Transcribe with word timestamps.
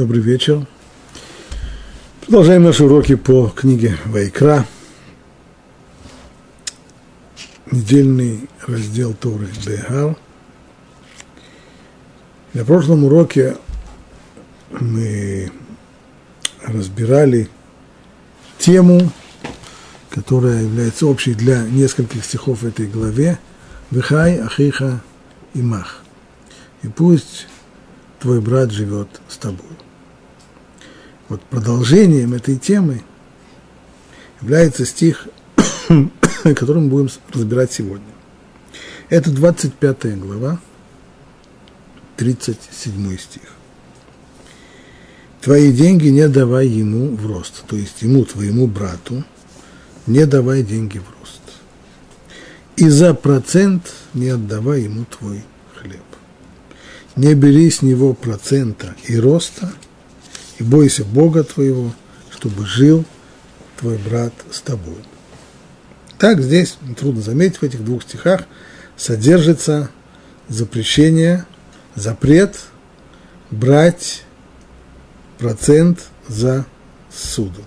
Добрый 0.00 0.22
вечер. 0.22 0.66
Продолжаем 2.22 2.62
наши 2.62 2.84
уроки 2.84 3.16
по 3.16 3.48
книге 3.54 3.98
Вайкра. 4.06 4.64
Недельный 7.70 8.48
раздел 8.66 9.12
Торы 9.12 9.46
Бехар. 9.66 10.16
На 12.54 12.64
прошлом 12.64 13.04
уроке 13.04 13.58
мы 14.70 15.52
разбирали 16.64 17.50
тему, 18.56 19.12
которая 20.08 20.62
является 20.62 21.08
общей 21.08 21.34
для 21.34 21.60
нескольких 21.64 22.24
стихов 22.24 22.62
в 22.62 22.66
этой 22.66 22.86
главе. 22.86 23.38
Вихай, 23.90 24.40
Ахиха 24.40 25.02
и 25.52 25.60
Мах. 25.60 26.00
И 26.82 26.88
пусть 26.88 27.48
твой 28.18 28.40
брат 28.40 28.70
живет 28.70 29.20
с 29.28 29.36
тобой. 29.36 29.66
Вот 31.30 31.40
продолжением 31.42 32.34
этой 32.34 32.56
темы 32.56 33.02
является 34.42 34.84
стих, 34.84 35.28
который 36.42 36.82
мы 36.82 36.88
будем 36.88 37.08
разбирать 37.32 37.72
сегодня. 37.72 38.04
Это 39.10 39.30
25 39.30 40.18
глава, 40.18 40.60
37 42.16 43.16
стих. 43.16 43.42
Твои 45.40 45.72
деньги 45.72 46.08
не 46.08 46.28
давай 46.28 46.66
ему 46.66 47.14
в 47.14 47.24
рост, 47.26 47.62
то 47.68 47.76
есть 47.76 48.02
ему, 48.02 48.24
твоему 48.24 48.66
брату, 48.66 49.24
не 50.08 50.26
давай 50.26 50.64
деньги 50.64 50.98
в 50.98 51.20
рост. 51.20 51.40
И 52.74 52.88
за 52.88 53.14
процент 53.14 53.92
не 54.14 54.30
отдавай 54.30 54.82
ему 54.82 55.04
твой 55.04 55.44
хлеб 55.76 56.02
не 57.16 57.34
бери 57.34 57.70
с 57.70 57.82
него 57.82 58.14
процента 58.14 58.94
и 59.06 59.18
роста, 59.18 59.72
и 60.60 60.62
бойся 60.62 61.04
Бога 61.04 61.42
твоего, 61.42 61.92
чтобы 62.30 62.64
жил 62.64 63.04
твой 63.78 63.98
брат 63.98 64.32
с 64.52 64.60
тобой. 64.60 65.02
Так 66.18 66.40
здесь, 66.40 66.76
трудно 66.96 67.22
заметить, 67.22 67.56
в 67.56 67.62
этих 67.64 67.84
двух 67.84 68.02
стихах 68.02 68.42
содержится 68.96 69.90
запрещение, 70.48 71.46
запрет 71.96 72.60
брать 73.50 74.22
процент 75.38 76.06
за 76.28 76.66
суду. 77.12 77.64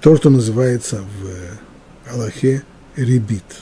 То, 0.00 0.16
что 0.16 0.30
называется 0.30 1.02
в 1.02 2.12
Аллахе 2.12 2.62
ребит– 2.94 3.44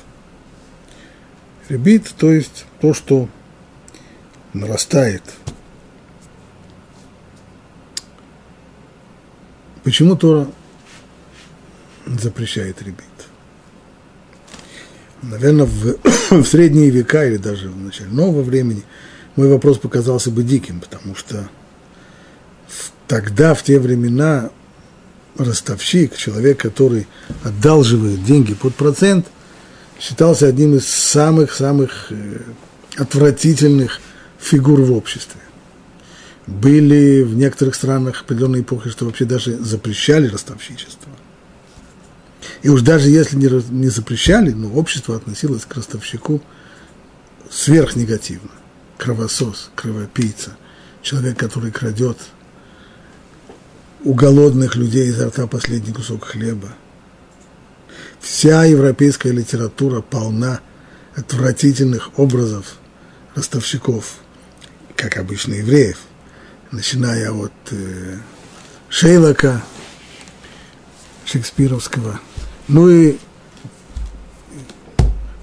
Ребит, 1.68 2.14
то 2.16 2.30
есть 2.30 2.64
то, 2.80 2.94
что 2.94 3.28
нарастает. 4.52 5.22
Почему 9.86 10.16
Тора 10.16 10.48
запрещает 12.06 12.82
ребит? 12.82 13.04
Наверное, 15.22 15.64
в, 15.64 15.98
в 16.30 16.44
средние 16.44 16.90
века 16.90 17.24
или 17.24 17.36
даже 17.36 17.68
в 17.68 17.80
начале 17.80 18.10
нового 18.10 18.42
времени 18.42 18.82
мой 19.36 19.48
вопрос 19.48 19.78
показался 19.78 20.32
бы 20.32 20.42
диким, 20.42 20.80
потому 20.80 21.14
что 21.14 21.48
тогда, 23.06 23.54
в 23.54 23.62
те 23.62 23.78
времена, 23.78 24.50
ростовщик, 25.38 26.16
человек, 26.16 26.58
который 26.58 27.06
одалживает 27.44 28.24
деньги 28.24 28.54
под 28.54 28.74
процент, 28.74 29.28
считался 30.00 30.48
одним 30.48 30.74
из 30.74 30.88
самых-самых 30.88 32.08
э, 32.10 32.40
отвратительных 32.96 34.00
фигур 34.40 34.80
в 34.80 34.92
обществе. 34.92 35.40
Были 36.46 37.22
в 37.22 37.34
некоторых 37.34 37.74
странах 37.74 38.22
определенной 38.22 38.60
эпохи, 38.60 38.90
что 38.90 39.04
вообще 39.04 39.24
даже 39.24 39.56
запрещали 39.58 40.28
ростовщичество. 40.28 41.10
И 42.62 42.68
уж 42.68 42.82
даже 42.82 43.08
если 43.08 43.36
не, 43.36 43.48
не 43.72 43.88
запрещали, 43.88 44.50
но 44.50 44.72
общество 44.72 45.16
относилось 45.16 45.64
к 45.64 45.74
ростовщику 45.74 46.40
сверхнегативно. 47.50 48.50
Кровосос, 48.96 49.70
кровопийца, 49.74 50.56
человек, 51.02 51.36
который 51.38 51.72
крадет 51.72 52.18
у 54.04 54.14
голодных 54.14 54.76
людей 54.76 55.08
изо 55.08 55.28
рта 55.28 55.46
последний 55.46 55.92
кусок 55.92 56.24
хлеба– 56.24 56.68
Вся 58.20 58.64
европейская 58.64 59.30
литература 59.30 60.00
полна 60.00 60.60
отвратительных 61.14 62.18
образов 62.18 62.76
ростовщиков, 63.36 64.16
как 64.96 65.16
обычно 65.16 65.54
евреев, 65.54 65.98
начиная 66.70 67.30
от 67.30 67.52
э, 67.70 68.18
Шейлока, 68.88 69.62
шекспировского, 71.24 72.20
ну 72.68 72.88
и 72.88 73.18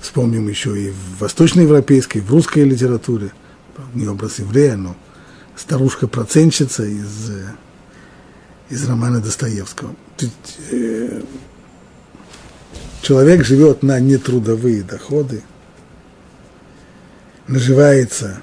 вспомним 0.01 0.47
еще 0.47 0.79
и 0.79 0.89
в 0.91 1.19
восточноевропейской, 1.19 2.22
в 2.22 2.29
русской 2.31 2.63
литературе, 2.63 3.31
не 3.94 4.07
образ 4.07 4.39
еврея, 4.39 4.75
но 4.75 4.95
старушка-процентщица 5.56 6.83
из, 6.85 7.29
э, 7.29 7.45
из 8.69 8.88
романа 8.88 9.22
Достоевского. 9.22 9.95
Э, 10.72 11.22
человек 13.01 13.45
живет 13.45 13.83
на 13.83 14.00
нетрудовые 14.00 14.83
доходы, 14.83 15.44
наживается 17.47 18.39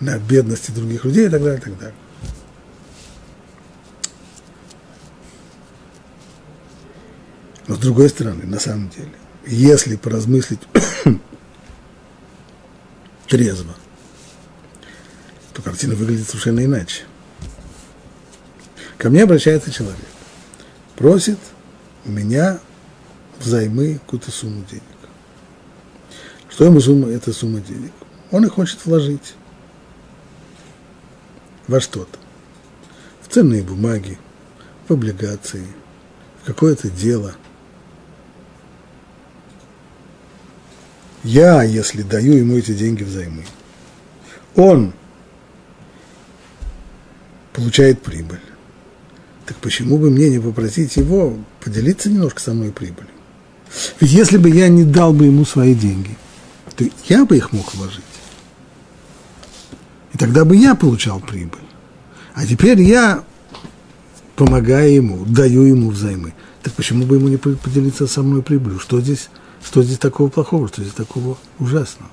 на 0.00 0.18
бедности 0.18 0.70
других 0.70 1.04
людей 1.04 1.26
и 1.26 1.30
так 1.30 1.42
далее, 1.42 1.58
и 1.58 1.62
так 1.62 1.78
далее. 1.78 1.94
Но 7.66 7.76
с 7.76 7.78
другой 7.78 8.08
стороны, 8.08 8.44
на 8.44 8.58
самом 8.58 8.90
деле, 8.90 9.12
если 9.46 9.96
поразмыслить 9.96 10.60
трезво, 13.28 13.74
то 15.52 15.62
картина 15.62 15.94
выглядит 15.94 16.28
совершенно 16.28 16.64
иначе. 16.64 17.04
Ко 18.98 19.10
мне 19.10 19.22
обращается 19.22 19.70
человек, 19.70 19.96
просит 20.96 21.38
у 22.04 22.10
меня 22.10 22.60
взаймы 23.40 23.98
какую-то 23.98 24.30
сумму 24.30 24.64
денег. 24.70 24.82
Что 26.48 26.66
ему 26.66 26.80
сумма, 26.80 27.10
эта 27.10 27.32
сумма 27.32 27.60
денег? 27.60 27.92
Он 28.30 28.44
их 28.44 28.52
хочет 28.52 28.84
вложить 28.84 29.34
во 31.66 31.80
что-то. 31.80 32.18
В 33.22 33.28
ценные 33.28 33.62
бумаги, 33.62 34.18
в 34.86 34.92
облигации, 34.92 35.66
в 36.42 36.46
какое-то 36.46 36.90
дело. 36.90 37.34
Я, 41.24 41.62
если 41.62 42.02
даю 42.02 42.34
ему 42.34 42.56
эти 42.56 42.74
деньги 42.74 43.02
взаймы, 43.02 43.44
он 44.54 44.92
получает 47.54 48.02
прибыль. 48.02 48.40
Так 49.46 49.56
почему 49.56 49.98
бы 49.98 50.10
мне 50.10 50.30
не 50.30 50.38
попросить 50.38 50.96
его 50.96 51.36
поделиться 51.60 52.10
немножко 52.10 52.40
со 52.40 52.52
мной 52.52 52.70
прибылью? 52.70 53.10
Ведь 54.00 54.12
если 54.12 54.36
бы 54.36 54.50
я 54.50 54.68
не 54.68 54.84
дал 54.84 55.12
бы 55.12 55.24
ему 55.24 55.44
свои 55.44 55.74
деньги, 55.74 56.16
то 56.76 56.84
я 57.08 57.24
бы 57.24 57.36
их 57.36 57.52
мог 57.52 57.74
вложить. 57.74 58.02
И 60.12 60.18
тогда 60.18 60.44
бы 60.44 60.56
я 60.56 60.74
получал 60.74 61.20
прибыль. 61.20 61.60
А 62.34 62.46
теперь 62.46 62.80
я 62.82 63.24
помогаю 64.36 64.92
ему, 64.92 65.24
даю 65.24 65.62
ему 65.62 65.90
взаймы. 65.90 66.34
Так 66.62 66.72
почему 66.74 67.04
бы 67.04 67.16
ему 67.16 67.28
не 67.28 67.36
поделиться 67.36 68.06
со 68.06 68.22
мной 68.22 68.42
прибылью? 68.42 68.78
Что 68.78 69.00
здесь, 69.00 69.28
что 69.64 69.82
здесь 69.82 69.98
такого 69.98 70.28
плохого, 70.28 70.68
что 70.68 70.82
здесь 70.82 70.94
такого 70.94 71.36
ужасного? 71.58 72.10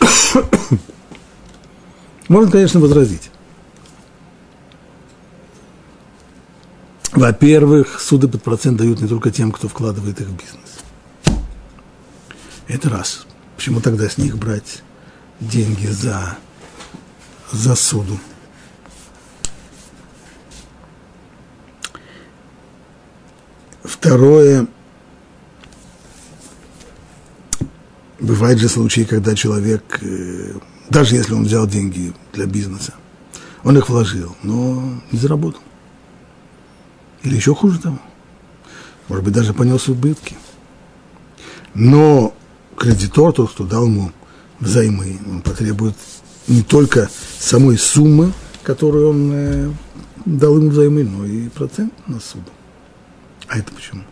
Можно, 2.28 2.50
конечно, 2.50 2.80
возразить. 2.80 3.30
Во-первых, 7.12 8.00
суды 8.00 8.28
под 8.28 8.42
процент 8.42 8.78
дают 8.78 9.00
не 9.02 9.08
только 9.08 9.30
тем, 9.30 9.52
кто 9.52 9.68
вкладывает 9.68 10.20
их 10.20 10.28
в 10.28 10.36
бизнес. 10.36 10.78
Это 12.68 12.88
раз. 12.88 13.26
Почему 13.56 13.80
тогда 13.80 14.08
с 14.08 14.16
них 14.16 14.38
брать 14.38 14.82
деньги 15.38 15.86
за, 15.86 16.38
за 17.52 17.74
суду? 17.74 18.18
Второе. 23.84 24.66
Бывают 28.18 28.60
же 28.60 28.68
случаи, 28.68 29.02
когда 29.02 29.34
человек 29.34 29.98
э, 30.02 30.54
даже 30.92 31.16
если 31.16 31.32
он 31.32 31.44
взял 31.44 31.66
деньги 31.66 32.12
для 32.34 32.44
бизнеса, 32.44 32.92
он 33.64 33.78
их 33.78 33.88
вложил, 33.88 34.36
но 34.42 35.00
не 35.10 35.18
заработал. 35.18 35.62
Или 37.22 37.36
еще 37.36 37.54
хуже 37.54 37.78
того, 37.78 37.98
может 39.08 39.24
быть, 39.24 39.32
даже 39.32 39.54
понес 39.54 39.88
убытки. 39.88 40.36
Но 41.72 42.34
кредитор, 42.76 43.32
тот, 43.32 43.52
кто 43.52 43.64
дал 43.64 43.86
ему 43.86 44.12
взаймы, 44.60 45.18
он 45.26 45.40
потребует 45.40 45.96
не 46.52 46.62
только 46.62 47.10
самой 47.38 47.78
суммы, 47.78 48.32
которую 48.62 49.08
он 49.08 49.30
э, 49.32 49.72
дал 50.26 50.56
ему 50.58 50.70
взаймы, 50.70 51.02
но 51.02 51.24
и 51.24 51.48
процент 51.48 51.92
на 52.06 52.20
суду. 52.20 52.50
А 53.48 53.58
это 53.58 53.72
почему? 53.72 54.02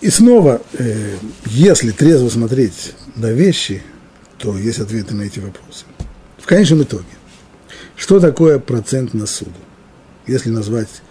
И 0.00 0.10
снова, 0.10 0.62
э, 0.74 1.16
если 1.46 1.90
трезво 1.90 2.28
смотреть 2.28 2.94
на 3.16 3.32
вещи, 3.32 3.82
то 4.38 4.56
есть 4.56 4.78
ответы 4.78 5.14
на 5.14 5.22
эти 5.22 5.40
вопросы. 5.40 5.86
В 6.38 6.46
конечном 6.46 6.84
итоге, 6.84 7.04
что 7.96 8.20
такое 8.20 8.60
процент 8.60 9.12
на 9.12 9.26
суду? 9.26 9.50
Если 10.28 10.50
назвать 10.50 11.02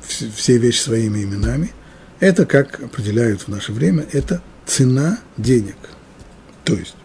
все 0.00 0.56
вещи 0.56 0.80
своими 0.80 1.22
именами, 1.22 1.72
это, 2.20 2.46
как 2.46 2.80
определяют 2.80 3.42
в 3.42 3.48
наше 3.48 3.72
время, 3.72 4.06
это 4.12 4.42
цена 4.66 5.18
денег. 5.36 5.76
То 6.64 6.74
есть, 6.74 6.96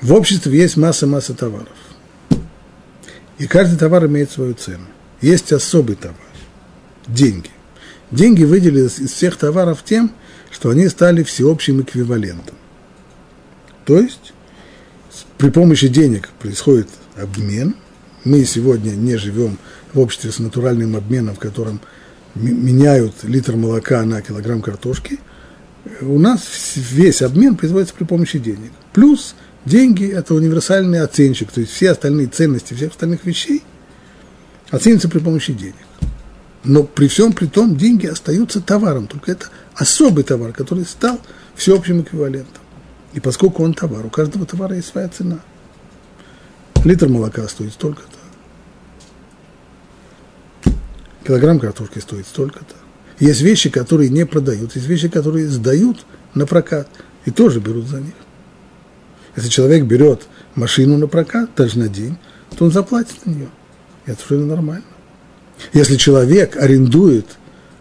в 0.00 0.12
обществе 0.12 0.56
есть 0.56 0.76
масса-масса 0.76 1.34
товаров. 1.34 1.68
И 3.38 3.46
каждый 3.46 3.78
товар 3.78 4.06
имеет 4.06 4.30
свою 4.30 4.54
цену. 4.54 4.86
Есть 5.20 5.52
особый 5.52 5.96
товар– 5.96 6.16
деньги. 7.06 7.50
Деньги 8.10 8.44
выделились 8.44 8.98
из 8.98 9.12
всех 9.12 9.36
товаров 9.36 9.82
тем, 9.84 10.12
что 10.50 10.70
они 10.70 10.88
стали 10.88 11.22
всеобщим 11.22 11.80
эквивалентом. 11.80 12.56
То 13.84 13.98
есть 13.98 14.32
при 15.38 15.50
помощи 15.50 15.88
денег 15.88 16.28
происходит 16.38 16.88
обмен. 17.16 17.76
Мы 18.24 18.44
сегодня 18.44 18.90
не 18.90 19.16
живем 19.16 19.58
в 19.94 20.00
обществе 20.00 20.32
с 20.32 20.38
натуральным 20.38 20.96
обменом, 20.96 21.34
в 21.34 21.38
котором 21.38 21.80
меняют 22.34 23.24
литр 23.24 23.56
молока 23.56 24.02
на 24.04 24.22
килограмм 24.22 24.62
картошки. 24.62 25.18
У 26.00 26.18
нас 26.18 26.42
весь 26.76 27.22
обмен 27.22 27.56
производится 27.56 27.94
при 27.94 28.04
помощи 28.04 28.38
денег. 28.38 28.72
Плюс 28.92 29.34
деньги– 29.64 30.06
это 30.12 30.34
универсальный 30.34 31.00
оценщик, 31.00 31.50
то 31.50 31.60
есть 31.60 31.72
все 31.72 31.90
остальные 31.90 32.28
ценности 32.28 32.74
всех 32.74 32.90
остальных 32.90 33.24
вещей 33.24 33.62
оценятся 34.70 35.08
при 35.08 35.18
помощи 35.18 35.52
денег. 35.52 35.74
Но 36.62 36.82
при 36.84 37.08
всем 37.08 37.32
при 37.32 37.46
том 37.46 37.76
деньги 37.76 38.06
остаются 38.06 38.60
товаром, 38.60 39.06
только 39.06 39.32
это 39.32 39.46
особый 39.74 40.24
товар, 40.24 40.52
который 40.52 40.84
стал 40.84 41.18
всеобщим 41.54 42.02
эквивалентом. 42.02 42.62
И 43.14 43.20
поскольку 43.20 43.64
он 43.64 43.74
товар, 43.74 44.04
у 44.04 44.10
каждого 44.10 44.44
товара 44.46 44.76
есть 44.76 44.88
своя 44.88 45.08
цена. 45.08 45.40
Литр 46.84 47.08
молока 47.08 47.46
стоит 47.48 47.72
столько-то. 47.72 48.19
Килограмм 51.26 51.58
картошки 51.58 51.98
стоит 51.98 52.26
столько-то. 52.26 52.74
Есть 53.18 53.42
вещи, 53.42 53.68
которые 53.68 54.08
не 54.08 54.24
продают, 54.24 54.74
есть 54.74 54.88
вещи, 54.88 55.08
которые 55.08 55.46
сдают 55.48 56.06
на 56.34 56.46
прокат 56.46 56.88
и 57.26 57.30
тоже 57.30 57.60
берут 57.60 57.86
за 57.86 58.00
них. 58.00 58.14
Если 59.36 59.48
человек 59.48 59.84
берет 59.84 60.22
машину 60.54 60.96
на 60.96 61.06
прокат, 61.06 61.50
даже 61.56 61.78
на 61.78 61.88
день, 61.88 62.16
то 62.56 62.64
он 62.64 62.72
заплатит 62.72 63.26
на 63.26 63.30
нее. 63.30 63.48
Это 64.06 64.20
совершенно 64.22 64.54
нормально. 64.54 64.86
Если 65.72 65.96
человек 65.96 66.56
арендует 66.56 67.26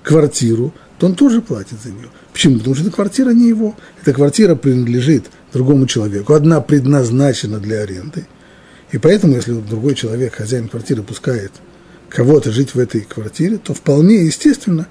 квартиру, 0.03 0.73
то 0.97 1.07
он 1.07 1.15
тоже 1.15 1.41
платит 1.41 1.81
за 1.81 1.91
нее. 1.91 2.09
Почему? 2.33 2.57
Потому 2.57 2.75
что 2.75 2.83
эта 2.83 2.93
квартира 2.93 3.31
не 3.31 3.47
его. 3.47 3.75
Эта 4.01 4.13
квартира 4.13 4.55
принадлежит 4.55 5.27
другому 5.53 5.87
человеку. 5.87 6.33
Одна 6.33 6.59
предназначена 6.59 7.59
для 7.59 7.81
аренды. 7.81 8.27
И 8.91 8.97
поэтому, 8.97 9.35
если 9.35 9.53
другой 9.53 9.95
человек, 9.95 10.35
хозяин 10.35 10.67
квартиры, 10.67 11.03
пускает 11.03 11.53
кого-то 12.09 12.51
жить 12.51 12.75
в 12.75 12.79
этой 12.79 13.01
квартире, 13.01 13.57
то 13.57 13.73
вполне 13.73 14.25
естественно 14.25 14.87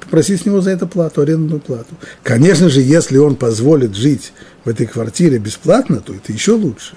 попросить 0.00 0.42
с 0.42 0.46
него 0.46 0.60
за 0.60 0.70
это 0.70 0.86
плату, 0.86 1.20
арендную 1.20 1.60
плату. 1.60 1.94
Конечно 2.22 2.68
же, 2.68 2.80
если 2.80 3.18
он 3.18 3.36
позволит 3.36 3.94
жить 3.94 4.32
в 4.64 4.68
этой 4.68 4.86
квартире 4.86 5.38
бесплатно, 5.38 6.00
то 6.00 6.14
это 6.14 6.32
еще 6.32 6.52
лучше. 6.52 6.94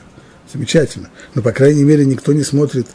Замечательно. 0.52 1.10
Но, 1.34 1.42
по 1.42 1.52
крайней 1.52 1.84
мере, 1.84 2.06
никто 2.06 2.34
не 2.34 2.44
смотрит 2.44 2.88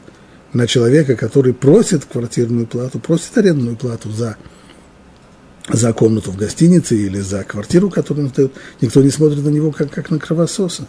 на 0.52 0.66
человека, 0.66 1.16
который 1.16 1.52
просит 1.52 2.04
квартирную 2.04 2.66
плату, 2.66 2.98
просит 2.98 3.36
арендную 3.38 3.76
плату 3.76 4.10
за, 4.10 4.36
за 5.68 5.92
комнату 5.92 6.32
в 6.32 6.36
гостинице 6.36 6.96
или 6.96 7.20
за 7.20 7.44
квартиру, 7.44 7.90
которую 7.90 8.26
он 8.26 8.32
сдает, 8.32 8.52
никто 8.80 9.02
не 9.02 9.10
смотрит 9.10 9.44
на 9.44 9.48
него 9.48 9.72
как, 9.72 9.90
как 9.90 10.10
на 10.10 10.18
кровососа. 10.18 10.86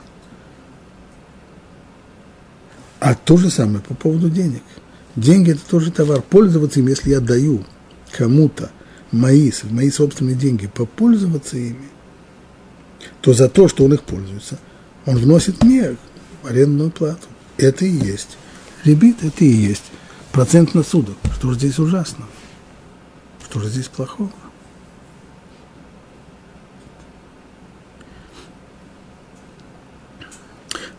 А 3.00 3.16
то 3.16 3.38
же 3.38 3.50
самое 3.50 3.84
по 3.84 3.96
поводу 3.96 4.30
денег. 4.30 4.62
Деньги– 5.16 5.52
это 5.52 5.62
тоже 5.68 5.92
товар. 5.92 6.22
Пользоваться 6.22 6.80
им, 6.80 6.88
если 6.88 7.12
я 7.12 7.20
даю 7.20 7.66
кому-то 8.12 8.72
мои, 9.12 9.52
мои 9.64 9.90
собственные 9.90 10.36
деньги, 10.36 10.68
попользоваться 10.68 11.58
ими, 11.58 11.90
то 13.22 13.34
за 13.34 13.50
то, 13.50 13.68
что 13.68 13.84
он 13.86 13.94
их 13.94 14.04
пользуется, 14.04 14.60
он 15.06 15.18
вносит 15.18 15.64
мне 15.64 15.96
арендную 16.44 16.92
плату. 16.92 17.28
Это 17.58 17.86
и 17.86 17.92
есть 17.92 18.38
Ребит– 18.84 19.18
это 19.24 19.46
и 19.46 19.48
есть 19.48 19.92
процент 20.32 20.74
на 20.74 20.84
судок. 20.84 21.18
Что 21.36 21.50
же 21.50 21.60
здесь 21.60 21.78
ужасно? 21.78 22.26
Что 23.44 23.60
же 23.60 23.70
здесь 23.70 23.88
плохого? 23.88 24.32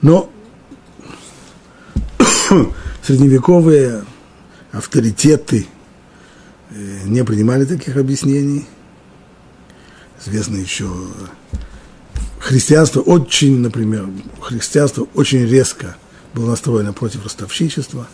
Но 0.01 0.31
средневековые 3.03 4.05
авторитеты 4.73 5.67
э, 6.71 7.01
не 7.05 7.25
принимали 7.25 7.65
таких 7.65 7.97
объяснений. 7.97 8.67
Известно 10.25 10.57
еще 10.57 10.89
христианство 12.39 13.01
очень, 13.01 13.59
например, 13.59 14.09
христианство 14.41 15.07
очень 15.15 15.47
резко 15.47 15.97
было 16.35 16.51
настроено 16.51 16.93
против 16.93 17.25
ростовщичества. 17.25 18.09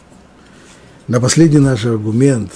На 1.06 1.20
последний 1.20 1.58
наш 1.58 1.84
аргумент 1.86 2.52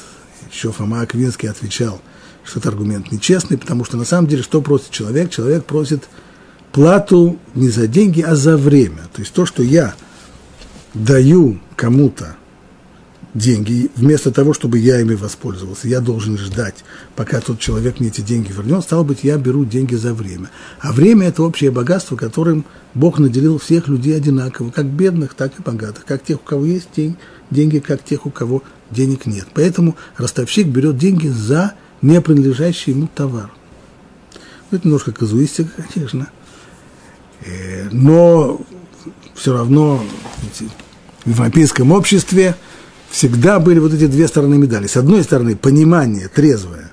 еще 0.50 0.72
Фома 0.72 1.00
Аквинский 1.00 1.48
отвечал, 1.48 2.00
что 2.44 2.60
это 2.60 2.68
аргумент 2.68 3.10
нечестный, 3.10 3.56
потому 3.56 3.84
что 3.84 3.96
на 3.96 4.04
самом 4.04 4.26
деле 4.26 4.42
что 4.42 4.60
просит 4.60 4.90
человек? 4.90 5.30
Человек 5.30 5.64
просит 5.64 6.04
плату 6.72 7.38
не 7.54 7.68
за 7.68 7.86
деньги, 7.86 8.20
а 8.20 8.34
за 8.34 8.56
время. 8.56 9.08
То 9.12 9.20
есть 9.20 9.32
то, 9.32 9.46
что 9.46 9.62
я 9.62 9.94
даю 10.94 11.60
кому-то 11.82 12.36
деньги, 13.34 13.90
вместо 13.96 14.30
того, 14.30 14.54
чтобы 14.54 14.78
я 14.78 15.00
ими 15.00 15.16
воспользовался, 15.16 15.88
я 15.88 15.98
должен 16.00 16.38
ждать, 16.38 16.84
пока 17.16 17.40
тот 17.40 17.58
человек 17.58 17.98
мне 17.98 18.08
эти 18.08 18.20
деньги 18.20 18.52
вернет, 18.52 18.84
стало 18.84 19.02
быть, 19.02 19.24
я 19.24 19.36
беру 19.36 19.64
деньги 19.64 19.96
за 19.96 20.14
время. 20.14 20.48
А 20.78 20.92
время– 20.92 21.26
это 21.28 21.42
общее 21.42 21.72
богатство, 21.72 22.14
которым 22.14 22.66
Бог 22.94 23.18
наделил 23.18 23.58
всех 23.58 23.88
людей 23.88 24.16
одинаково, 24.16 24.70
как 24.70 24.86
бедных, 24.86 25.34
так 25.34 25.58
и 25.58 25.62
богатых, 25.62 26.04
как 26.04 26.22
тех, 26.22 26.36
у 26.36 26.44
кого 26.44 26.66
есть 26.66 26.90
деньги, 27.50 27.80
как 27.80 28.04
тех, 28.04 28.26
у 28.26 28.30
кого 28.30 28.62
денег 28.92 29.26
нет. 29.26 29.48
Поэтому 29.52 29.96
ростовщик 30.16 30.68
берет 30.68 30.98
деньги 30.98 31.26
за 31.26 31.72
не 32.00 32.20
принадлежащий 32.20 32.92
ему 32.92 33.08
товар. 33.12 33.50
Ну, 34.70 34.78
это 34.78 34.86
немножко 34.86 35.10
казуистика, 35.10 35.82
конечно, 35.92 36.30
э, 37.44 37.88
но 37.90 38.60
все 39.34 39.52
равно 39.52 40.00
в 41.24 41.30
европейском 41.30 41.92
обществе– 41.92 42.56
всегда 43.12 43.60
были 43.60 43.78
вот 43.78 43.92
эти 43.92 44.06
две 44.06 44.26
стороны 44.26 44.58
медали. 44.58 44.88
С 44.88 44.96
одной 44.96 45.22
стороны, 45.22 45.54
понимание 45.54 46.28
трезвое, 46.28 46.90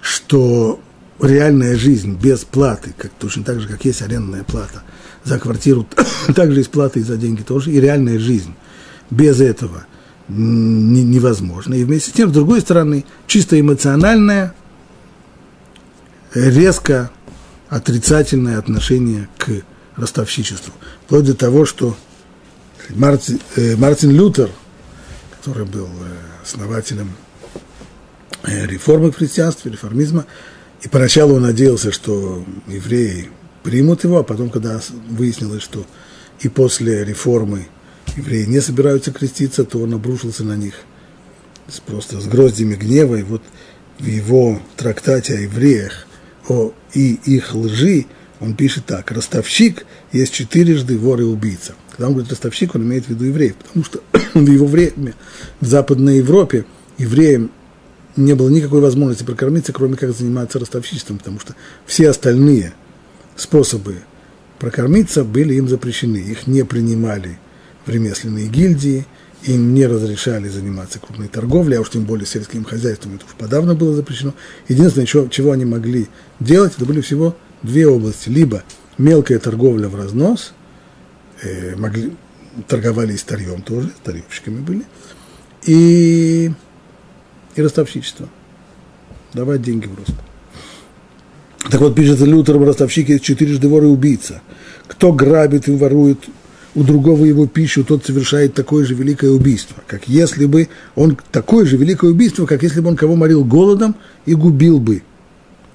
что 0.00 0.80
реальная 1.20 1.76
жизнь 1.76 2.16
без 2.16 2.40
платы, 2.40 2.94
как, 2.96 3.12
точно 3.12 3.44
так 3.44 3.60
же, 3.60 3.68
как 3.68 3.84
есть 3.84 4.02
арендная 4.02 4.42
плата 4.42 4.82
за 5.22 5.38
квартиру, 5.38 5.86
также 6.34 6.60
есть 6.60 6.70
плата 6.70 6.98
и 6.98 7.02
за 7.02 7.16
деньги 7.18 7.42
тоже, 7.42 7.70
и 7.70 7.78
реальная 7.78 8.18
жизнь 8.18 8.54
без 9.10 9.40
этого 9.40 9.84
не, 10.28 11.04
невозможна. 11.04 11.74
И 11.74 11.84
вместе 11.84 12.10
с 12.10 12.14
тем, 12.14 12.30
с 12.30 12.32
другой 12.32 12.62
стороны, 12.62 13.04
чисто 13.26 13.60
эмоциональное, 13.60 14.54
резко 16.32 17.10
отрицательное 17.68 18.58
отношение 18.58 19.28
к 19.36 19.50
ростовщичеству. 19.96 20.72
Вплоть 21.04 21.26
до 21.26 21.34
того, 21.34 21.66
что 21.66 21.96
Мартин, 22.94 23.40
э, 23.56 23.76
Мартин 23.76 24.10
Лютер– 24.10 24.50
который 25.40 25.64
был 25.64 25.86
э, 25.86 26.42
основателем 26.42 27.12
э, 28.42 28.66
реформы 28.66 29.10
в 29.10 29.16
христианстве, 29.16 29.72
реформизма. 29.72 30.26
И 30.82 30.88
поначалу 30.88 31.36
он 31.36 31.42
надеялся, 31.42 31.92
что 31.92 32.44
евреи 32.66 33.30
примут 33.62 34.04
его, 34.04 34.18
а 34.18 34.22
потом, 34.22 34.50
когда 34.50 34.82
выяснилось, 35.08 35.62
что 35.62 35.86
и 36.40 36.48
после 36.48 37.04
реформы 37.04 37.68
евреи 38.16 38.44
не 38.44 38.60
собираются 38.60 39.12
креститься, 39.12 39.64
то 39.64 39.78
он 39.78 39.94
обрушился 39.94 40.44
на 40.44 40.56
них 40.56 40.74
просто 41.86 42.20
с 42.20 42.26
гроздями 42.26 42.74
гнева. 42.74 43.16
И 43.16 43.22
вот 43.22 43.42
в 43.98 44.04
его 44.04 44.60
трактате 44.76 45.36
о 45.36 45.40
евреях 45.40 46.06
о 46.48 46.72
и 46.92 47.14
их 47.14 47.54
лжи 47.54 48.06
он 48.40 48.56
пишет 48.56 48.86
так, 48.86 49.10
ростовщик 49.10 49.86
есть 50.12 50.34
четырежды 50.34 50.98
вор 50.98 51.20
и 51.20 51.24
убийца. 51.24 51.74
Когда 52.00 52.08
он 52.08 52.14
говорит 52.14 52.30
ростовщик, 52.30 52.74
он 52.74 52.82
имеет 52.84 53.04
в 53.04 53.08
виду 53.10 53.26
евреев, 53.26 53.56
потому 53.56 53.84
что 53.84 54.00
в 54.32 54.50
его 54.50 54.66
время 54.66 55.12
в 55.60 55.66
Западной 55.66 56.16
Европе 56.16 56.64
евреям 56.96 57.50
не 58.16 58.34
было 58.34 58.48
никакой 58.48 58.80
возможности 58.80 59.22
прокормиться, 59.24 59.74
кроме 59.74 59.98
как 59.98 60.16
заниматься 60.16 60.58
ростовщичеством, 60.58 61.18
потому 61.18 61.40
что 61.40 61.54
все 61.84 62.08
остальные 62.08 62.72
способы 63.36 63.96
прокормиться 64.58 65.24
были 65.24 65.56
им 65.56 65.68
запрещены. 65.68 66.16
Их 66.16 66.46
не 66.46 66.64
принимали 66.64 67.38
в 67.84 67.90
ремесленные 67.90 68.48
гильдии, 68.48 69.04
им 69.42 69.74
не 69.74 69.86
разрешали 69.86 70.48
заниматься 70.48 71.00
крупной 71.00 71.28
торговлей, 71.28 71.76
а 71.76 71.82
уж 71.82 71.90
тем 71.90 72.04
более 72.04 72.24
сельским 72.24 72.64
хозяйством, 72.64 73.16
это 73.16 73.26
уж 73.26 73.32
подавно 73.36 73.74
было 73.74 73.94
запрещено. 73.94 74.32
Единственное, 74.68 75.04
чего, 75.04 75.28
чего 75.28 75.52
они 75.52 75.66
могли 75.66 76.08
делать, 76.40 76.72
это 76.78 76.86
были 76.86 77.02
всего 77.02 77.36
две 77.62 77.86
области. 77.86 78.30
Либо 78.30 78.62
мелкая 78.96 79.38
торговля 79.38 79.88
в 79.88 79.96
разнос, 79.96 80.54
э, 81.42 81.76
могли, 81.76 82.12
торговали 82.66 83.14
и 83.14 83.16
старьем 83.16 83.62
тоже, 83.62 83.90
старьевщиками 84.02 84.60
были, 84.60 84.84
и, 85.66 86.50
и 87.54 87.62
ростовщичество. 87.62 88.28
Давать 89.32 89.62
деньги 89.62 89.86
в. 89.86 90.14
Так 91.70 91.80
вот, 91.80 91.94
пишет 91.94 92.20
Лютер, 92.20 92.58
ростовщик 92.58 93.10
есть 93.10 93.22
четырежды 93.22 93.68
вор 93.68 93.84
и 93.84 93.86
убийца. 93.86 94.42
Кто 94.88 95.12
грабит 95.12 95.68
и 95.68 95.72
ворует 95.72 96.18
у 96.74 96.82
другого 96.82 97.24
его 97.24 97.46
пищу, 97.46 97.84
тот 97.84 98.04
совершает 98.04 98.54
такое 98.54 98.84
же 98.84 98.94
великое 98.94 99.30
убийство, 99.30 99.76
как 99.86 100.08
если 100.08 100.46
бы 100.46 100.68
он, 100.94 101.16
такое 101.30 101.66
же 101.66 101.76
великое 101.76 102.10
убийство, 102.10 102.46
как 102.46 102.62
если 102.62 102.80
бы 102.80 102.88
он 102.88 102.96
кого 102.96 103.16
морил 103.16 103.44
голодом 103.44 103.96
и 104.26 104.34
губил 104.34 104.78
бы 104.78 105.02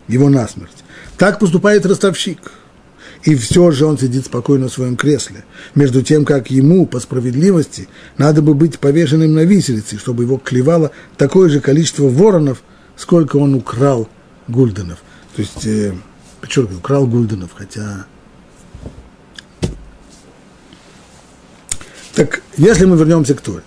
его 0.07 0.29
насмерть. 0.29 0.84
Так 1.17 1.39
поступает 1.39 1.86
ростовщик. 1.86 2.39
И 3.25 3.36
все 3.36 3.72
же 3.72 3.86
он 3.86 3.98
сидит 3.98 4.25
спокойно 4.25 4.70
в 4.70 4.74
своем 4.74 4.96
кресле. 4.96 5.44
Между 5.74 6.03
тем, 6.03 6.25
как 6.25 6.51
ему, 6.51 6.86
по 6.86 7.00
справедливости, 7.00 7.89
надо 8.17 8.44
бы 8.44 8.53
быть 8.53 8.79
повешенным 8.79 9.34
на 9.34 9.44
виселице, 9.44 9.98
чтобы 9.98 10.24
его 10.24 10.38
клевало 10.38 10.91
такое 11.17 11.50
же 11.50 11.60
количество 11.60 12.08
воронов, 12.08 12.62
сколько 12.96 13.38
он 13.38 13.55
украл 13.55 14.08
гульденов. 14.48 15.00
То 15.36 15.41
есть, 15.41 15.65
э, 15.65 15.94
подчеркиваю, 16.39 16.77
украл 16.77 17.08
гульденов, 17.08 17.50
хотя 17.55 18.05
Так 22.13 22.41
если 22.55 22.86
мы 22.86 22.96
вернемся 22.96 23.36
к 23.36 23.41
Торе, 23.41 23.63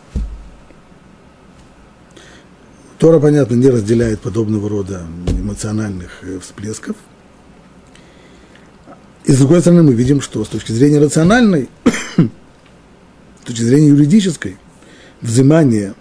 Тора, 2.98 3.20
понятно, 3.20 3.54
не 3.54 3.68
разделяет 3.68 4.20
подобного 4.20 4.68
рода 4.70 5.02
эмоциональных 5.28 6.22
э, 6.22 6.38
всплесков. 6.40 6.96
И 9.28 9.32
с 9.32 9.38
другой 9.38 9.60
стороны, 9.60 9.82
мы 9.82 9.92
видим, 9.92 10.22
что 10.22 10.42
с 10.42 10.48
точки 10.48 10.72
зрения 10.72 10.98
рациональной, 10.98 11.68
с 12.16 13.44
точки 13.44 13.60
зрения 13.60 13.88
юридической, 13.88 14.56
взимание 15.20 15.94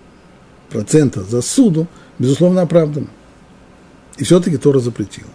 процента 0.70 1.24
за 1.24 1.42
суду, 1.42 1.88
безусловно, 2.20 2.62
оправдано. 2.62 3.08
И 4.16 4.24
все-таки 4.24 4.56
Тора 4.56 4.80
запретила. 4.80 5.30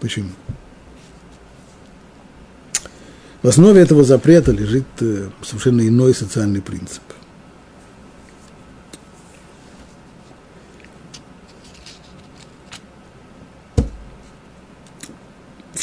Почему? 0.00 0.30
В 3.42 3.48
основе 3.48 3.82
этого 3.82 4.02
запрета 4.02 4.50
лежит 4.50 4.86
э, 5.00 5.28
совершенно 5.42 5.86
иной 5.86 6.14
социальный 6.14 6.62
принцип. 6.62 7.02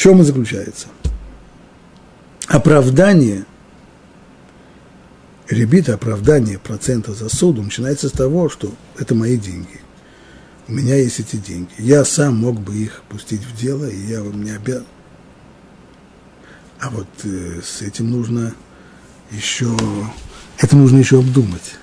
Чем 0.02 0.18
он 0.18 0.24
заключается? 0.24 0.88
Оправдание, 2.48 3.44
ребита, 5.48 5.94
оправдание 5.94 6.58
процента 6.58 7.14
за 7.14 7.28
суду 7.28 7.62
начинается 7.62 8.08
с 8.08 8.12
того, 8.12 8.48
что 8.48 8.72
это 8.98 9.14
мои 9.14 9.36
деньги. 9.38 9.80
У 10.68 10.72
меня 10.72 10.96
есть 10.96 11.20
эти 11.20 11.36
деньги. 11.36 11.70
Я 11.78 12.04
сам 12.04 12.36
мог 12.36 12.60
бы 12.60 12.74
их 12.74 13.02
пустить 13.08 13.44
в 13.44 13.56
дело, 13.56 13.84
и 13.84 13.98
я 14.06 14.22
вам 14.22 14.42
не 14.42 14.50
обязан 14.50 14.86
а 16.82 16.90
вот 16.90 17.06
э, 17.22 17.60
с 17.62 17.80
этим 17.80 18.10
нужно 18.10 18.52
еще, 19.30 19.70
это 20.58 20.76
нужно 20.76 20.98
еще 20.98 21.20
обдумать. 21.20 21.76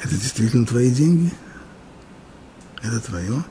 Это 0.00 0.14
действительно 0.14 0.64
твои 0.64 0.92
деньги? 0.92 1.32
Это 2.80 3.00
твое? 3.00 3.42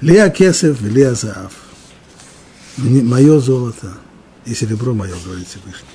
Лия 0.00 0.30
Кесев, 0.30 0.80
Лия 0.80 1.14
Заав. 1.14 1.52
Мое 2.76 3.38
золото 3.40 3.98
и 4.46 4.54
серебро 4.54 4.94
мое, 4.94 5.14
говорит 5.24 5.46
Всевышний. 5.48 5.88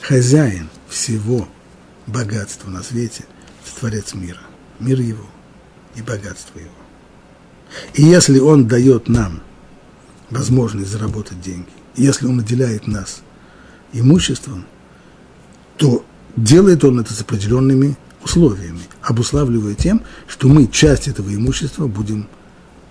Хозяин 0.00 0.68
всего 0.88 1.48
богатства 2.06 2.70
на 2.70 2.82
свете– 2.82 3.24
Творец 3.78 4.14
мира. 4.14 4.40
Мир 4.80 5.00
его 5.00 5.26
и 5.94 6.02
богатство 6.02 6.58
его. 6.58 6.70
И 7.94 8.02
если 8.02 8.38
он 8.38 8.66
дает 8.66 9.08
нам– 9.08 9.42
возможность 10.30 10.90
заработать 10.90 11.40
деньги, 11.40 11.68
если 11.96 12.26
он 12.26 12.36
наделяет 12.36 12.86
нас 12.86 13.22
имуществом, 13.92 14.66
то 15.76 16.04
делает 16.36 16.84
он 16.84 17.00
это 17.00 17.12
с 17.12 17.20
определенными 17.20 17.96
условиями, 18.22 18.80
обуславливая 19.02 19.74
тем, 19.74 20.02
что 20.26 20.48
мы 20.48 20.66
часть 20.66 21.08
этого 21.08 21.34
имущества 21.34 21.86
будем 21.86 22.26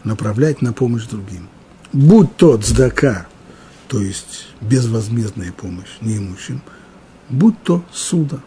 направлять 0.04 0.62
на 0.62 0.74
помощь 0.74 1.06
другим. 1.06 1.50
Будь 1.92 2.36
то 2.38 2.58
цдака, 2.58 3.28
то 3.88 4.02
есть 4.02 4.48
безвозмездная 4.62 5.52
помощь 5.52 5.90
неимущим, 6.02 6.62
будь 7.30 7.62
то 7.64 7.84
суда. 7.92 8.40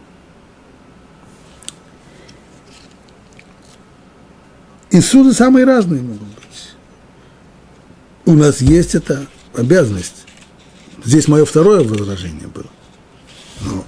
И 4.89 5.01
суды 5.01 5.33
самые 5.33 5.65
разные 5.65 6.01
могут 6.01 6.21
быть 6.21 6.37
у 8.27 8.33
нас 8.33 8.61
есть 8.61 8.93
эта 8.93 9.25
обязанность. 9.55 10.25
Здесь 11.03 11.29
мое 11.29 11.45
второе 11.45 11.81
возражение 11.83 12.47
было. 12.47 12.67
Но, 13.61 13.85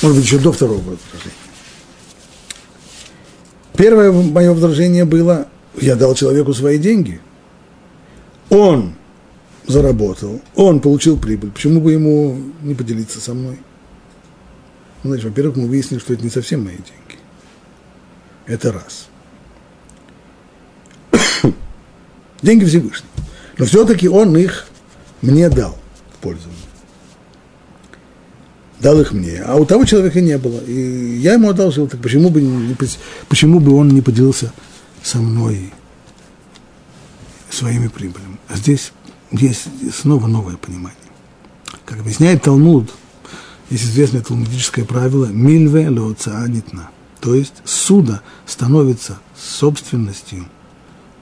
может 0.00 0.18
быть, 0.18 0.24
еще 0.24 0.38
до 0.38 0.52
второго 0.52 0.78
возражения. 0.78 1.34
Первое 3.76 4.12
мое 4.12 4.52
возражение 4.52 5.04
было, 5.04 5.48
я 5.80 5.96
дал 5.96 6.14
человеку 6.14 6.52
свои 6.54 6.78
деньги. 6.78 7.20
Он 8.50 8.94
заработал, 9.66 10.40
он 10.54 10.80
получил 10.80 11.18
прибыль. 11.18 11.50
Почему 11.50 11.80
бы 11.80 11.92
ему 11.92 12.38
не 12.62 12.74
поделиться 12.74 13.20
со 13.20 13.34
мной? 13.34 13.58
Ну, 15.02 15.10
значит, 15.10 15.26
во-первых, 15.26 15.56
мы 15.56 15.68
выяснили, 15.68 16.00
что 16.00 16.12
это 16.12 16.22
не 16.22 16.30
совсем 16.30 16.64
мои 16.64 16.76
деньги. 16.76 17.20
Это 18.46 18.72
раз. 18.72 19.08
деньги 22.42 22.64
Всевышнего. 22.64 23.10
Но 23.58 23.64
все-таки 23.64 24.08
он 24.08 24.36
их 24.36 24.66
мне 25.22 25.48
дал 25.48 25.76
в 26.12 26.18
пользование. 26.18 26.54
Дал 28.80 29.00
их 29.00 29.12
мне, 29.12 29.42
а 29.42 29.56
у 29.56 29.64
того 29.64 29.84
человека 29.86 30.20
не 30.20 30.36
было. 30.36 30.60
И 30.60 31.16
я 31.18 31.34
ему 31.34 31.48
одолжил, 31.48 31.86
так 31.86 32.00
почему 32.00 32.28
бы, 32.28 32.42
почему 33.28 33.60
бы 33.60 33.74
он 33.74 33.88
не 33.88 34.02
поделился 34.02 34.52
со 35.04 35.18
мной 35.18 35.72
своими 37.48 37.86
прибылями? 37.86 38.38
А 38.48 38.56
здесь 38.56 38.90
есть 39.30 39.68
снова 39.94 40.26
новое 40.26 40.56
понимание. 40.56 40.98
Как 41.84 42.00
объясняет 42.00 42.42
Талмуд, 42.42 42.90
есть 43.70 43.84
известное 43.84 44.22
талмудическое 44.22 44.84
правило 44.84 45.26
«мильве 45.26 45.88
леоца 45.88 46.44
нитна», 46.48 46.90
то 47.20 47.36
есть 47.36 47.54
суда 47.64 48.22
становится 48.46 49.20
собственностью 49.36 50.46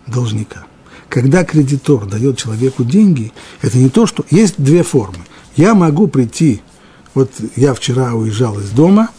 должника– 0.07 0.65
когда 1.13 1.45
кредитор 1.45 2.07
дает 2.07 2.39
человеку 2.39 2.85
деньги, 2.85 3.35
это 3.61 3.77
не 3.77 3.91
то, 3.91 4.07
что... 4.07 4.25
Есть 4.31 4.55
две 4.57 4.83
формы. 4.83 5.19
Я 5.57 5.75
могу 5.75 6.07
прийти, 6.07 6.63
вот 7.13 7.31
я 7.55 7.75
вчера 7.75 8.15
уезжал 8.15 8.59
из 8.59 8.71
дома, 8.71 9.11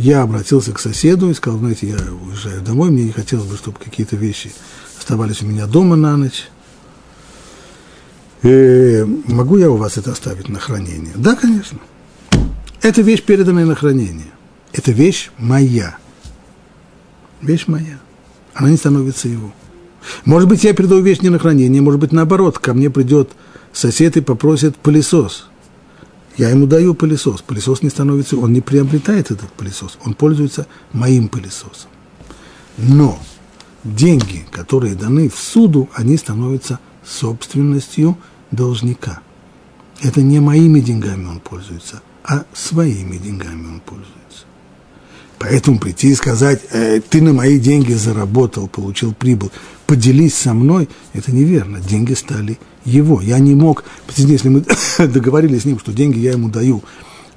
я 0.00 0.22
обратился 0.22 0.72
к 0.72 0.80
соседу 0.80 1.30
и 1.30 1.34
сказал, 1.34 1.58
знаете, 1.58 1.88
я 1.88 1.96
уезжаю 2.12 2.62
домой, 2.62 2.90
мне 2.90 3.04
не 3.04 3.12
хотелось 3.12 3.46
бы, 3.46 3.56
чтобы 3.56 3.78
какие-то 3.78 4.16
вещи 4.16 4.50
оставались 4.98 5.42
у 5.42 5.46
меня 5.46 5.66
дома 5.66 5.96
на 5.96 6.16
ночь. 6.16 6.48
И 8.42 9.04
могу 9.26 9.58
я 9.58 9.70
у 9.70 9.76
вас 9.76 9.98
это 9.98 10.12
оставить 10.12 10.48
на 10.48 10.58
хранение? 10.58 11.12
Да, 11.14 11.36
конечно. 11.36 11.78
Эта 12.80 13.02
вещь 13.02 13.22
переданная 13.22 13.66
на 13.66 13.74
хранение. 13.74 14.32
Это 14.72 14.90
вещь 14.92 15.30
моя. 15.36 15.98
Вещь 17.42 17.66
моя. 17.66 17.98
Она 18.54 18.70
не 18.70 18.76
становится 18.78 19.28
его. 19.28 19.52
Может 20.24 20.48
быть, 20.48 20.64
я 20.64 20.72
передаю 20.72 21.02
вещь 21.02 21.20
не 21.20 21.28
на 21.28 21.38
хранение, 21.38 21.82
может 21.82 22.00
быть, 22.00 22.12
наоборот, 22.12 22.58
ко 22.58 22.72
мне 22.72 22.88
придет 22.88 23.32
сосед 23.74 24.16
и 24.16 24.22
попросит 24.22 24.76
пылесос. 24.76 25.49
Я 26.40 26.48
ему 26.48 26.66
даю 26.66 26.94
пылесос. 26.94 27.42
Пылесос 27.42 27.82
не 27.82 27.90
становится, 27.90 28.38
он 28.38 28.54
не 28.54 28.62
приобретает 28.62 29.30
этот 29.30 29.52
пылесос, 29.52 29.98
он 30.06 30.14
пользуется 30.14 30.66
моим 30.94 31.28
пылесосом. 31.28 31.90
Но 32.78 33.18
деньги, 33.84 34.46
которые 34.50 34.94
даны 34.94 35.28
в 35.28 35.36
суду, 35.36 35.90
они 35.94 36.16
становятся 36.16 36.80
собственностью 37.04 38.16
должника. 38.52 39.20
Это 40.00 40.22
не 40.22 40.40
моими 40.40 40.80
деньгами 40.80 41.26
он 41.26 41.40
пользуется, 41.40 42.00
а 42.24 42.46
своими 42.54 43.18
деньгами 43.18 43.66
он 43.66 43.80
пользуется. 43.80 44.46
Поэтому 45.38 45.78
прийти 45.78 46.08
и 46.08 46.14
сказать, 46.14 46.62
э, 46.70 47.02
ты 47.06 47.20
на 47.20 47.34
мои 47.34 47.58
деньги 47.58 47.92
заработал, 47.92 48.66
получил 48.66 49.12
прибыль, 49.12 49.50
поделись 49.90 50.36
со 50.36 50.54
мной, 50.54 50.88
это 51.14 51.32
неверно. 51.32 51.80
Деньги 51.80 52.12
стали 52.12 52.60
его. 52.84 53.20
Я 53.20 53.40
не 53.40 53.56
мог, 53.56 53.82
если 54.16 54.48
мы 54.48 54.62
договорились 54.98 55.62
с 55.62 55.64
ним, 55.64 55.80
что 55.80 55.92
деньги 55.92 56.20
я 56.20 56.30
ему 56.30 56.48
даю 56.48 56.84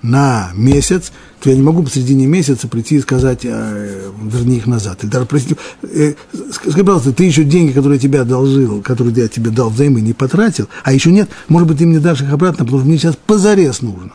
на 0.03 0.51
месяц, 0.53 1.11
то 1.39 1.49
я 1.49 1.55
не 1.55 1.63
могу 1.63 1.81
посредине 1.81 2.27
месяца 2.27 2.67
прийти 2.67 2.97
и 2.97 3.01
сказать, 3.01 3.39
э, 3.43 4.11
верни 4.31 4.57
их 4.57 4.67
назад. 4.67 5.03
Или 5.03 5.09
даже, 5.09 5.25
простите, 5.25 5.57
э, 5.81 6.13
скажи, 6.51 6.77
пожалуйста, 6.77 7.11
ты 7.11 7.23
еще 7.23 7.43
деньги, 7.43 7.71
которые 7.71 7.95
я 7.95 8.01
тебе 8.01 8.21
одолжил, 8.21 8.83
которые 8.83 9.15
я 9.15 9.27
тебе 9.27 9.49
дал 9.49 9.71
взаймы, 9.71 10.01
не 10.01 10.13
потратил, 10.13 10.67
а 10.83 10.93
еще 10.93 11.11
нет, 11.11 11.29
может 11.47 11.67
быть, 11.67 11.79
ты 11.79 11.87
мне 11.87 11.97
дашь 11.97 12.21
их 12.21 12.31
обратно, 12.31 12.65
потому 12.65 12.81
что 12.81 12.87
мне 12.87 12.99
сейчас 12.99 13.17
позарез 13.25 13.81
нужно. 13.81 14.11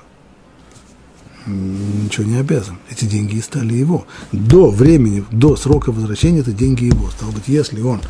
Ничего 1.49 2.27
не 2.27 2.37
обязан. 2.37 2.79
Эти 2.91 3.07
деньги 3.07 3.37
и 3.37 3.41
стали 3.41 3.75
его. 3.75 4.07
До 4.33 4.71
времени, 4.71 5.25
до 5.31 5.57
срока 5.57 5.93
возвращения 5.93 6.41
это 6.41 6.53
деньги 6.53 6.85
его. 6.85 7.11
Стало 7.11 7.31
быть, 7.31 7.49
если 7.49 7.81
он 7.81 8.01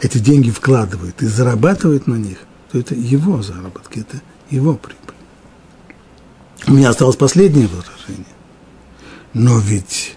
эти 0.00 0.18
деньги 0.18 0.50
вкладывает 0.50 1.22
и 1.22 1.26
зарабатывает 1.26 2.06
на 2.06 2.14
них, 2.14 2.38
то 2.70 2.78
это 2.78 2.94
его 2.94 3.42
заработки, 3.42 4.00
это 4.00 4.20
его 4.50 4.74
прибыль. 4.74 4.98
У 6.68 6.72
меня 6.72 6.90
осталось 6.90 7.16
последнее 7.16 7.66
возражение. 7.66 8.26
Но 9.34 9.58
ведь, 9.58 10.16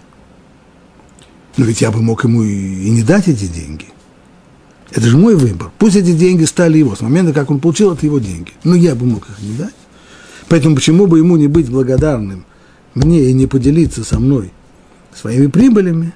но 1.57 1.65
ведь 1.65 1.81
я 1.81 1.91
бы 1.91 2.01
мог 2.01 2.23
ему 2.23 2.43
и, 2.43 2.87
и 2.87 2.89
не 2.91 3.01
дать 3.01 3.27
эти 3.27 3.47
деньги. 3.47 3.87
Это 4.91 5.07
же 5.07 5.17
мой 5.17 5.35
выбор. 5.35 5.71
Пусть 5.79 5.95
эти 5.95 6.13
деньги 6.13 6.45
стали 6.45 6.77
его. 6.77 6.95
С 6.95 7.01
момента, 7.01 7.33
как 7.33 7.49
он 7.49 7.59
получил, 7.59 7.91
это 7.93 8.05
его 8.05 8.19
деньги. 8.19 8.51
Но 8.63 8.75
я 8.75 8.93
бы 8.93 9.05
мог 9.05 9.27
их 9.29 9.39
не 9.39 9.57
дать. 9.57 9.73
Поэтому 10.49 10.75
почему 10.75 11.07
бы 11.07 11.17
ему 11.17 11.37
не 11.37 11.47
быть 11.47 11.69
благодарным 11.69 12.45
мне 12.93 13.29
и 13.29 13.33
не 13.33 13.47
поделиться 13.47 14.03
со 14.03 14.19
мной 14.19 14.51
своими 15.13 15.47
прибылями, 15.47 16.13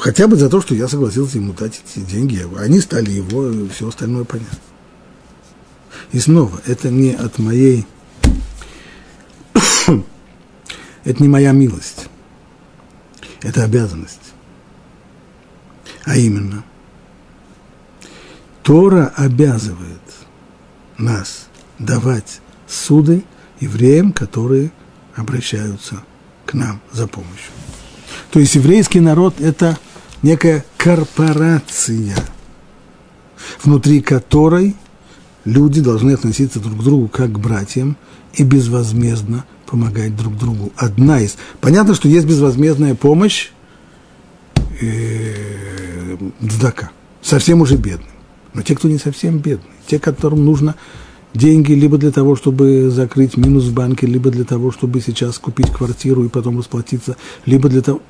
хотя 0.00 0.26
бы 0.26 0.36
за 0.36 0.48
то, 0.48 0.60
что 0.60 0.74
я 0.74 0.88
согласился 0.88 1.38
ему 1.38 1.52
дать 1.52 1.82
эти 1.84 2.04
деньги. 2.04 2.46
Они 2.58 2.80
стали 2.80 3.10
его, 3.10 3.48
и 3.50 3.68
все 3.68 3.88
остальное 3.88 4.24
понятно. 4.24 4.58
И 6.12 6.18
снова, 6.18 6.60
это 6.66 6.90
не 6.90 7.12
от 7.12 7.38
моей 7.38 7.86
это 11.04 11.22
не 11.22 11.28
моя 11.28 11.52
милость, 11.52 12.08
это 13.42 13.64
обязанность. 13.64 14.18
А 16.04 16.16
именно, 16.16 16.64
Тора 18.62 19.12
обязывает 19.16 20.00
нас 20.98 21.46
давать 21.78 22.40
суды 22.70 23.24
евреям, 23.58 24.12
которые 24.12 24.70
обращаются 25.16 26.02
к 26.46 26.54
нам 26.54 26.80
за 26.92 27.06
помощью. 27.06 27.52
То 28.30 28.40
есть 28.40 28.54
еврейский 28.54 29.00
народ– 29.00 29.34
это 29.40 29.78
некая 30.22 30.64
корпорация, 30.76 32.14
внутри 33.62 34.00
которой 34.00 34.76
люди 35.44 35.80
должны 35.80 36.12
относиться 36.12 36.60
друг 36.60 36.78
к 36.80 36.82
другу 36.82 37.08
как 37.08 37.32
к 37.32 37.38
братьям 37.38 37.96
и 38.34 38.44
безвозмездно 38.44 39.44
помогать 39.66 40.16
друг 40.16 40.36
другу. 40.36 40.72
Одна 40.76 41.20
из... 41.20 41.36
Понятно, 41.60 41.94
что 41.94 42.08
есть 42.08 42.26
безвозмездная 42.26 42.94
помощь 42.94 43.50
э, 44.80 46.16
дздака, 46.40 46.90
совсем 47.22 47.60
уже 47.60 47.76
бедным. 47.76 48.08
Но 48.52 48.62
те, 48.62 48.74
кто 48.74 48.88
не 48.88 48.98
совсем 48.98 49.38
бедные, 49.38 49.72
те, 49.86 49.98
которым 49.98 50.44
нужно 50.44 50.74
деньги 51.34 51.72
либо 51.72 51.98
для 51.98 52.10
того, 52.10 52.36
чтобы 52.36 52.90
закрыть 52.90 53.36
минус 53.36 53.64
в 53.64 53.74
банке, 53.74 54.06
либо 54.06 54.30
для 54.30 54.44
того, 54.44 54.72
чтобы 54.72 55.00
сейчас 55.00 55.38
купить 55.38 55.70
квартиру 55.70 56.24
и 56.24 56.28
потом 56.28 56.58
расплатиться, 56.58 57.16
либо 57.46 57.68
для 57.68 57.82
того... 57.82 58.00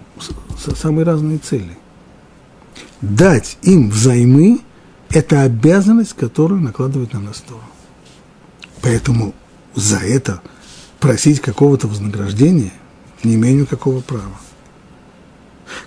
Самые 0.77 1.05
разные 1.05 1.39
цели. 1.39 1.79
Дать 3.01 3.57
им 3.63 3.91
взаймы– 3.91 4.61
это 5.09 5.43
обязанность, 5.43 6.13
которую 6.13 6.61
накладывает 6.61 7.13
на 7.15 7.21
нас 7.21 7.43
Тора. 7.47 7.63
Поэтому 8.83 9.35
за 9.75 9.99
это– 9.99 10.43
просить 11.01 11.41
какого-то 11.41 11.89
вознаграждения, 11.89 12.73
не 13.25 13.35
имею 13.35 13.63
никакого 13.63 14.01
права. 14.01 14.39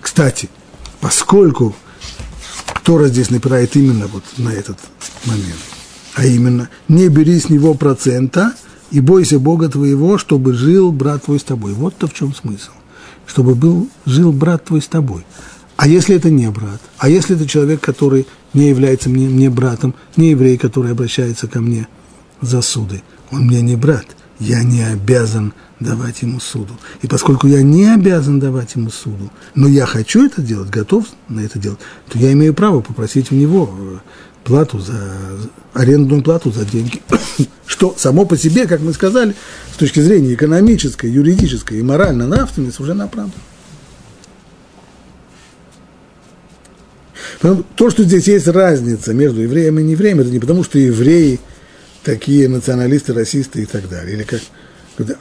Кстати, 0.01 0.49
поскольку 0.99 1.75
Тора 2.83 3.07
здесь 3.07 3.29
напирает 3.29 3.75
именно 3.75 4.07
вот 4.07 4.23
на 4.37 4.49
этот 4.49 4.79
момент, 5.25 5.59
а 6.15 6.25
именно, 6.25 6.69
не 6.87 7.09
бери 7.09 7.39
с 7.39 7.49
него 7.49 7.73
процента 7.73 8.53
и 8.91 8.99
бойся 8.99 9.39
Бога 9.39 9.69
твоего, 9.69 10.17
чтобы 10.17 10.53
жил 10.53 10.91
брат 10.91 11.25
твой 11.25 11.39
с 11.39 11.43
тобой. 11.43 11.73
Вот-то 11.73 12.07
в 12.07 12.13
чем 12.13 12.33
смысл. 12.33 12.71
Чтобы 13.25 13.55
был, 13.55 13.89
жил 14.05 14.31
брат 14.31 14.65
твой 14.65 14.81
с 14.81 14.87
тобой. 14.87 15.25
А 15.75 15.87
если 15.87 16.15
это 16.15 16.29
не 16.29 16.49
брат? 16.51 16.81
А 16.99 17.09
если 17.09 17.35
это 17.35 17.47
человек, 17.47 17.81
который 17.81 18.27
не 18.53 18.69
является 18.69 19.09
мне, 19.09 19.27
мне 19.27 19.49
братом, 19.49 19.95
не 20.15 20.31
еврей, 20.31 20.57
который 20.57 20.91
обращается 20.91 21.47
ко 21.47 21.61
мне 21.61 21.87
за 22.41 22.61
суды? 22.61 23.01
Он 23.31 23.47
мне 23.47 23.61
не 23.61 23.75
брат– 23.75 24.05
я 24.39 24.63
не 24.63 24.81
обязан 24.81 25.53
давать 25.79 26.21
ему 26.21 26.39
суду. 26.39 26.73
И 27.01 27.07
поскольку 27.07 27.47
я 27.47 27.61
не 27.61 27.93
обязан 27.93 28.39
давать 28.39 28.75
ему 28.75 28.89
суду, 28.89 29.31
но 29.55 29.67
я 29.67 29.85
хочу 29.85 30.25
это 30.25 30.41
делать, 30.41 30.69
готов 30.69 31.05
на 31.29 31.41
это 31.41 31.59
делать, 31.59 31.79
то 32.09 32.17
я 32.17 32.31
имею 32.33 32.53
право 32.53 32.81
попросить 32.81 33.31
у 33.31 33.35
него 33.35 33.73
э, 33.77 33.97
плату 34.43 34.79
за 34.79 34.93
арендную 35.73 36.21
плату 36.21 36.51
за 36.51 36.65
деньги, 36.65 37.01
что 37.65 37.95
само 37.97 38.25
по 38.25 38.37
себе, 38.37 38.67
как 38.67 38.81
мы 38.81 38.93
сказали, 38.93 39.35
с 39.73 39.77
точки 39.77 39.99
зрения 39.99 40.33
экономической, 40.33 41.09
юридической 41.09 41.79
и 41.79 41.83
морально-нравственной, 41.83 42.71
уже 42.79 42.93
направлено. 42.93 43.33
То, 47.75 47.89
что 47.89 48.03
здесь 48.03 48.27
есть 48.27 48.47
разница 48.47 49.13
между 49.13 49.41
евреем 49.41 49.79
и 49.79 49.83
неевреем, 49.83 50.19
это 50.19 50.29
не 50.29 50.39
потому, 50.39 50.63
что 50.63 50.79
евреи– 50.79 51.39
такие 52.03 52.49
националисты, 52.49 53.13
расисты 53.13 53.63
и 53.63 53.65
так 53.65 53.89
далее. 53.89 54.15
Или 54.15 54.23
как, 54.23 54.41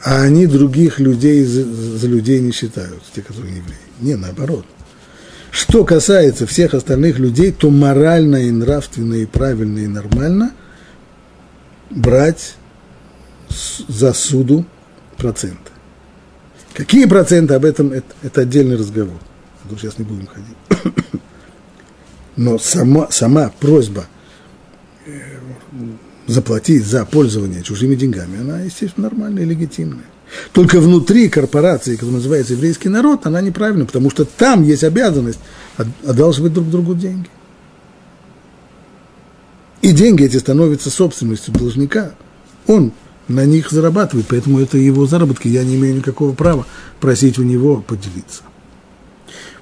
а 0.04 0.22
они 0.22 0.46
других 0.46 0.98
людей 0.98 1.44
за, 1.44 1.64
за 1.64 2.06
людей 2.06 2.40
не 2.40 2.52
считают, 2.52 3.02
те, 3.14 3.22
которые 3.22 3.56
евреи. 3.56 3.78
Не, 4.00 4.16
наоборот. 4.16 4.66
Что 5.52 5.84
касается 5.84 6.46
всех 6.46 6.72
остальных 6.72 7.18
людей, 7.18 7.52
то 7.52 7.68
морально 7.68 8.36
и 8.36 8.50
нравственно 8.50 9.16
и 9.16 9.26
правильно 9.26 9.80
и 9.80 9.86
нормально 9.86 10.52
брать 11.90 12.56
за 13.86 14.14
суду 14.14 14.64
проценты. 15.18 15.58
Какие 16.72 17.04
проценты 17.04 17.52
об 17.52 17.66
этом, 17.66 17.92
это, 17.92 18.06
это 18.22 18.40
отдельный 18.40 18.76
разговор. 18.76 19.18
Тут 19.68 19.78
сейчас 19.78 19.98
не 19.98 20.06
будем 20.06 20.26
ходить. 20.26 20.96
Но 22.36 22.58
сама, 22.58 23.10
сама 23.10 23.52
просьба 23.60 24.06
заплатить 26.26 26.86
за 26.86 27.04
пользование 27.04 27.62
чужими 27.62 27.94
деньгами, 27.94 28.40
она, 28.40 28.60
естественно, 28.60 29.10
нормальная 29.10 29.42
и 29.42 29.46
легитимная. 29.46 30.06
Только 30.52 30.80
внутри 30.80 31.28
корпорации, 31.28 31.94
которая 31.94 32.16
называется 32.16 32.54
еврейский 32.54 32.88
народ, 32.88 33.26
она 33.26 33.40
неправильна, 33.40 33.84
потому 33.84 34.10
что 34.10 34.24
там 34.24 34.62
есть 34.62 34.84
обязанность 34.84 35.38
одалживать 36.04 36.52
друг 36.52 36.68
другу 36.70 36.94
деньги. 36.94 37.28
И 39.82 39.92
деньги 39.92 40.24
эти 40.24 40.36
становятся 40.36 40.90
собственностью 40.90 41.52
должника. 41.52 42.14
Он 42.66 42.92
на 43.28 43.44
них 43.44 43.70
зарабатывает, 43.70 44.26
поэтому 44.28 44.60
это 44.60 44.78
его 44.78 45.06
заработки, 45.06 45.48
я 45.48 45.64
не 45.64 45.76
имею 45.76 45.96
никакого 45.96 46.34
права 46.34 46.66
просить 47.00 47.38
у 47.38 47.42
него 47.42 47.82
поделиться. 47.82 48.42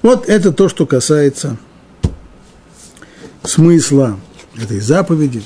Вот 0.01 0.27
это 0.29 0.51
то, 0.51 0.67
что 0.69 0.85
касается 0.85 1.57
смысла 3.43 4.19
этой 4.55 4.79
заповеди, 4.79 5.43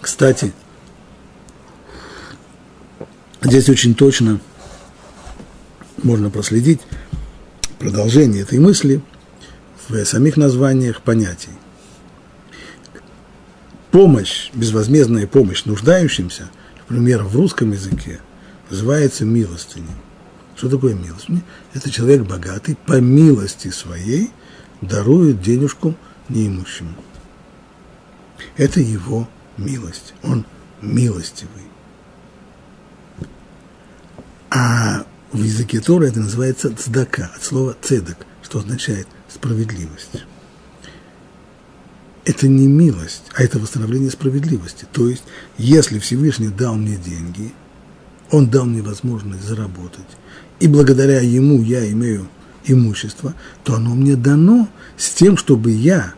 кстати, 0.00 0.52
здесь 3.44 3.68
очень 3.68 3.94
точно 3.94 4.40
можно 6.02 6.30
проследить 6.30 6.80
продолжение 7.78 8.42
этой 8.42 8.58
мысли 8.58 9.00
в 9.88 10.04
самих 10.04 10.36
названиях 10.36 11.02
понятий. 11.02 11.50
Помощь, 13.90 14.50
безвозмездная 14.54 15.26
помощь 15.26 15.64
нуждающимся, 15.64 16.50
например, 16.88 17.22
в 17.22 17.36
русском 17.36 17.72
языке, 17.72 18.20
называется 18.70 19.24
милостыней. 19.24 19.88
Что 20.56 20.68
такое 20.68 20.94
милость? 20.94 21.26
Это 21.74 21.90
человек 21.90 22.22
богатый, 22.22 22.76
по 22.86 23.00
милости 23.00 23.68
своей 23.68 24.30
дарует 24.80 25.40
денежку 25.42 25.94
неимущему. 26.28 26.94
Это 28.56 28.80
его 28.80 29.28
милость. 29.56 30.14
Он 30.22 30.44
милостивый. 30.80 31.62
А 34.54 35.04
в 35.32 35.42
языке 35.42 35.80
Тора 35.80 36.04
это 36.04 36.20
называется 36.20 36.72
цдака, 36.74 37.32
от 37.34 37.42
слова 37.42 37.76
цедок, 37.82 38.18
что 38.40 38.60
означает 38.60 39.08
справедливость. 39.28 40.22
Это 42.24 42.46
не 42.46 42.68
милость, 42.68 43.24
а 43.34 43.42
это 43.42 43.58
восстановление 43.58 44.12
справедливости. 44.12 44.86
То 44.92 45.08
есть, 45.08 45.24
если 45.58 45.98
Всевышний 45.98 46.48
дал 46.48 46.76
мне 46.76 46.96
деньги, 46.96 47.52
он 48.30 48.48
дал 48.48 48.64
мне 48.64 48.80
возможность 48.80 49.44
заработать, 49.44 50.06
и 50.60 50.68
благодаря 50.68 51.20
ему 51.20 51.60
я 51.60 51.90
имею 51.90 52.28
имущество, 52.64 53.34
то 53.64 53.74
оно 53.74 53.94
мне 53.94 54.14
дано 54.14 54.68
с 54.96 55.10
тем, 55.10 55.36
чтобы 55.36 55.72
я 55.72 56.14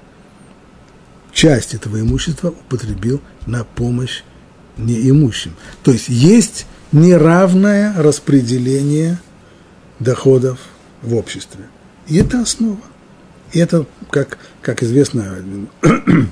часть 1.32 1.72
этого 1.72 2.00
имущества 2.00 2.50
употребил 2.50 3.22
на 3.46 3.64
помощь 3.64 4.22
неимущим. 4.76 5.54
То 5.82 5.90
есть 5.90 6.08
есть 6.08 6.66
неравное 6.96 7.94
распределение 7.96 9.18
доходов 10.00 10.58
в 11.02 11.14
обществе. 11.14 11.66
И 12.06 12.16
это 12.16 12.40
основа. 12.40 12.80
И 13.52 13.58
это, 13.58 13.86
как, 14.10 14.38
как 14.62 14.82
известно, 14.82 15.36
один, 15.82 16.30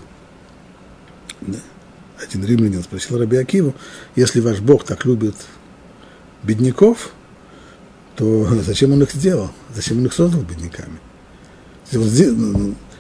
римлянин 2.45 2.83
спросил 2.83 3.19
Раби 3.19 3.37
Акиву, 3.37 3.75
если 4.17 4.41
ваш 4.41 4.61
Бог 4.61 4.85
так 4.85 5.05
любит 5.05 5.35
бедняков, 6.43 7.13
то 8.17 8.49
зачем 8.67 8.93
он 8.93 9.03
их 9.03 9.13
сделал? 9.13 9.51
Зачем 9.75 9.99
он 9.99 10.07
их 10.07 10.15
создал 10.15 10.43
бедняками? 10.43 10.99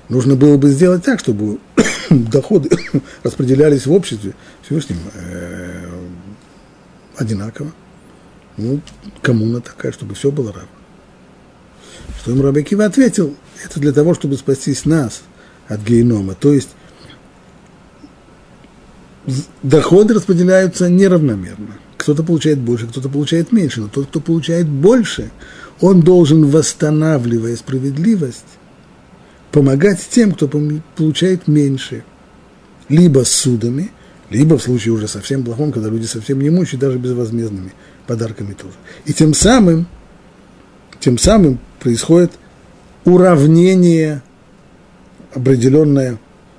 Нужно 0.09 0.37
было 0.37 0.59
бы 0.59 0.69
сделать 0.69 1.03
так, 1.03 1.19
чтобы 1.19 1.59
доходы 2.11 2.69
распределялись 3.23 3.87
в 3.87 3.93
обществе 3.93 4.35
Всевышним 4.63 4.99
э, 5.15 5.89
одинаково. 7.17 7.73
Ну, 8.57 8.81
коммуна 9.23 9.61
такая, 9.61 9.93
чтобы 9.93 10.15
все 10.15 10.31
было 10.31 10.53
равно. 10.53 10.69
Что 12.21 12.31
ему 12.31 12.43
Раби 12.43 12.63
Кива 12.63 12.85
ответил, 12.85 13.35
это 13.65 13.81
для 13.81 13.93
того, 13.93 14.15
чтобы 14.15 14.37
спастись 14.37 14.85
нас 14.85 15.23
от 15.69 15.81
генома. 15.83 16.35
То 16.35 16.53
есть 16.53 16.71
доходы 19.63 20.15
распределяются 20.15 20.89
неравномерно. 20.89 21.79
Кто-то 21.97 22.23
получает 22.23 22.59
больше, 22.59 22.87
кто-то 22.87 23.09
получает 23.09 23.53
меньше. 23.53 23.81
Но 23.81 23.89
тот, 23.89 24.07
кто 24.07 24.21
получает 24.21 24.69
больше, 24.69 25.31
он 25.81 26.03
должен, 26.03 26.47
восстанавливая 26.47 27.57
справедливость, 27.57 28.45
помогать 29.51 30.07
тем, 30.11 30.33
кто 30.33 30.49
получает 30.49 31.49
меньше. 31.49 32.05
Либо 32.89 33.25
судами, 33.25 33.91
либо 34.35 34.59
в 34.59 34.63
случае 34.63 34.93
уже 34.93 35.07
совсем 35.07 35.45
плохом, 35.45 35.71
когда 35.71 35.89
люди 35.89 36.07
совсем 36.07 36.41
не 36.41 36.49
имущие, 36.49 36.79
даже 36.79 36.99
безвозмездными 36.99 37.73
подарками 38.07 38.53
тоже. 38.53 38.75
И 39.05 39.13
тем 39.13 39.33
самым, 39.33 39.87
тем 40.99 41.19
самым 41.19 41.61
происходит 41.79 42.33
уравнение 43.05 44.23
определенное 45.33 46.19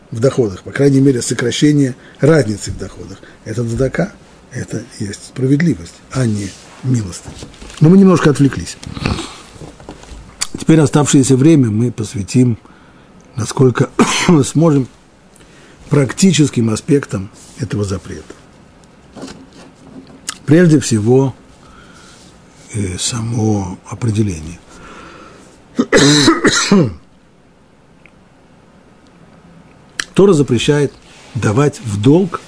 в 0.09 0.19
доходах, 0.21 0.63
по 0.63 0.71
крайней 0.71 1.01
мере, 1.01 1.21
сокращение 1.21 1.95
разницы 2.21 2.71
в 2.71 2.77
доходах. 2.77 3.19
Это 3.43 3.63
дадака, 3.63 4.13
это 4.53 4.83
есть 4.99 5.25
справедливость, 5.27 5.95
а 6.11 6.25
не 6.25 6.49
милость. 6.83 7.23
Но 7.81 7.89
мы 7.89 7.97
немножко 7.97 8.29
отвлеклись. 8.29 8.77
Теперь 10.57 10.79
оставшееся 10.79 11.35
время 11.35 11.69
мы 11.69 11.91
посвятим, 11.91 12.57
насколько 13.35 13.89
сможем, 14.45 14.87
практическим 15.95 16.69
аспектам 16.71 17.31
этого 17.57 17.85
запрета. 17.85 18.33
Прежде 20.45 20.81
всего, 20.81 21.33
э, 22.73 22.97
само 22.97 23.79
определение. 23.85 24.59
Тора 30.13 30.33
запрещает 30.33 30.91
давать 31.33 31.79
в 31.79 32.01
долг 32.01 32.41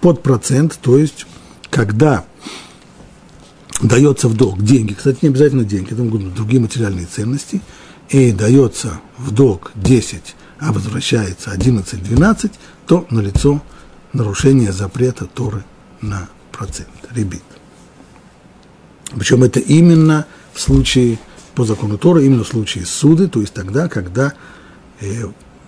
под 0.00 0.24
процент, 0.24 0.76
то 0.82 0.98
есть 0.98 1.24
когда 1.70 2.24
дается 3.80 4.26
в 4.26 4.34
долг 4.34 4.60
деньги, 4.60 4.94
кстати, 4.94 5.18
не 5.22 5.28
обязательно 5.28 5.62
деньги, 5.62 5.92
это 5.92 6.02
могут 6.02 6.34
другие 6.34 6.60
материальные 6.60 7.06
ценности, 7.06 7.60
и 8.08 8.32
дается 8.32 9.00
в 9.18 9.30
долг 9.30 9.70
10, 9.76 10.34
а 10.58 10.72
возвращается 10.72 11.54
11-12, 11.54 12.50
то 12.88 13.06
налицо 13.10 13.62
нарушение 14.14 14.72
запрета 14.72 15.26
Торы 15.26 15.62
на 16.00 16.28
процент, 16.50 16.88
ребит. 17.14 17.42
Причем 19.14 19.44
это 19.44 19.60
именно 19.60 20.26
в 20.54 20.60
случае 20.60 21.18
по 21.54 21.64
закону 21.64 21.98
Тора 21.98 22.22
именно 22.22 22.44
в 22.44 22.48
случае 22.48 22.86
суды, 22.86 23.28
то 23.28 23.40
есть 23.40 23.52
тогда, 23.52 23.88
когда 23.88 24.32
э, 25.00 25.24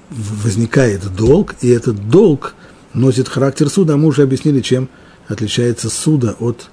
возникает 0.08 1.14
долг, 1.14 1.56
и 1.60 1.68
этот 1.68 2.08
долг 2.08 2.54
носит 2.94 3.28
характер 3.28 3.68
суда, 3.68 3.96
мы 3.98 4.06
уже 4.06 4.22
объяснили, 4.22 4.60
чем 4.60 4.88
отличается 5.28 5.90
суда 5.90 6.36
от, 6.40 6.70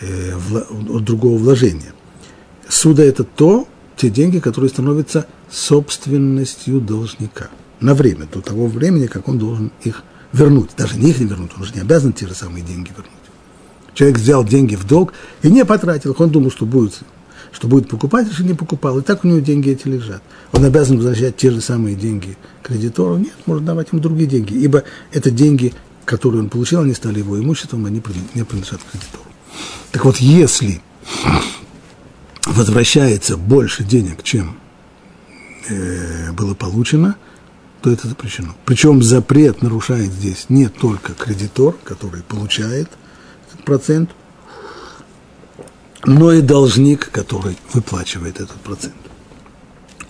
э, 0.00 0.32
от 0.32 1.04
другого 1.04 1.38
вложения. 1.38 1.92
Суда– 2.68 3.02
это 3.04 3.24
то, 3.24 3.66
те 3.96 4.10
деньги, 4.10 4.38
которые 4.38 4.70
становятся 4.70 5.26
собственностью 5.50 6.80
должника 6.80 7.48
на 7.80 7.94
время, 7.94 8.26
до 8.32 8.40
того 8.40 8.66
времени, 8.66 9.06
как 9.06 9.28
он 9.28 9.38
должен 9.38 9.70
их 9.82 10.02
вернуть. 10.32 10.70
Даже 10.76 10.98
не 10.98 11.10
их 11.10 11.20
не 11.20 11.26
вернуть, 11.26 11.52
он 11.56 11.64
же 11.64 11.74
не 11.74 11.80
обязан 11.80 12.12
те 12.12 12.26
же 12.26 12.34
самые 12.34 12.64
деньги 12.64 12.90
вернуть. 12.90 13.12
Человек 13.94 14.18
взял 14.18 14.44
деньги 14.44 14.76
в 14.76 14.86
долг 14.86 15.12
и 15.42 15.50
не 15.50 15.64
потратил 15.64 16.12
их, 16.12 16.20
он 16.20 16.30
думал, 16.30 16.50
что 16.50 16.66
будет 16.66 17.00
что 17.50 17.66
будет 17.66 17.88
покупать, 17.88 18.28
если 18.28 18.42
не 18.42 18.54
покупал. 18.54 18.98
И 18.98 19.02
так 19.02 19.24
у 19.24 19.28
него 19.28 19.38
деньги 19.40 19.70
эти 19.70 19.88
лежат. 19.88 20.22
Он 20.52 20.64
обязан 20.64 20.98
возвращать 20.98 21.36
те 21.36 21.50
же 21.50 21.60
самые 21.60 21.96
деньги 21.96 22.36
кредитору. 22.62 23.16
Нет, 23.16 23.34
может 23.46 23.64
давать 23.64 23.88
ему 23.90 24.02
другие 24.02 24.28
деньги. 24.28 24.54
Ибо 24.54 24.84
это 25.12 25.30
деньги, 25.30 25.72
которые 26.04 26.42
он 26.42 26.50
получил, 26.50 26.80
они 26.80 26.94
стали 26.94 27.18
его 27.18 27.38
имуществом, 27.38 27.86
они 27.86 28.02
не 28.34 28.44
принадлежат 28.44 28.80
кредитору. 28.92 29.24
Так 29.92 30.04
вот, 30.04 30.18
если 30.18 30.82
возвращается 32.44 33.36
больше 33.36 33.84
денег, 33.84 34.22
чем 34.22 34.58
э, 35.68 36.32
было 36.32 36.54
получено, 36.54 37.16
то 37.82 37.90
это 37.90 38.08
запрещено. 38.08 38.54
Причем 38.64 39.02
запрет 39.02 39.62
нарушает 39.62 40.12
здесь 40.12 40.46
не 40.48 40.68
только 40.68 41.14
кредитор, 41.14 41.74
который 41.84 42.22
получает 42.22 42.88
этот 43.48 43.64
процент, 43.64 44.10
но 46.04 46.32
и 46.32 46.40
должник, 46.40 47.10
который 47.10 47.56
выплачивает 47.72 48.40
этот 48.40 48.56
процент. 48.60 48.94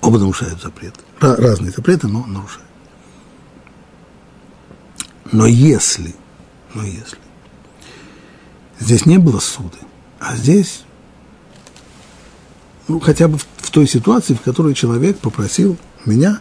Оба 0.00 0.18
нарушают 0.18 0.62
запрет. 0.62 0.94
Разные 1.20 1.72
запреты, 1.72 2.08
но 2.08 2.24
нарушают. 2.24 2.68
Но 5.30 5.46
если, 5.46 6.14
но 6.74 6.84
если 6.84 7.18
здесь 8.78 9.04
не 9.06 9.18
было 9.18 9.40
суды, 9.40 9.78
а 10.20 10.36
здесь, 10.36 10.84
ну, 12.86 13.00
хотя 13.00 13.28
бы 13.28 13.38
в, 13.38 13.46
в 13.56 13.70
той 13.70 13.86
ситуации, 13.86 14.34
в 14.34 14.40
которой 14.40 14.74
человек 14.74 15.18
попросил 15.18 15.76
меня 16.06 16.40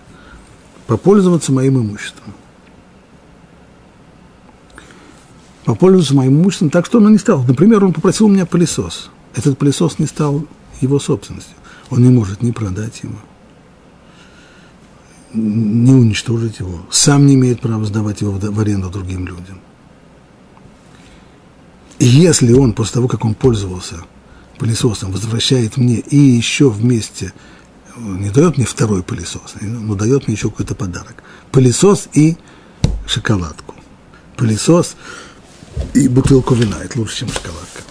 попользоваться 0.87 1.51
моим 1.51 1.79
имуществом. 1.79 2.33
Попользоваться 5.65 6.15
моим 6.15 6.41
имуществом 6.41 6.69
так, 6.69 6.85
что 6.85 6.97
он 6.97 7.11
не 7.11 7.17
стал. 7.17 7.43
Например, 7.43 7.83
он 7.83 7.93
попросил 7.93 8.25
у 8.25 8.29
меня 8.29 8.45
пылесос– 8.45 9.11
этот 9.37 9.59
пылесос 9.59 9.99
не 9.99 10.07
стал 10.07 10.45
его 10.81 10.99
собственностью. 10.99 11.55
Он 11.91 12.01
не 12.01 12.09
может 12.09 12.41
ни 12.41 12.51
продать 12.51 13.03
его, 13.03 13.15
не 15.33 15.91
уничтожить 15.91 16.59
его. 16.59 16.79
Сам 16.89 17.27
не 17.27 17.35
имеет 17.35 17.61
права 17.61 17.85
сдавать 17.85 18.21
его 18.21 18.31
в 18.31 18.59
аренду 18.59 18.89
другим 18.89 19.27
людям. 19.27 19.59
И 21.99 22.05
если 22.05 22.51
он 22.53 22.73
после 22.73 22.95
того, 22.95 23.07
как 23.07 23.25
он 23.25 23.35
пользовался 23.35 23.97
пылесосом, 24.57 25.11
возвращает 25.11 25.77
мне 25.77 25.99
и 25.99 26.17
еще 26.17 26.69
вместе 26.69 27.31
не 27.97 28.29
дает 28.29 28.57
мне 28.57 28.65
второй 28.65 29.03
пылесос, 29.03 29.55
но 29.61 29.95
дает 29.95 30.27
мне 30.27 30.35
еще 30.35 30.49
какой-то 30.49 30.75
подарок. 30.75 31.23
Пылесос 31.51 32.09
и 32.13 32.37
шоколадку. 33.05 33.75
Пылесос 34.35 34.95
и 35.93 36.07
бутылку 36.07 36.55
вина. 36.55 36.77
Это 36.83 36.99
лучше, 36.99 37.17
чем 37.17 37.29
шоколадка 37.29 37.83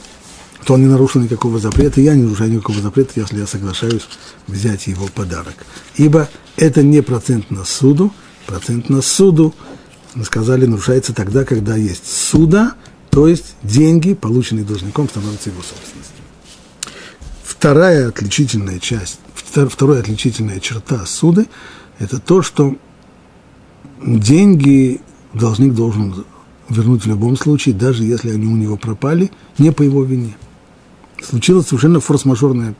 то 0.66 0.74
он 0.74 0.80
не 0.80 0.88
нарушил 0.88 1.20
никакого 1.22 1.60
запрета, 1.60 2.00
я 2.00 2.16
не 2.16 2.24
нарушаю 2.24 2.50
никакого 2.50 2.80
запрета, 2.80 3.12
если 3.20 3.38
я 3.38 3.46
соглашаюсь 3.46 4.02
взять 4.48 4.88
его 4.88 5.06
подарок. 5.06 5.54
Ибо 5.94 6.28
это 6.56 6.82
не 6.82 7.02
процент 7.02 7.52
на 7.52 7.64
суду, 7.64 8.12
процент 8.46 8.88
на 8.88 9.00
суду, 9.00 9.54
мы 10.14 10.24
сказали, 10.24 10.66
нарушается 10.66 11.14
тогда, 11.14 11.44
когда 11.44 11.76
есть 11.76 12.12
суда, 12.12 12.74
то 13.10 13.28
есть 13.28 13.54
деньги, 13.62 14.14
полученные 14.14 14.64
должником, 14.64 15.08
становятся 15.08 15.50
его 15.50 15.62
собственностью. 15.62 16.15
Вторая 17.66 18.10
отличительная 18.10 18.78
часть, 18.78 19.18
вторая 19.34 19.98
отличительная 19.98 20.60
черта 20.60 21.04
суды– 21.04 21.48
это 21.98 22.20
то, 22.20 22.40
что 22.40 22.76
деньги 24.00 25.00
должник 25.34 25.74
должен 25.74 26.24
вернуть 26.68 27.02
в 27.02 27.08
любом 27.08 27.36
случае, 27.36 27.74
даже 27.74 28.04
если 28.04 28.30
они 28.30 28.46
у 28.46 28.54
него 28.54 28.76
пропали, 28.76 29.32
не 29.58 29.72
по 29.72 29.82
его 29.82 30.04
вине– 30.04 30.36
случилось 31.20 31.66
совершенно 31.66 31.98
форс-мажорное 31.98 32.76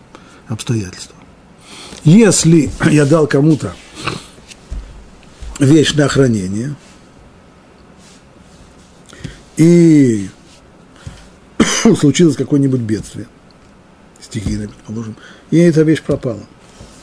обстоятельство. 0.47 1.17
Если 2.05 2.71
я 2.89 3.07
дал 3.07 3.27
кому-то 3.27 3.75
вещь 5.59 5.95
на 5.95 6.07
хранение, 6.07 6.77
и 9.57 10.29
случилось 11.99 12.37
какое-нибудь 12.37 12.83
бедствие, 12.83 13.27
стихийное, 14.27 14.69
предположим, 14.69 15.17
и 15.51 15.59
эта 15.59 15.83
вещь 15.83 16.03
пропала. 16.03 16.43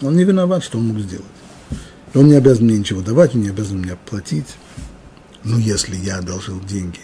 Он 0.02 0.16
не 0.16 0.24
виноват, 0.24 0.64
что 0.64 0.78
он 0.78 0.88
мог 0.88 1.00
сделать. 1.00 1.26
Он 2.14 2.28
не 2.28 2.36
обязан 2.36 2.66
мне 2.66 2.78
ничего 2.78 3.02
давать, 3.02 3.34
он 3.34 3.42
не 3.42 3.50
обязан 3.50 3.80
мне 3.80 3.98
платить. 4.10 4.56
Но 5.44 5.58
если 5.58 5.96
я 5.96 6.18
одолжил 6.18 6.60
деньги, 6.60 7.00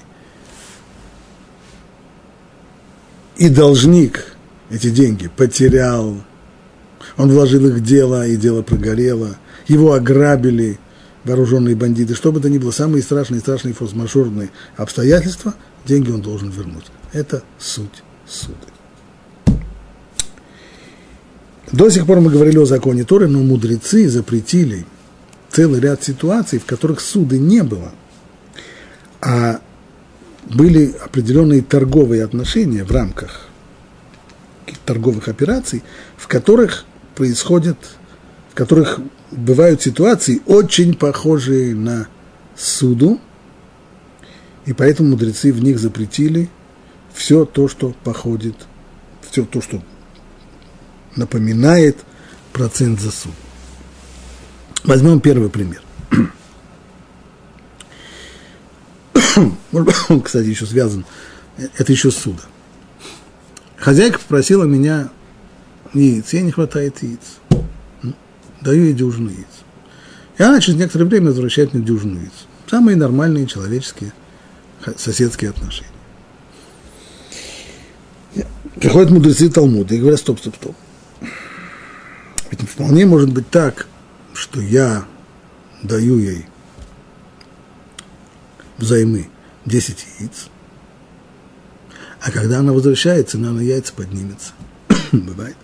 и 3.37 3.49
должник 3.49 4.35
эти 4.69 4.89
деньги 4.89 5.29
потерял, 5.29 6.21
он 7.17 7.31
вложил 7.31 7.67
их 7.67 7.75
в 7.75 7.83
дело, 7.83 8.27
и 8.27 8.35
дело 8.35 8.61
прогорело, 8.61 9.37
его 9.67 9.93
ограбили 9.93 10.79
вооруженные 11.23 11.75
бандиты, 11.75 12.15
что 12.15 12.31
бы 12.31 12.39
то 12.39 12.49
ни 12.49 12.57
было, 12.57 12.71
самые 12.71 13.01
страшные, 13.01 13.39
страшные 13.39 13.73
форс-мажорные 13.73 14.51
обстоятельства, 14.77 15.53
деньги 15.85 16.11
он 16.11 16.21
должен 16.21 16.49
вернуть. 16.49 16.85
Это 17.13 17.43
суть 17.57 18.03
суды. 18.27 18.55
До 21.71 21.89
сих 21.89 22.07
пор 22.07 22.19
мы 22.19 22.31
говорили 22.31 22.57
о 22.57 22.65
законе 22.65 23.03
Торы, 23.03 23.27
но 23.27 23.39
мудрецы 23.43 24.09
запретили 24.09 24.85
целый 25.51 25.79
ряд 25.79 26.03
ситуаций, 26.03 26.57
в 26.57 26.65
которых 26.65 26.99
суды 26.99 27.37
не 27.37 27.61
было, 27.61 27.91
а 29.21 29.59
были 30.49 30.95
определенные 31.03 31.61
торговые 31.61 32.23
отношения 32.23 32.83
в 32.83 32.91
рамках 32.91 33.49
торговых 34.85 35.27
операций, 35.27 35.83
в 36.17 36.27
которых 36.27 36.85
происходят, 37.15 37.77
в 38.51 38.55
которых 38.55 38.99
бывают 39.29 39.81
ситуации, 39.81 40.41
очень 40.47 40.95
похожие 40.95 41.75
на 41.75 42.07
суду, 42.57 43.19
и 44.65 44.73
поэтому 44.73 45.09
мудрецы 45.09 45.53
в 45.53 45.63
них 45.63 45.77
запретили 45.79 46.49
все 47.13 47.45
то, 47.45 47.67
что 47.67 47.93
походит, 48.03 48.55
все 49.29 49.45
то, 49.45 49.61
что 49.61 49.81
напоминает 51.15 51.97
процент 52.53 52.99
за 52.99 53.11
суд. 53.11 53.33
Возьмем 54.83 55.19
первый 55.19 55.49
пример. 55.49 55.81
Он, 59.71 60.21
кстати, 60.23 60.47
еще 60.47 60.65
связан, 60.65 61.05
это 61.57 61.91
еще 61.91 62.11
суда. 62.11 62.41
Хозяйка 63.77 64.19
попросила 64.19 64.65
меня 64.65 65.09
яиц, 65.93 66.33
ей 66.33 66.43
не 66.43 66.51
хватает 66.51 67.01
яиц. 67.01 67.19
Даю 68.61 68.85
ей 68.85 68.93
дюжину 68.93 69.29
яиц. 69.29 69.45
И 70.37 70.43
она 70.43 70.59
через 70.59 70.77
некоторое 70.79 71.05
время 71.05 71.27
возвращает 71.27 71.73
мне 71.73 71.83
дюжину 71.83 72.19
яиц. 72.19 72.31
Самые 72.69 72.97
нормальные 72.97 73.47
человеческие 73.47 74.13
соседские 74.97 75.51
отношения. 75.51 75.89
Приходят 78.75 79.11
мудрецы 79.11 79.49
Талмуда 79.49 79.95
и 79.95 79.99
говорят, 79.99 80.19
стоп, 80.19 80.39
стоп, 80.39 80.55
стоп. 80.55 80.75
Ведь 82.51 82.61
вполне 82.67 83.05
может 83.05 83.31
быть 83.31 83.49
так, 83.49 83.87
что 84.33 84.61
я 84.61 85.05
даю 85.83 86.17
ей 86.17 86.45
взаймы 88.77 89.29
10 89.65 90.05
яиц, 90.19 90.47
а 92.21 92.31
когда 92.31 92.59
она 92.59 92.73
возвращается, 92.73 93.37
цена 93.37 93.51
на 93.51 93.61
яйца 93.61 93.93
поднимется. 93.93 94.51
Бывает. 95.11 95.55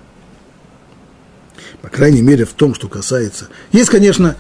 По 1.82 1.90
крайней 1.90 2.22
мере, 2.22 2.46
в 2.46 2.54
том, 2.54 2.74
что 2.74 2.88
касается... 2.88 3.50
Есть, 3.72 3.90
конечно, 3.90 4.36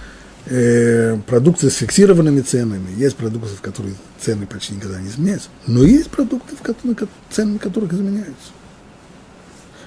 э, 0.45 1.17
продукты 1.27 1.69
с 1.69 1.75
фиксированными 1.75 2.41
ценами, 2.41 2.91
есть 2.95 3.15
продукты, 3.15 3.55
в 3.55 3.61
которых 3.61 3.93
цены 4.19 4.45
почти 4.45 4.75
никогда 4.75 4.99
не 5.01 5.09
изменяются, 5.09 5.49
но 5.67 5.83
есть 5.83 6.09
продукты, 6.09 6.55
в 6.55 6.61
которых, 6.61 6.97
цены 7.29 7.59
которых 7.59 7.93
изменяются. 7.93 8.51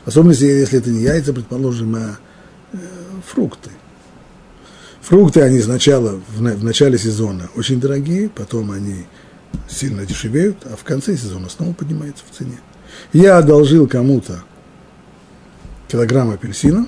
Особенно, 0.04 0.32
если 0.32 0.78
это 0.78 0.90
не 0.90 1.02
яйца, 1.02 1.32
предположим, 1.32 1.96
а 1.96 2.18
фрукты. 3.26 3.70
Фрукты, 5.02 5.40
они 5.40 5.60
сначала, 5.60 6.20
в, 6.28 6.42
начале 6.42 6.98
сезона 6.98 7.48
очень 7.56 7.80
дорогие, 7.80 8.28
потом 8.28 8.70
они 8.70 9.06
сильно 9.68 10.04
дешевеют, 10.04 10.58
а 10.64 10.76
в 10.76 10.84
конце 10.84 11.16
сезона 11.16 11.48
снова 11.48 11.72
поднимаются 11.72 12.24
в 12.30 12.36
цене. 12.36 12.58
Я 13.12 13.38
одолжил 13.38 13.86
кому-то 13.86 14.42
килограмм 15.88 16.30
апельсина, 16.30 16.86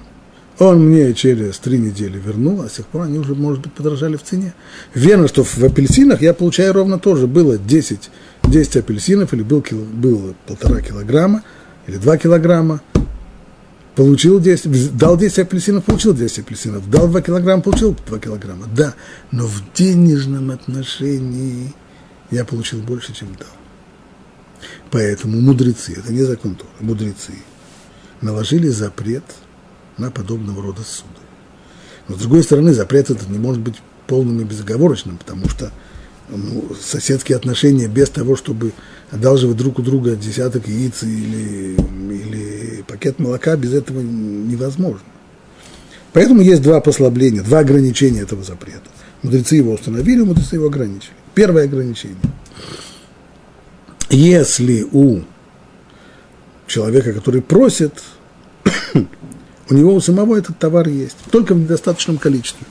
он 0.61 0.89
мне 0.89 1.15
через 1.15 1.59
три 1.59 1.79
недели 1.79 2.19
вернул, 2.19 2.61
а 2.61 2.69
с 2.69 2.73
тех 2.73 2.87
пор 2.87 3.03
они 3.03 3.19
уже, 3.19 3.35
может 3.35 3.63
быть, 3.63 3.73
подорожали 3.73 4.17
в 4.17 4.23
цене. 4.23 4.53
Верно, 4.93 5.27
что 5.27 5.43
в 5.43 5.59
апельсинах 5.65 6.21
я 6.21 6.35
получаю 6.35 6.75
ровно 6.75 6.99
тоже. 6.99 7.27
Было 7.27 7.57
10, 7.57 8.11
10 8.45 8.77
апельсинов, 8.77 9.33
или 9.33 9.43
был, 9.43 9.65
было 9.95 10.35
полтора 10.47 10.83
килограмма, 10.83 11.43
или 11.87 11.97
два 11.97 12.19
килограмма 12.19 12.83
получил 14.01 14.41
10, 14.41 14.97
дал 14.97 15.19
10 15.19 15.41
апельсинов, 15.41 15.85
получил 15.85 16.15
10 16.15 16.39
апельсинов, 16.39 16.89
дал 16.89 17.07
2 17.07 17.21
килограмма, 17.21 17.61
получил 17.61 17.95
2 18.07 18.19
килограмма, 18.19 18.67
да, 18.75 18.95
но 19.31 19.47
в 19.47 19.63
денежном 19.75 20.51
отношении 20.53 21.75
я 22.31 22.47
получил 22.47 22.81
больше, 22.81 23.13
чем 23.13 23.29
дал. 23.35 23.47
Поэтому 24.91 25.39
мудрецы, 25.43 25.93
это 25.93 26.11
не 26.15 26.23
закон 26.23 26.55
Тора, 26.55 26.71
мудрецы 26.81 27.35
наложили 28.23 28.69
запрет 28.69 29.25
на 29.99 30.11
подобного 30.11 30.63
рода 30.63 30.81
суды. 30.81 31.11
Но 32.09 32.17
с 32.17 32.21
другой 32.21 32.43
стороны, 32.43 32.73
запрет 32.73 33.11
этот 33.11 33.29
не 33.29 33.39
может 33.39 33.61
быть 33.61 33.83
полным 34.07 34.41
и 34.41 34.45
безоговорочным, 34.45 35.19
потому 35.19 35.47
что 35.51 35.73
ну, 36.31 36.75
соседские 36.81 37.37
отношения 37.37 37.87
без 37.87 38.09
того, 38.09 38.35
чтобы 38.35 38.73
одалживать 39.11 39.57
друг 39.57 39.79
у 39.79 39.83
друга 39.83 40.17
десяток 40.17 40.69
яиц 40.69 41.03
или, 41.03 41.75
или 41.75 42.83
пакет 42.87 43.19
молока, 43.19 43.57
без 43.57 43.75
этого 43.75 44.01
невозможно. 44.01 45.01
Поэтому 46.13 46.41
есть 46.41 46.63
два 46.63 46.81
послабления, 46.81 47.43
два 47.43 47.61
ограничения 47.61 48.21
этого 48.21 48.43
запрета. 48.43 48.89
Мудрецы 49.23 49.57
его 49.57 49.73
установили, 49.73 50.23
мудрецы 50.23 50.57
его 50.57 50.67
ограничили. 50.67 51.13
Первое 51.35 51.65
ограничение. 51.65 52.17
Если 54.09 54.87
у 54.91 55.21
человека, 56.67 57.13
который 57.13 57.43
просит, 57.43 58.03
у 58.95 59.75
него 59.75 59.95
у 59.95 60.01
самого 60.01 60.37
этот 60.37 60.59
товар 60.59 60.89
есть, 60.89 61.17
только 61.31 61.55
в 61.55 61.59
недостаточном 61.59 62.19
количестве. 62.19 62.67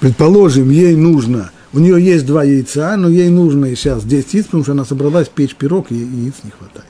Предположим, 0.00 0.70
ей 0.70 0.96
нужно– 0.96 1.50
у 1.74 1.80
нее 1.80 2.02
есть 2.02 2.24
два 2.24 2.44
яйца, 2.44 2.96
но 2.96 3.08
ей 3.08 3.28
нужно 3.30 3.74
сейчас 3.74 4.04
10 4.04 4.34
яиц, 4.34 4.44
потому 4.46 4.62
что 4.62 4.72
она 4.72 4.84
собралась 4.84 5.28
печь 5.28 5.56
пирог, 5.56 5.90
и 5.90 5.96
яиц 5.96 6.34
не 6.44 6.50
хватает. 6.50 6.86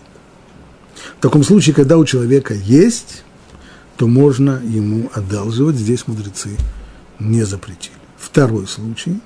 В 1.18 1.22
таком 1.22 1.42
случае, 1.42 1.74
когда 1.74 1.96
у 1.96 2.04
человека 2.04 2.52
есть, 2.52 3.24
то 3.96 4.06
можно 4.06 4.60
ему 4.62 5.10
одалживать. 5.14 5.76
Здесь 5.76 6.06
мудрецы 6.06 6.50
не 7.18 7.44
запретили. 7.44 7.94
Второй 8.18 8.66
случай, 8.66 9.20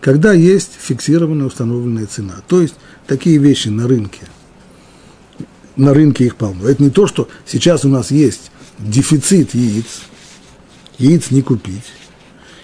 когда 0.00 0.32
есть 0.32 0.72
фиксированная 0.80 1.46
установленная 1.46 2.06
цена. 2.06 2.34
То 2.48 2.60
есть 2.60 2.74
такие 3.06 3.38
вещи 3.38 3.68
на 3.68 3.86
рынке. 3.86 4.22
На 5.76 5.94
рынке 5.94 6.26
их 6.26 6.34
полно. 6.34 6.68
Это 6.68 6.82
не 6.82 6.90
то, 6.90 7.06
что 7.06 7.28
сейчас 7.46 7.84
у 7.84 7.88
нас 7.88 8.10
есть 8.10 8.50
дефицит 8.80 9.54
яиц, 9.54 10.02
яиц 10.98 11.30
не 11.30 11.42
купить. 11.42 11.84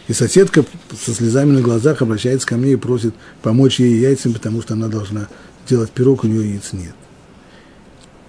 И 0.06 0.12
соседка 0.12 0.64
со 1.02 1.14
слезами 1.14 1.52
на 1.52 1.62
глазах 1.62 2.02
обращается 2.02 2.46
ко 2.46 2.56
мне 2.56 2.72
и 2.72 2.76
просит 2.76 3.14
помочь 3.42 3.80
ей 3.80 3.98
яйцам, 3.98 4.34
потому 4.34 4.60
что 4.60 4.74
она 4.74 4.88
должна 4.88 5.28
делать 5.68 5.90
пирог, 5.90 6.24
у 6.24 6.26
нее 6.26 6.50
яиц 6.50 6.72
нет. 6.72 6.94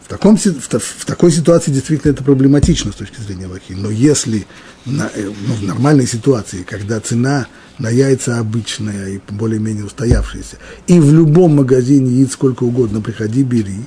В, 0.01 0.07
таком, 0.07 0.37
в, 0.37 0.43
в 0.43 1.05
такой 1.05 1.31
ситуации 1.31 1.71
действительно 1.71 2.11
это 2.11 2.23
проблематично 2.23 2.91
с 2.91 2.95
точки 2.95 3.19
зрения 3.19 3.47
лохи. 3.47 3.73
Но 3.73 3.89
если 3.89 4.45
на, 4.85 5.09
э, 5.15 5.31
ну, 5.47 5.53
в 5.55 5.63
нормальной 5.63 6.05
ситуации, 6.05 6.63
когда 6.63 6.99
цена 6.99 7.47
на 7.79 7.89
яйца 7.89 8.37
обычная 8.37 9.09
и 9.09 9.19
более-менее 9.29 9.83
устоявшаяся, 9.83 10.57
и 10.87 10.99
в 10.99 11.11
любом 11.11 11.55
магазине 11.55 12.19
яиц 12.19 12.33
сколько 12.33 12.63
угодно, 12.63 13.01
приходи, 13.01 13.43
бери. 13.43 13.79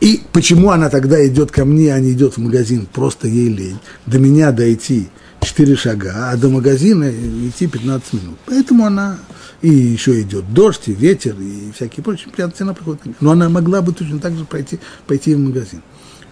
И 0.00 0.22
почему 0.32 0.70
она 0.70 0.88
тогда 0.88 1.26
идет 1.26 1.50
ко 1.50 1.64
мне, 1.64 1.92
а 1.92 1.98
не 1.98 2.12
идет 2.12 2.34
в 2.34 2.38
магазин, 2.38 2.86
просто 2.86 3.26
ей 3.26 3.48
лень. 3.48 3.78
До 4.06 4.18
меня 4.20 4.52
дойти 4.52 5.08
4 5.40 5.76
шага, 5.76 6.30
а 6.30 6.36
до 6.36 6.48
магазина 6.48 7.10
идти 7.10 7.66
15 7.66 8.12
минут. 8.14 8.38
Поэтому 8.46 8.84
она 8.84 9.18
и 9.62 9.68
еще 9.68 10.20
идет 10.20 10.52
дождь, 10.52 10.82
и 10.86 10.92
ветер, 10.92 11.34
и 11.40 11.72
всякие 11.74 12.04
прочие 12.04 12.28
препятствия, 12.28 12.64
она 12.64 12.74
приходит. 12.74 13.02
Но 13.20 13.32
она 13.32 13.48
могла 13.48 13.82
бы 13.82 13.92
точно 13.92 14.20
так 14.20 14.36
же 14.36 14.44
пойти, 14.44 14.78
пойти 15.06 15.34
в 15.34 15.38
магазин. 15.38 15.82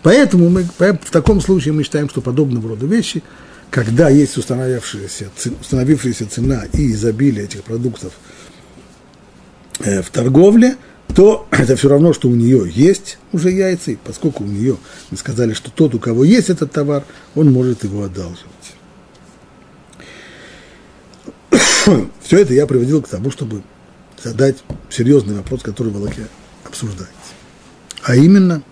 Поэтому 0.03 0.49
мы, 0.49 0.63
в 0.63 1.11
таком 1.11 1.41
случае 1.41 1.75
мы 1.75 1.83
считаем, 1.83 2.09
что 2.09 2.21
подобного 2.21 2.69
рода 2.69 2.87
вещи, 2.87 3.23
когда 3.71 4.09
есть 4.09 4.37
установившаяся, 4.37 5.31
установившаяся 5.61 6.27
цена 6.27 6.65
и 6.73 6.93
изобилие 6.93 7.45
этих 7.45 7.65
продуктов 7.65 8.13
э, 9.81 10.03
в 10.03 10.11
торговле, 10.11 10.77
то 11.15 11.49
это 11.51 11.75
все 11.75 11.89
равно, 11.89 12.13
что 12.13 12.29
у 12.29 12.35
нее 12.35 12.71
есть 12.73 13.19
уже 13.33 13.51
яйца, 13.51 13.91
и 13.91 13.97
поскольку 13.97 14.45
у 14.45 14.47
нее, 14.47 14.77
мы 15.11 15.17
сказали, 15.17 15.53
что 15.53 15.73
тот, 15.73 15.95
у 15.95 15.99
кого 15.99 16.23
есть 16.23 16.51
этот 16.51 16.71
товар, 16.71 17.05
он 17.35 17.51
может 17.51 17.83
его 17.83 18.05
одалживать. 18.05 18.56
Все 22.21 22.41
это 22.41 22.53
я 22.53 22.67
приводил 22.67 23.01
к 23.01 23.09
тому, 23.09 23.31
чтобы 23.31 23.63
задать 24.21 24.57
серьезный 24.91 25.37
вопрос, 25.37 25.63
который 25.63 25.93
в 25.93 25.97
Аллахе 25.97 26.27
обсуждается. 26.65 27.15
А 28.03 28.17
именно, 28.17 28.63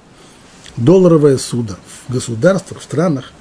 долларовое 0.77 1.39
судо 1.39 1.79
в 2.09 2.13
государствах, 2.13 2.81
в 2.81 2.83
странах, 2.83 3.33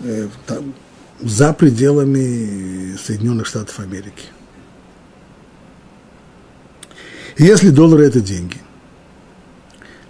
э, 0.00 0.28
там, 0.46 0.74
за 1.20 1.52
пределами 1.52 2.96
Соединенных 2.96 3.46
Штатов 3.46 3.78
Америки. 3.78 4.24
Если 7.38 7.70
доллары– 7.70 8.04
это 8.06 8.20
деньги, 8.20 8.58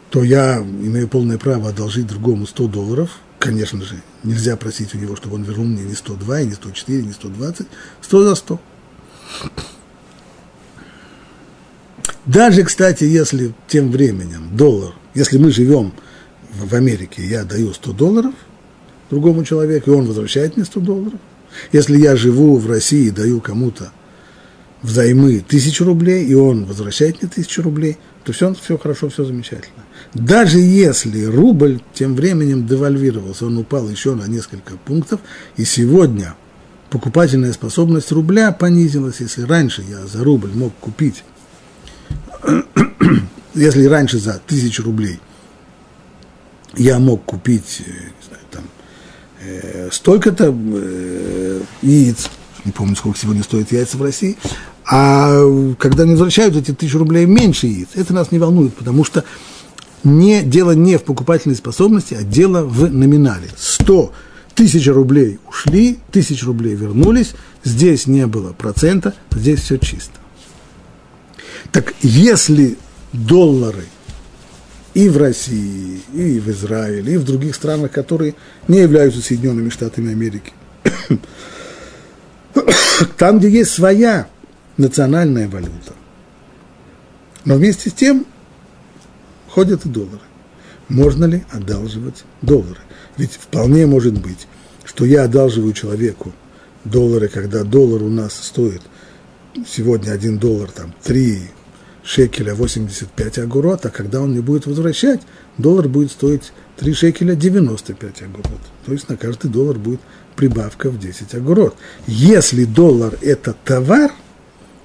то 0.08 0.24
я 0.24 0.58
имею 0.58 1.06
полное 1.06 1.36
право 1.36 1.68
одолжить 1.68 2.06
другому 2.06 2.46
100 2.46 2.68
долларов. 2.68 3.10
Конечно 3.38 3.82
же, 3.84 4.00
нельзя 4.24 4.56
просить 4.56 4.94
у 4.94 4.98
него, 4.98 5.16
чтобы 5.16 5.36
он 5.36 5.42
вернул 5.42 5.66
мне 5.66 5.82
не 5.82 5.94
102, 5.94 6.42
не 6.42 6.52
104, 6.52 7.02
не 7.02 7.12
120, 7.12 7.66
100 8.00 8.24
за 8.24 8.34
100. 8.34 8.60
Даже, 12.26 12.62
кстати, 12.64 13.04
если 13.04 13.52
тем 13.66 13.90
временем 13.90 14.56
доллар, 14.56 14.92
если 15.14 15.38
мы 15.38 15.50
живем 15.50 15.92
в 16.52 16.74
Америке, 16.74 17.26
я 17.26 17.44
даю 17.44 17.72
100 17.72 17.92
долларов 17.92 18.34
другому 19.10 19.44
человеку, 19.44 19.90
и 19.90 19.94
он 19.94 20.06
возвращает 20.06 20.56
мне 20.56 20.64
100 20.64 20.80
долларов. 20.80 21.20
Если 21.72 21.98
я 21.98 22.16
живу 22.16 22.56
в 22.56 22.70
России 22.70 23.06
и 23.06 23.10
даю 23.10 23.40
кому-то 23.40 23.90
взаймы 24.82 25.40
тысячу 25.40 25.84
рублей, 25.84 26.24
и 26.24 26.34
он 26.34 26.64
возвращает 26.64 27.20
мне 27.20 27.30
тысячу 27.30 27.62
рублей, 27.62 27.98
то 28.24 28.32
все, 28.32 28.54
все 28.54 28.78
хорошо, 28.78 29.08
все 29.08 29.24
замечательно. 29.24 29.84
Даже 30.14 30.58
если 30.58 31.24
рубль 31.24 31.80
тем 31.92 32.14
временем 32.14 32.66
девальвировался, 32.66 33.46
он 33.46 33.58
упал 33.58 33.88
еще 33.88 34.14
на 34.14 34.24
несколько 34.24 34.76
пунктов, 34.76 35.20
и 35.56 35.64
сегодня 35.64 36.34
покупательная 36.90 37.52
способность 37.52 38.12
рубля 38.12 38.52
понизилась. 38.52 39.20
Если 39.20 39.42
раньше 39.42 39.82
я 39.88 40.06
за 40.06 40.22
рубль 40.24 40.50
мог 40.52 40.74
купить, 40.80 41.24
если 43.54 43.84
раньше 43.86 44.18
за 44.18 44.40
тысячу 44.46 44.82
рублей 44.82 45.20
я 46.76 46.98
мог 46.98 47.24
купить 47.24 47.82
э, 47.86 47.92
знаю, 48.26 48.44
там, 48.50 48.64
э, 49.40 49.88
столько-то 49.90 50.54
э, 50.54 51.60
яиц, 51.82 52.28
не 52.64 52.72
помню, 52.72 52.96
сколько 52.96 53.18
сегодня 53.18 53.42
стоят 53.42 53.72
яйца 53.72 53.96
в 53.96 54.02
России, 54.02 54.36
а 54.84 55.42
когда 55.78 56.02
они 56.02 56.12
возвращают 56.12 56.56
эти 56.56 56.72
тысячу 56.72 56.98
рублей 56.98 57.26
меньше 57.26 57.66
яиц, 57.66 57.88
это 57.94 58.12
нас 58.12 58.32
не 58.32 58.38
волнует, 58.38 58.74
потому 58.74 59.04
что 59.04 59.24
не, 60.02 60.42
дело 60.42 60.72
не 60.72 60.96
в 60.96 61.04
покупательной 61.04 61.56
способности, 61.56 62.14
а 62.14 62.22
дело 62.22 62.62
в 62.64 62.90
номинале. 62.90 63.50
100 63.56 64.12
тысяч 64.54 64.86
рублей 64.88 65.38
ушли, 65.48 65.98
тысяч 66.10 66.44
рублей 66.44 66.74
вернулись, 66.74 67.32
здесь 67.64 68.06
не 68.06 68.26
было 68.26 68.52
процента, 68.52 69.14
здесь 69.30 69.60
все 69.60 69.78
чисто. 69.78 70.18
Так 71.72 71.94
если 72.02 72.76
доллары 73.12 73.84
и 74.94 75.08
в 75.08 75.16
России, 75.16 76.00
и 76.12 76.40
в 76.40 76.48
Израиле, 76.50 77.14
и 77.14 77.16
в 77.16 77.24
других 77.24 77.54
странах, 77.54 77.92
которые 77.92 78.34
не 78.68 78.78
являются 78.78 79.20
Соединенными 79.20 79.68
Штатами 79.68 80.10
Америки, 80.10 80.52
там, 83.16 83.38
где 83.38 83.50
есть 83.50 83.70
своя 83.70 84.28
национальная 84.76 85.48
валюта, 85.48 85.94
но 87.44 87.54
вместе 87.54 87.90
с 87.90 87.92
тем 87.92 88.26
ходят 89.48 89.84
и 89.86 89.88
доллары. 89.88 90.20
Можно 90.90 91.24
ли 91.24 91.44
одалживать 91.52 92.24
доллары? 92.42 92.80
Ведь 93.16 93.32
вполне 93.32 93.86
может 93.86 94.20
быть, 94.20 94.48
что 94.84 95.04
я 95.04 95.24
одалживаю 95.24 95.72
человеку 95.72 96.32
доллары, 96.84 97.28
когда 97.28 97.62
доллар 97.62 98.02
у 98.02 98.08
нас 98.08 98.34
стоит 98.34 98.82
сегодня 99.66 100.10
один 100.10 100.38
доллар, 100.38 100.70
там, 100.70 100.92
3 101.04 101.42
шекеля 102.02 102.54
85 102.54 103.38
агурот, 103.38 103.86
а 103.86 103.90
когда 103.90 104.20
он 104.20 104.32
мне 104.32 104.40
будет 104.40 104.66
возвращать, 104.66 105.20
доллар 105.58 105.88
будет 105.88 106.10
стоить 106.10 106.52
3 106.78 106.92
шекеля 106.92 107.36
95 107.36 108.22
агурот. 108.22 108.60
То 108.84 108.92
есть 108.92 109.08
на 109.08 109.16
каждый 109.16 109.48
доллар 109.48 109.78
будет 109.78 110.00
прибавка 110.34 110.90
в 110.90 110.98
10 110.98 111.34
агурот. 111.34 111.76
Если 112.08 112.64
доллар– 112.64 113.16
это 113.22 113.54
товар, 113.64 114.10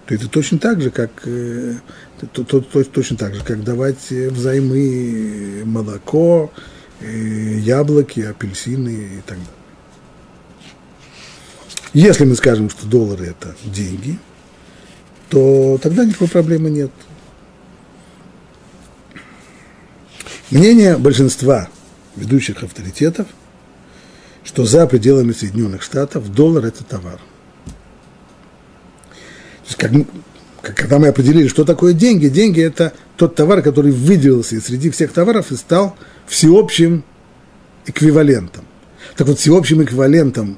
то 0.05 0.13
это 0.13 0.29
точно 0.29 0.59
так 0.59 0.81
же, 0.81 0.91
как 0.91 1.09
э, 1.25 1.75
то, 2.19 2.43
то, 2.43 2.61
то, 2.61 2.83
точно 2.83 3.17
так 3.17 3.35
же, 3.35 3.43
как 3.43 3.63
давать 3.63 4.09
взаймы 4.09 5.63
молоко, 5.65 6.51
э, 7.01 7.59
яблоки, 7.59 8.21
апельсины 8.21 9.17
и 9.17 9.21
так 9.25 9.37
далее. 9.37 9.53
Если 11.93 12.25
мы 12.25 12.35
скажем, 12.35 12.69
что 12.69 12.87
доллары– 12.87 13.25
это 13.27 13.55
деньги, 13.63 14.19
то 15.29 15.79
тогда 15.81 16.05
никакой 16.05 16.27
проблемы 16.27 16.69
нет. 16.69 16.91
Мнение 20.51 20.97
большинства 20.97 21.69
ведущих 22.15 22.63
авторитетов, 22.63 23.27
что 24.43 24.65
за 24.65 24.85
пределами 24.87 25.31
Соединенных 25.31 25.81
Штатов 25.81 26.33
доллар– 26.33 26.65
это 26.67 26.83
товар. 26.83 27.19
То 27.65 27.71
есть, 29.67 29.77
как 29.77 29.91
когда 30.73 30.99
мы 30.99 31.07
определили, 31.09 31.47
что 31.47 31.65
такое 31.65 31.93
деньги, 31.93 32.27
деньги– 32.27 32.61
это 32.63 32.93
тот 33.17 33.35
товар, 33.35 33.61
который 33.61 33.91
выделился 33.91 34.59
среди 34.61 34.89
всех 34.89 35.11
товаров 35.11 35.51
и 35.51 35.55
стал 35.55 35.95
всеобщим 36.27 37.03
эквивалентом. 37.85 38.65
Так 39.15 39.27
вот, 39.27 39.39
всеобщим 39.39 39.83
эквивалентом 39.83 40.57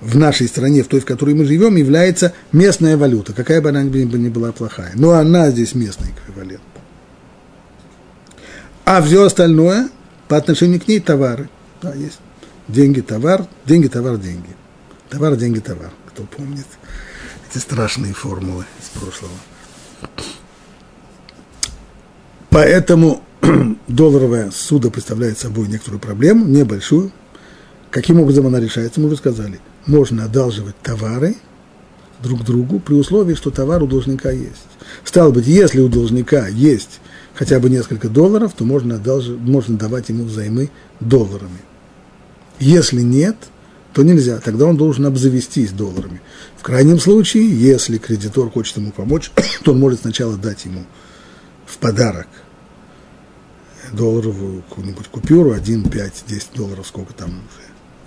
в 0.00 0.16
нашей 0.16 0.48
стране, 0.48 0.82
в 0.82 0.88
той, 0.88 1.00
в 1.00 1.04
которой 1.04 1.34
мы 1.34 1.44
живем, 1.44 1.76
является 1.76 2.32
местная 2.52 2.96
валюта, 2.96 3.32
какая 3.32 3.60
бы 3.60 3.70
она 3.70 3.82
ни 3.82 4.28
была 4.28 4.52
плохая. 4.52 4.92
Но 4.94 5.12
она 5.12 5.50
здесь 5.50 5.74
местный 5.74 6.10
эквивалент. 6.10 6.62
А 8.84 9.02
все 9.02 9.24
остальное 9.24 9.88
по 10.28 10.36
отношению 10.36 10.80
к 10.80 10.88
ней 10.88 11.00
товары. 11.00 11.48
Да, 11.82 11.94
есть 11.94 12.18
деньги, 12.68 13.00
товар, 13.00 13.46
деньги, 13.66 13.88
товар, 13.88 14.16
деньги. 14.16 14.48
Товар, 15.10 15.36
деньги, 15.36 15.58
товар. 15.58 15.90
Кто 16.06 16.24
помнит 16.24 16.66
эти 17.50 17.58
страшные 17.58 18.14
формулы 18.14 18.64
прошлого. 18.94 19.32
Поэтому 22.50 23.22
долларовая 23.88 24.50
суда 24.50 24.90
представляет 24.90 25.38
собой 25.38 25.68
некоторую 25.68 26.00
проблему, 26.00 26.44
небольшую. 26.44 27.12
Каким 27.90 28.20
образом 28.20 28.46
она 28.46 28.60
решается, 28.60 29.00
мы 29.00 29.06
уже 29.06 29.16
сказали. 29.16 29.60
Можно 29.86 30.24
одалживать 30.24 30.76
товары 30.82 31.36
друг 32.22 32.44
другу 32.44 32.80
при 32.80 32.94
условии, 32.94 33.34
что 33.34 33.50
товар 33.50 33.82
у 33.82 33.86
должника 33.86 34.30
есть. 34.30 34.68
Стало 35.04 35.30
быть, 35.30 35.46
если 35.46 35.80
у 35.80 35.88
должника 35.88 36.46
есть 36.48 37.00
хотя 37.34 37.58
бы 37.58 37.70
несколько 37.70 38.08
долларов, 38.08 38.52
то 38.56 38.64
можно, 38.64 38.96
одалжив, 38.96 39.38
можно 39.38 39.78
давать 39.78 40.08
ему 40.08 40.24
взаймы 40.24 40.70
долларами. 41.00 41.60
Если 42.58 43.00
нет, 43.00 43.36
то 43.92 44.02
нельзя, 44.02 44.38
тогда 44.38 44.66
он 44.66 44.76
должен 44.76 45.06
обзавестись 45.06 45.72
долларами. 45.72 46.20
В 46.56 46.62
крайнем 46.62 47.00
случае, 47.00 47.50
если 47.50 47.98
кредитор 47.98 48.50
хочет 48.50 48.76
ему 48.76 48.92
помочь, 48.92 49.32
то 49.64 49.72
он 49.72 49.80
может 49.80 50.02
сначала 50.02 50.36
дать 50.36 50.64
ему 50.64 50.84
в 51.66 51.78
подарок 51.78 52.28
долларовую 53.92 54.62
какую-нибудь 54.68 55.08
купюру, 55.08 55.52
1, 55.52 55.90
5, 55.90 56.24
10 56.26 56.48
долларов, 56.54 56.86
сколько 56.86 57.12
там 57.12 57.42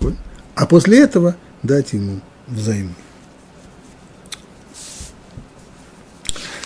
уже. 0.00 0.16
А 0.54 0.66
после 0.66 1.00
этого 1.00 1.36
дать 1.62 1.92
ему 1.92 2.20
взаймы. 2.46 2.94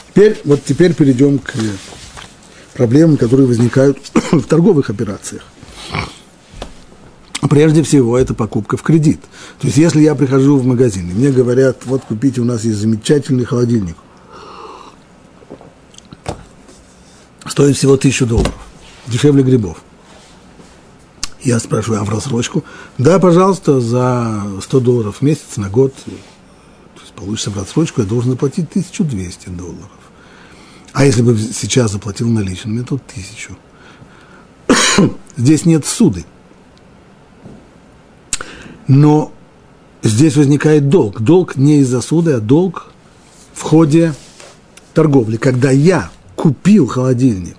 Теперь, 0.09 0.40
вот 0.44 0.64
теперь 0.64 0.94
перейдем 0.94 1.38
к 1.38 1.54
проблемам, 2.74 3.16
которые 3.16 3.46
возникают 3.46 3.98
в 4.33 4.42
торговых 4.42 4.90
операциях. 4.90 5.44
Прежде 7.42 7.83
всего, 7.83 8.18
это 8.18 8.35
покупка 8.35 8.77
в 8.77 8.83
кредит. 8.83 9.20
То 9.61 9.66
есть, 9.66 9.78
если 9.78 10.01
я 10.01 10.14
прихожу 10.14 10.59
в 10.59 10.66
магазин, 10.66 11.09
и 11.11 11.14
мне 11.14 11.30
говорят, 11.30 11.86
вот 11.86 12.03
купите, 12.05 12.41
у 12.41 12.45
нас 12.45 12.64
есть 12.64 12.78
замечательный 12.78 13.45
холодильник, 13.45 13.97
стоит 17.47 17.76
всего 17.76 17.97
тысячу 17.97 18.26
долларов, 18.26 18.55
дешевле 19.07 19.43
грибов. 19.43 19.82
Я 21.41 21.61
спрашиваю, 21.61 22.01
а 22.01 22.05
в 22.05 22.11
рассрочку? 22.11 22.64
Да, 22.99 23.20
пожалуйста, 23.20 23.80
за 23.80 24.43
100 24.61 24.80
долларов 24.80 25.16
в 25.18 25.22
месяц 25.22 25.57
на 25.57 25.68
год, 25.68 25.95
то 25.95 26.11
есть 27.01 27.12
получится 27.14 27.51
в 27.51 27.57
рассрочку, 27.57 28.01
я 28.01 28.07
должен 28.07 28.32
заплатить 28.32 28.68
1200 28.68 29.51
долларов. 29.51 29.91
А 30.93 31.05
если 31.05 31.22
бы 31.22 31.39
сейчас 31.39 31.93
заплатил 31.93 32.28
наличными, 32.28 32.82
то 32.82 32.99
тысячу. 32.99 33.57
Здесь 35.36 35.64
нет 35.64 35.86
суды. 35.86 36.24
Но 38.89 39.32
здесь 40.03 40.36
возникает 40.36 40.89
долг. 40.89 41.20
Долг 41.20 41.57
не 41.57 41.80
из-за 41.80 42.01
суды, 42.01 42.32
а 42.32 42.41
долг 42.41 42.93
в 43.53 43.62
ходе 43.62 44.14
торговли. 44.95 45.36
Когда 45.36 45.70
я 45.70 46.11
купил 46.34 46.86
холодильник 46.86 47.57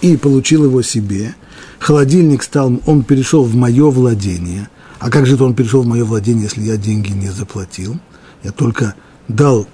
и 0.00 0.16
получил 0.16 0.64
его 0.64 0.82
себе, 0.82 1.34
холодильник 1.78 2.42
стал, 2.42 2.80
он 2.86 3.02
перешел 3.02 3.42
в 3.42 3.54
мое 3.54 3.90
владение. 3.90 4.68
А 4.98 5.10
как 5.10 5.26
же 5.26 5.34
это 5.34 5.44
он 5.44 5.54
перешел 5.54 5.82
в 5.82 5.86
мое 5.86 6.04
владение, 6.04 6.44
если 6.44 6.62
я 6.62 6.76
деньги 6.76 7.12
не 7.12 7.28
заплатил? 7.28 7.98
Я 8.42 8.52
только 8.52 8.94
дал 9.26 9.66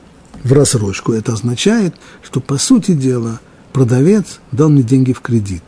в 0.43 0.53
рассрочку, 0.53 1.13
это 1.13 1.33
означает, 1.33 1.95
что, 2.23 2.41
по 2.41 2.59
сути 2.59 2.93
дела, 2.93 3.41
продавец 3.73 4.41
дал 4.53 4.69
мне 4.69 4.83
деньги 4.83 5.13
в 5.13 5.21
кредит. 5.21 5.65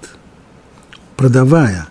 Продавая 1.16 1.88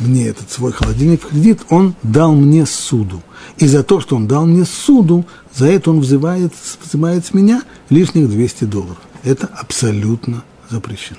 мне 0.00 0.28
этот 0.28 0.50
свой 0.50 0.72
холодильник 0.72 1.22
в 1.22 1.28
кредит, 1.28 1.60
он 1.70 1.94
дал 2.02 2.34
мне 2.34 2.66
суду. 2.66 3.22
И 3.56 3.66
за 3.66 3.82
то, 3.82 4.00
что 4.00 4.16
он 4.16 4.26
дал 4.26 4.46
мне 4.46 4.64
суду, 4.64 5.26
за 5.54 5.66
это 5.66 5.90
он 5.90 6.00
взывает, 6.00 6.52
взимает 6.82 7.26
с 7.26 7.34
меня 7.34 7.62
лишних 7.90 8.28
200 8.28 8.64
долларов. 8.64 8.98
Это 9.24 9.46
абсолютно 9.46 10.44
запрещено. 10.70 11.18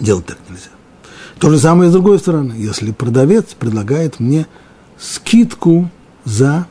Делать 0.00 0.26
так 0.26 0.38
нельзя. 0.48 0.70
То 1.38 1.50
же 1.50 1.58
самое 1.58 1.90
с 1.90 1.92
другой 1.92 2.18
стороны. 2.18 2.52
Если 2.52 2.92
продавец 2.92 3.54
предлагает 3.58 4.20
мне 4.20 4.46
скидку 4.98 5.90
за 6.24 6.66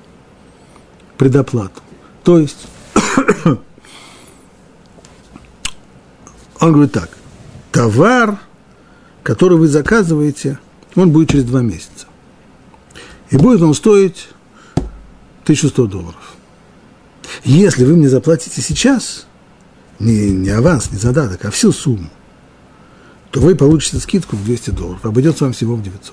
предоплату. 1.17 1.81
То 2.23 2.39
есть 2.39 2.67
он 6.59 6.71
говорит 6.71 6.93
так, 6.93 7.09
товар, 7.71 8.39
который 9.29 9.59
вы 9.59 9.67
заказываете, 9.67 10.57
он 10.95 11.11
будет 11.11 11.29
через 11.29 11.43
два 11.43 11.61
месяца. 11.61 12.07
И 13.29 13.37
будет 13.37 13.61
он 13.61 13.75
стоить 13.75 14.27
1100 15.43 15.85
долларов. 15.85 16.33
Если 17.43 17.85
вы 17.85 17.95
мне 17.95 18.09
заплатите 18.09 18.59
сейчас, 18.63 19.27
не, 19.99 20.31
не 20.31 20.49
аванс, 20.49 20.89
не 20.89 20.97
задаток, 20.97 21.45
а 21.45 21.51
всю 21.51 21.71
сумму, 21.71 22.09
то 23.29 23.39
вы 23.39 23.53
получите 23.53 23.99
скидку 23.99 24.35
в 24.35 24.43
200 24.43 24.71
долларов, 24.71 25.05
обойдется 25.05 25.43
вам 25.43 25.53
всего 25.53 25.75
в 25.75 25.83
900. 25.83 26.11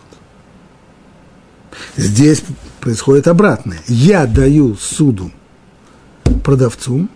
Здесь 1.96 2.42
происходит 2.80 3.28
обратное. 3.28 3.80
Я 3.86 4.26
даю 4.26 4.76
суду 4.76 5.32
продавцу, 6.44 7.08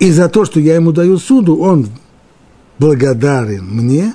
и 0.00 0.10
за 0.10 0.28
то, 0.28 0.44
что 0.44 0.58
я 0.58 0.74
ему 0.74 0.90
даю 0.90 1.18
суду, 1.18 1.56
он 1.56 1.88
благодарен 2.80 3.64
мне 3.64 4.14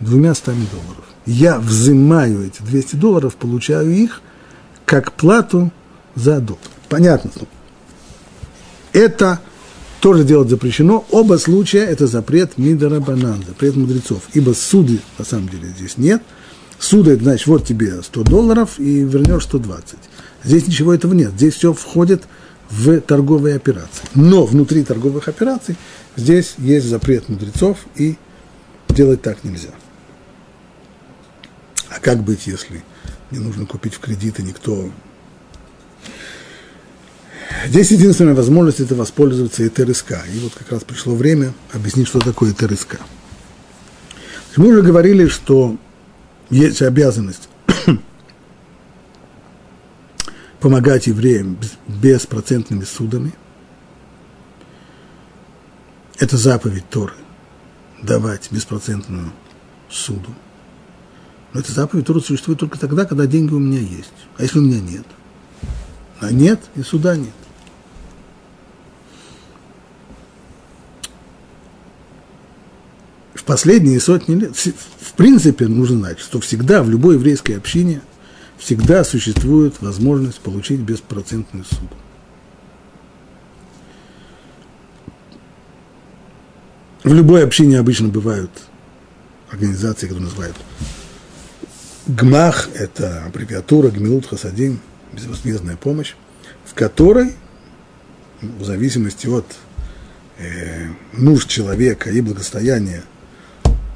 двумя 0.00 0.34
стами 0.34 0.66
долларов. 0.70 1.04
Я 1.26 1.58
взимаю 1.58 2.46
эти 2.46 2.62
200 2.62 2.96
долларов, 2.96 3.36
получаю 3.36 3.90
их 3.90 4.20
как 4.84 5.12
плату 5.12 5.72
за 6.14 6.40
долг. 6.40 6.60
Понятно. 6.88 7.30
Это 8.92 9.40
тоже 10.00 10.24
делать 10.24 10.50
запрещено. 10.50 11.04
Оба 11.10 11.38
случая– 11.38 11.84
это 11.86 12.06
запрет 12.06 12.58
Мидора 12.58 13.00
Банан, 13.00 13.42
запрет 13.46 13.74
мудрецов. 13.74 14.22
Ибо 14.34 14.52
суды, 14.52 15.00
на 15.18 15.24
самом 15.24 15.48
деле, 15.48 15.68
здесь 15.68 15.96
нет. 15.96 16.22
Суды, 16.78 17.16
значит, 17.16 17.46
вот 17.46 17.64
тебе 17.64 18.02
100 18.02 18.22
долларов 18.24 18.78
и 18.78 19.00
вернешь 19.00 19.44
120. 19.44 19.96
Здесь 20.44 20.66
ничего 20.66 20.92
этого 20.92 21.14
нет. 21.14 21.32
Здесь 21.32 21.54
все 21.54 21.72
входит 21.72 22.24
в 22.70 23.00
торговые 23.00 23.56
операции. 23.56 24.04
Но 24.14 24.44
внутри 24.44 24.84
торговых 24.84 25.28
операций 25.28 25.76
здесь 26.16 26.54
есть 26.58 26.86
запрет 26.86 27.28
мудрецов, 27.28 27.78
и 27.96 28.16
делать 28.88 29.22
так 29.22 29.42
нельзя. 29.42 29.70
А 31.94 32.00
как 32.00 32.24
быть, 32.24 32.48
если 32.48 32.82
мне 33.30 33.40
нужно 33.40 33.66
купить 33.66 33.94
в 33.94 34.00
кредит, 34.00 34.40
и 34.40 34.42
никто... 34.42 34.90
Здесь 37.66 37.92
единственная 37.92 38.34
возможность– 38.34 38.80
это 38.80 38.96
воспользоваться 38.96 39.68
ТРСК. 39.70 40.14
И 40.34 40.40
вот 40.40 40.54
как 40.54 40.72
раз 40.72 40.82
пришло 40.82 41.14
время 41.14 41.54
объяснить, 41.72 42.08
что 42.08 42.18
такое 42.18 42.52
ТРСК. 42.52 42.98
Мы 44.56 44.68
уже 44.68 44.82
говорили, 44.82 45.28
что 45.28 45.76
есть 46.50 46.82
обязанность 46.82 47.48
помогать 50.60 51.06
евреям 51.06 51.58
беспроцентными 51.86 52.84
судами. 52.84 53.32
Это 56.18 56.36
заповедь 56.36 56.88
Торы– 56.90 57.14
давать 58.02 58.50
беспроцентную 58.50 59.32
суду– 59.88 60.34
но 61.54 61.60
эта 61.60 61.72
заповедь 61.72 62.04
Торы 62.04 62.20
существует 62.20 62.58
только 62.58 62.78
тогда, 62.78 63.04
когда 63.04 63.26
деньги 63.26 63.54
у 63.54 63.60
меня 63.60 63.78
есть. 63.78 64.12
А 64.36 64.42
если 64.42 64.58
у 64.58 64.62
меня 64.62 64.80
нет? 64.80 65.06
А 66.20 66.32
нет, 66.32 66.60
и 66.74 66.82
суда 66.82 67.16
нет. 67.16 67.30
В 73.34 73.44
последние 73.44 74.00
сотни 74.00 74.34
лет, 74.34 74.56
в 74.56 75.12
принципе, 75.12 75.68
нужно 75.68 75.98
знать, 75.98 76.18
что 76.18 76.40
всегда 76.40 76.82
в 76.82 76.90
любой 76.90 77.14
еврейской 77.14 77.52
общине 77.52 78.00
всегда 78.58 79.04
существует 79.04 79.80
возможность 79.80 80.40
получить 80.40 80.80
беспроцентный 80.80 81.64
суд. 81.64 81.90
В 87.04 87.12
любой 87.12 87.44
общине 87.44 87.78
обычно 87.78 88.08
бывают 88.08 88.50
организации, 89.50 90.06
которые 90.06 90.24
называют 90.24 90.56
Гмах– 92.06 92.68
это 92.74 93.24
аббревиатура 93.24 93.88
Гмилут 93.88 94.26
Хасадим, 94.26 94.80
безвозмездная 95.12 95.76
помощь, 95.76 96.14
в 96.66 96.74
которой, 96.74 97.32
в 98.42 98.62
зависимости 98.62 99.26
от 99.26 99.46
э, 100.36 100.88
нужд 101.14 101.48
человека 101.48 102.10
и 102.10 102.20
благосостояния 102.20 103.04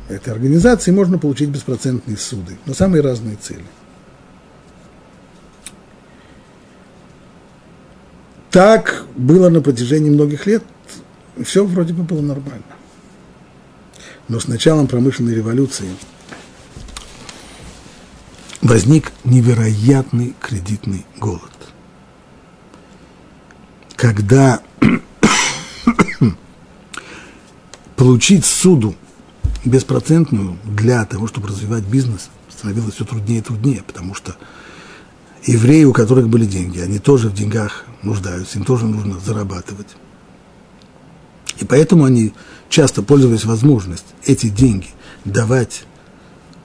этой 0.08 0.32
организации, 0.32 0.90
можно 0.90 1.18
получить 1.18 1.50
беспроцентные 1.50 2.16
суды 2.16 2.56
на 2.64 2.72
самые 2.72 3.02
разные 3.02 3.36
цели. 3.36 3.64
Так 8.50 9.04
было 9.16 9.50
на 9.50 9.60
протяжении 9.60 10.08
многих 10.08 10.46
лет, 10.46 10.62
все 11.44 11.62
вроде 11.62 11.92
бы 11.92 12.04
было 12.04 12.22
нормально. 12.22 12.64
Но 14.28 14.40
с 14.40 14.48
началом 14.48 14.86
промышленной 14.86 15.34
революции– 15.34 15.90
возник 18.62 19.12
невероятный 19.24 20.34
кредитный 20.40 21.06
голод. 21.18 21.50
Когда 23.96 24.62
получить 27.96 28.44
суду 28.44 28.94
беспроцентную 29.64 30.58
для 30.64 31.04
того, 31.04 31.26
чтобы 31.26 31.48
развивать 31.48 31.84
бизнес, 31.84 32.30
становилось 32.48 32.94
все 32.94 33.04
труднее 33.04 33.40
и 33.40 33.42
труднее, 33.42 33.82
потому 33.86 34.14
что 34.14 34.36
евреи, 35.44 35.84
у 35.84 35.92
которых 35.92 36.28
были 36.28 36.44
деньги, 36.44 36.78
они 36.80 36.98
тоже 36.98 37.28
в 37.28 37.34
деньгах 37.34 37.84
нуждаются, 38.02 38.58
им 38.58 38.64
тоже 38.64 38.86
нужно 38.86 39.18
зарабатывать. 39.18 39.96
И 41.58 41.64
поэтому 41.64 42.04
они 42.04 42.32
часто 42.68 43.02
пользовались 43.02 43.44
возможностью 43.44 44.14
эти 44.24 44.48
деньги 44.48 44.88
давать, 45.24 45.84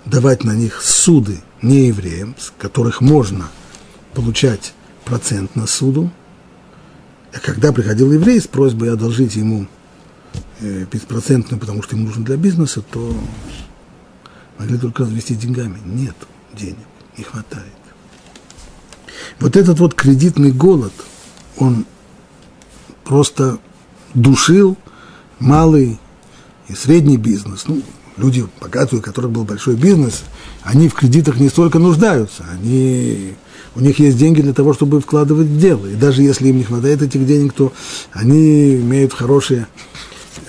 давать 0.05 0.43
на 0.43 0.51
них 0.51 0.81
суды 0.81 1.41
неевреям, 1.61 2.35
с 2.37 2.51
которых 2.57 3.01
можно 3.01 3.47
получать 4.13 4.73
процент 5.05 5.55
на 5.55 5.65
суду. 5.67 6.11
А 7.33 7.39
когда 7.39 7.71
приходил 7.71 8.11
еврей 8.11 8.39
с 8.39 8.47
просьбой 8.47 8.91
одолжить 8.93 9.35
ему 9.35 9.67
э, 10.59 10.85
беспроцентную, 10.91 11.59
потому 11.59 11.81
что 11.81 11.95
ему 11.95 12.07
нужно 12.07 12.23
для 12.23 12.37
бизнеса, 12.37 12.81
то 12.81 13.15
могли 14.59 14.77
только 14.77 15.03
развести 15.03 15.35
деньгами. 15.35 15.79
Нет 15.85 16.15
денег, 16.53 16.77
не 17.17 17.23
хватает. 17.23 17.71
Вот 19.39 19.55
этот 19.55 19.79
вот 19.79 19.93
кредитный 19.93 20.51
голод, 20.51 20.93
он 21.57 21.85
просто 23.03 23.59
душил 24.13 24.77
малый 25.39 25.99
и 26.67 26.73
средний 26.73 27.17
бизнес. 27.17 27.67
Ну, 27.67 27.81
люди 28.17 28.45
богатые, 28.61 28.99
у 28.99 29.01
которых 29.01 29.31
был 29.31 29.43
большой 29.43 29.75
бизнес, 29.75 30.23
они 30.63 30.87
в 30.87 30.93
кредитах 30.93 31.39
не 31.39 31.49
столько 31.49 31.79
нуждаются, 31.79 32.45
они, 32.51 33.35
у 33.75 33.79
них 33.79 33.99
есть 33.99 34.17
деньги 34.17 34.41
для 34.41 34.53
того, 34.53 34.73
чтобы 34.73 35.01
вкладывать 35.01 35.47
в 35.47 35.59
дело. 35.59 35.87
И 35.87 35.95
даже 35.95 36.21
если 36.21 36.49
им 36.49 36.57
не 36.57 36.63
хватает 36.63 37.01
этих 37.01 37.25
денег, 37.25 37.53
то 37.53 37.73
они 38.11 38.75
имеют 38.75 39.13
хорошие 39.13 39.67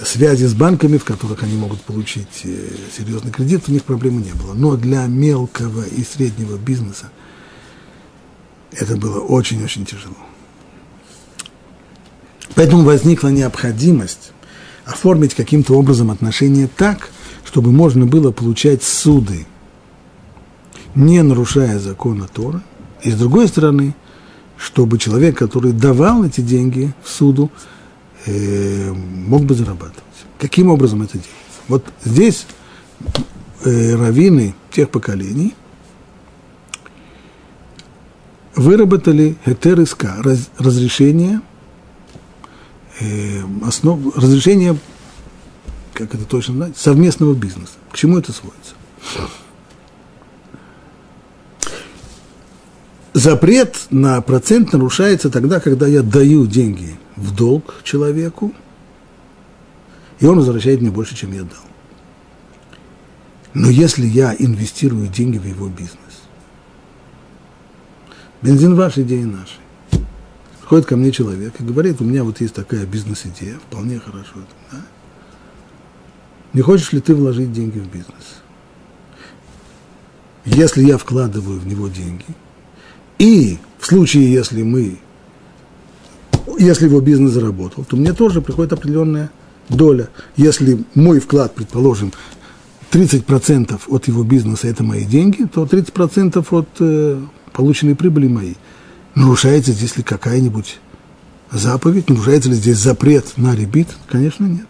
связи 0.05 0.45
с 0.45 0.55
банками, 0.55 0.99
в 0.99 1.05
которых 1.05 1.43
они 1.43 1.57
могут 1.57 1.81
получить 1.83 2.43
э, 2.45 2.69
серьезный 2.97 3.31
кредит, 3.31 3.65
у 3.69 3.73
них 3.73 3.85
проблемы 3.85 4.23
не 4.23 4.33
было. 4.33 4.55
Но 4.55 4.77
для 4.77 5.07
мелкого 5.07 5.85
и 5.85 6.05
среднего 6.05 6.57
бизнеса 6.57 7.11
это 8.73 8.97
было 8.97 9.21
очень-очень 9.21 9.87
тяжело. 9.87 10.17
Поэтому 12.55 12.85
возникла 12.85 13.29
необходимость 13.29 14.33
оформить 14.85 15.35
каким-то 15.35 15.75
образом 15.75 16.11
отношения 16.11 16.69
так, 16.77 17.11
чтобы 17.55 17.71
можно 17.71 18.05
было 18.05 18.33
получать 18.33 18.83
суды, 18.83 19.47
не 20.97 21.23
нарушая 21.23 21.79
закона 21.79 22.27
Тора, 22.27 22.65
и 23.05 23.13
с 23.13 23.15
другой 23.15 23.47
стороны, 23.47 23.95
чтобы 24.57 24.99
человек, 24.99 25.39
который 25.39 25.71
давал 25.71 26.25
эти 26.25 26.41
деньги 26.41 26.93
в 27.05 27.09
суду, 27.09 27.53
э, 28.27 28.93
мог 28.93 29.45
бы 29.45 29.55
зарабатывать. 29.55 30.03
Каким 30.41 30.69
образом 30.69 31.03
это 31.03 31.13
делать? 31.13 31.29
Вот 31.69 31.85
здесь 32.05 32.45
э, 33.65 33.95
раввины 33.95 34.57
тех 34.73 34.91
поколений 34.91 35.55
выработали 38.57 39.37
ГТРСК, 39.47 40.07
раз, 40.25 40.51
разрешение, 40.59 41.41
э, 42.99 43.43
основ, 43.65 44.17
разрешение, 44.17 44.77
как 45.95 46.15
это 46.15 46.25
точно 46.25 46.55
знать, 46.55 46.77
совместного 46.77 47.35
бизнеса. 47.35 47.75
К 47.91 47.97
чему 47.97 48.19
это 48.19 48.33
сводится? 48.33 48.75
Запрет 53.13 53.87
на 53.91 54.21
процент 54.21 54.73
нарушается 54.73 55.31
тогда, 55.31 55.61
когда 55.61 55.87
я 55.87 56.03
даю 56.03 56.47
деньги 56.47 56.99
в 57.15 57.35
долг 57.35 57.77
человеку, 57.85 58.53
и 60.19 60.27
он 60.27 60.39
возвращает 60.39 60.81
мне 60.81 60.91
больше, 60.91 61.15
чем 61.15 61.33
я 61.33 61.43
дал. 61.43 61.65
Но 63.55 63.71
если 63.71 64.05
я 64.05 64.35
инвестирую 64.37 65.07
деньги 65.07 65.39
в 65.39 65.47
его 65.47 65.69
бизнес, 65.69 65.99
бензин 68.43 68.75
ваш, 68.75 68.99
идея 68.99 69.27
наша. 69.27 69.59
Приходит 70.61 70.87
ко 70.87 70.97
мне 70.97 71.13
человек 71.13 71.61
и 71.61 71.63
говорит, 71.63 72.01
у 72.01 72.05
меня 72.05 72.25
вот 72.25 72.41
есть 72.41 72.55
такая 72.55 72.85
бизнес-идея, 72.85 73.59
вполне 73.69 74.01
хорошо. 74.01 74.37
Да? 74.73 74.79
Не 76.55 76.63
хочешь 76.63 76.93
ли 76.93 77.01
ты 77.01 77.15
вложить 77.15 77.53
деньги 77.53 77.79
в 77.79 77.87
бизнес? 77.89 78.41
Если 80.45 80.85
я 80.85 80.99
вкладываю 80.99 81.59
в 81.59 81.67
него 81.67 81.89
деньги, 81.89 82.25
и 83.19 83.59
в 83.79 83.87
случае, 83.87 84.33
если 84.33 84.63
мы, 84.63 84.99
если 86.59 86.87
его 86.87 87.01
бизнес 87.01 87.33
заработал, 87.33 87.85
то 87.85 87.97
мне 87.97 88.13
тоже 88.13 88.41
приходит 88.41 88.73
определенная 88.73 89.31
доля. 89.69 90.11
Если 90.37 90.85
мой 90.95 91.19
вклад, 91.19 91.55
предположим, 91.55 92.13
30% 92.93 93.81
от 93.89 94.07
его 94.07 94.23
бизнеса– 94.23 94.69
это 94.69 94.85
мои 94.85 95.05
деньги, 95.05 95.45
то 95.53 95.65
30% 95.65 96.47
от 96.51 96.69
э, 96.79 97.21
полученной 97.53 97.97
прибыли 97.97 98.29
моей. 98.29 98.57
Нарушается 99.17 99.73
здесь 99.73 99.97
ли 99.97 100.05
какая-нибудь 100.05 100.79
заповедь? 101.51 102.09
Нарушается 102.09 102.51
ли 102.51 102.55
здесь 102.55 102.79
запрет 102.79 103.33
на 103.37 103.57
ребит? 103.57 103.89
Конечно, 104.09 104.45
нет. 104.45 104.67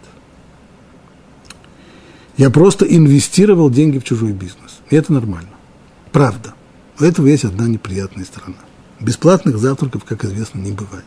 Я 2.37 2.49
просто 2.49 2.85
инвестировал 2.85 3.69
деньги 3.69 3.97
в 3.97 4.03
чужой 4.03 4.31
бизнес. 4.31 4.79
И 4.89 4.95
это 4.95 5.13
нормально. 5.13 5.49
Правда. 6.11 6.53
У 6.99 7.03
этого 7.03 7.27
есть 7.27 7.45
одна 7.45 7.67
неприятная 7.67 8.25
сторона. 8.25 8.57
Бесплатных 8.99 9.57
завтраков, 9.57 10.03
как 10.03 10.23
известно, 10.25 10.59
не 10.59 10.71
бывает. 10.71 11.05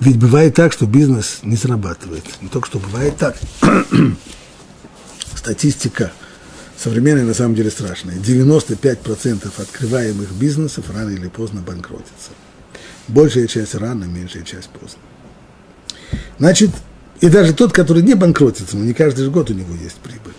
Ведь 0.00 0.18
бывает 0.18 0.54
так, 0.54 0.72
что 0.72 0.86
бизнес 0.86 1.40
не 1.42 1.56
зарабатывает. 1.56 2.24
Не 2.42 2.48
только 2.48 2.66
что 2.66 2.78
бывает 2.78 3.16
так. 3.16 3.36
Статистика 5.34 6.12
современная 6.76 7.24
на 7.24 7.34
самом 7.34 7.54
деле 7.54 7.70
страшная. 7.70 8.16
95% 8.16 9.50
открываемых 9.60 10.32
бизнесов 10.32 10.90
рано 10.90 11.10
или 11.10 11.28
поздно 11.28 11.60
банкротятся. 11.60 12.30
Большая 13.08 13.46
часть 13.46 13.74
рано, 13.74 14.04
меньшая 14.04 14.42
часть 14.42 14.68
поздно. 14.68 15.00
Значит, 16.38 16.70
и 17.20 17.28
даже 17.28 17.52
тот, 17.52 17.72
который 17.72 18.02
не 18.02 18.14
банкротится, 18.14 18.76
но 18.76 18.84
не 18.84 18.94
каждый 18.94 19.24
же 19.24 19.30
год 19.30 19.50
у 19.50 19.54
него 19.54 19.74
есть 19.74 19.96
прибыль. 19.96 20.34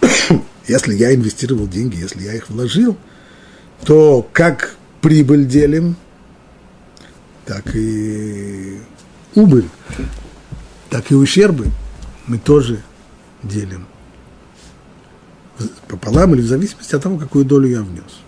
Если 0.66 0.94
я 0.94 1.14
инвестировал 1.14 1.66
деньги, 1.66 1.96
если 1.96 2.22
я 2.22 2.34
их 2.34 2.48
вложил, 2.48 2.96
то 3.84 4.26
как 4.32 4.76
прибыль 5.00 5.46
делим, 5.46 5.96
так 7.44 7.74
и 7.74 8.80
убыль, 9.34 9.68
так 10.90 11.10
и 11.10 11.14
ущербы 11.14 11.66
мы 12.26 12.38
тоже 12.38 12.82
делим. 13.42 13.86
Пополам 15.88 16.34
или 16.34 16.42
в 16.42 16.46
зависимости 16.46 16.94
от 16.94 17.02
того, 17.02 17.18
какую 17.18 17.44
долю 17.44 17.68
я 17.68 17.82
внес. 17.82 18.20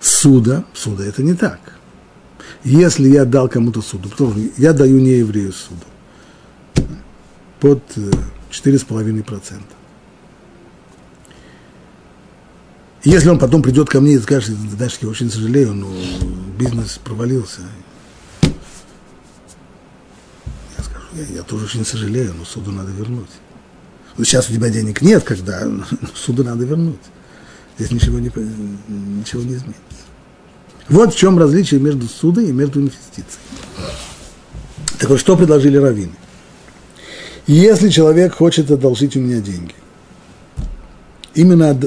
Суда, 0.00 0.64
суда 0.74 1.04
это 1.04 1.22
не 1.22 1.34
так. 1.34 1.60
Если 2.64 3.10
я 3.10 3.26
дал 3.26 3.48
кому-то 3.48 3.82
суду, 3.82 4.08
потому 4.08 4.34
я 4.56 4.72
даю 4.72 4.98
не 4.98 5.18
еврею 5.18 5.52
суду, 5.52 5.84
под 7.60 7.82
4,5%. 8.50 9.52
Э, 9.52 9.58
Если 13.04 13.28
он 13.28 13.38
потом 13.38 13.62
придет 13.62 13.90
ко 13.90 14.00
мне 14.00 14.14
и 14.14 14.18
скажет, 14.18 14.56
знаешь, 14.56 14.98
я 15.02 15.08
очень 15.08 15.30
сожалею, 15.30 15.74
но 15.74 15.94
бизнес 16.58 16.98
провалился. 17.04 17.60
Я 20.78 20.84
скажу, 20.84 21.06
я, 21.12 21.36
я 21.36 21.42
тоже 21.42 21.66
очень 21.66 21.84
сожалею, 21.84 22.32
но 22.34 22.46
суду 22.46 22.72
надо 22.72 22.90
вернуть. 22.92 23.28
Вот 24.16 24.26
сейчас 24.26 24.48
у 24.48 24.54
тебя 24.54 24.70
денег 24.70 25.02
нет, 25.02 25.22
когда, 25.22 25.70
суду 26.14 26.44
надо 26.44 26.64
вернуть. 26.64 27.00
Здесь 27.76 27.90
ничего 27.90 28.18
не, 28.18 28.30
ничего 28.88 29.42
не 29.42 29.54
изменится. 29.54 30.03
Вот 30.88 31.14
в 31.14 31.16
чем 31.16 31.38
различие 31.38 31.80
между 31.80 32.06
судом 32.06 32.44
и 32.44 32.52
между 32.52 32.80
инвестицией. 32.80 33.40
Так 34.98 35.10
вот, 35.10 35.20
что 35.20 35.36
предложили 35.36 35.76
раввины? 35.76 36.12
Если 37.46 37.90
человек 37.90 38.34
хочет 38.34 38.70
одолжить 38.70 39.16
у 39.16 39.20
меня 39.20 39.40
деньги, 39.40 39.74
именно 41.34 41.78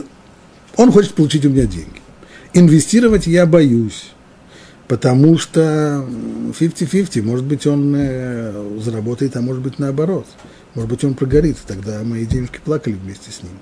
он 0.76 0.92
хочет 0.92 1.14
получить 1.14 1.46
у 1.46 1.50
меня 1.50 1.66
деньги. 1.66 2.02
Инвестировать 2.54 3.28
я 3.28 3.46
боюсь, 3.46 4.12
потому 4.88 5.38
что 5.38 6.06
50-50, 6.60 7.22
может 7.24 7.46
быть, 7.46 7.66
он 7.66 7.94
э, 7.96 8.80
заработает, 8.80 9.36
а 9.36 9.42
может 9.42 9.62
быть, 9.62 9.80
наоборот. 9.80 10.28
Может 10.76 10.90
быть, 10.90 11.04
он 11.04 11.16
прогорит, 11.16 11.58
тогда 11.66 12.04
мои 12.04 12.26
денежки 12.26 12.60
плакали 12.64 12.94
вместе 12.94 13.32
с 13.32 13.42
ним. 13.42 13.54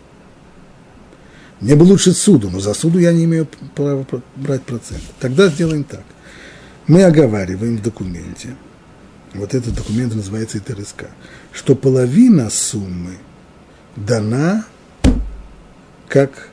Мне 1.62 1.76
бы 1.76 1.84
лучше 1.84 2.12
суду, 2.14 2.49
но 2.49 2.60
за 2.60 2.74
суду 2.74 2.99
я 2.99 3.14
не 3.14 3.26
имею 3.26 3.47
права 3.76 4.06
брать 4.36 4.64
процент. 4.64 5.01
Тогда 5.20 5.47
сделаем 5.47 5.84
так. 5.84 6.03
Мы 6.88 7.03
оговариваем 7.03 7.78
в 7.78 7.82
документе, 7.82 8.56
вот 9.34 9.53
этот 9.53 9.74
документ 9.74 10.14
называется 10.14 10.60
ИТРСК, 10.60 11.06
что 11.51 11.76
половина 11.76 12.49
суммы 12.49 13.18
дана 13.95 14.66
как 16.08 16.49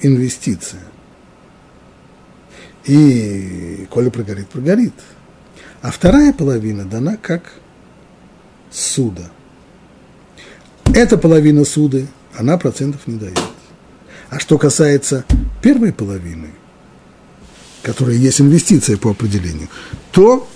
инвестиция. 0.00 0.82
И 2.84 3.86
коли 3.90 4.08
прогорит, 4.08 4.48
прогорит. 4.48 4.94
А 5.82 5.90
вторая 5.90 6.32
половина 6.32 6.84
дана 6.84 7.16
как 7.16 7.42
суда. 8.70 9.30
Эта 10.94 11.16
половина 11.18 11.64
суды, 11.64 12.08
она 12.36 12.58
процентов 12.58 13.06
не 13.06 13.18
дает. 13.18 13.38
А 14.30 14.38
что 14.38 14.58
касается 14.58 15.24
первой 15.60 15.92
половины, 15.92 16.52
которая 17.82 18.16
есть 18.16 18.40
инвестиция 18.40 18.96
по 18.96 19.10
определению, 19.10 19.68
то 20.12 20.48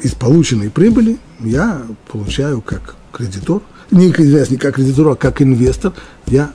из 0.00 0.14
полученной 0.14 0.70
прибыли 0.70 1.18
я 1.38 1.86
получаю 2.08 2.60
как 2.60 2.96
кредитор, 3.12 3.62
не, 3.90 4.06
не 4.06 4.56
как 4.56 4.74
кредитор, 4.74 5.08
а 5.08 5.14
как 5.14 5.40
инвестор, 5.42 5.92
я 6.26 6.52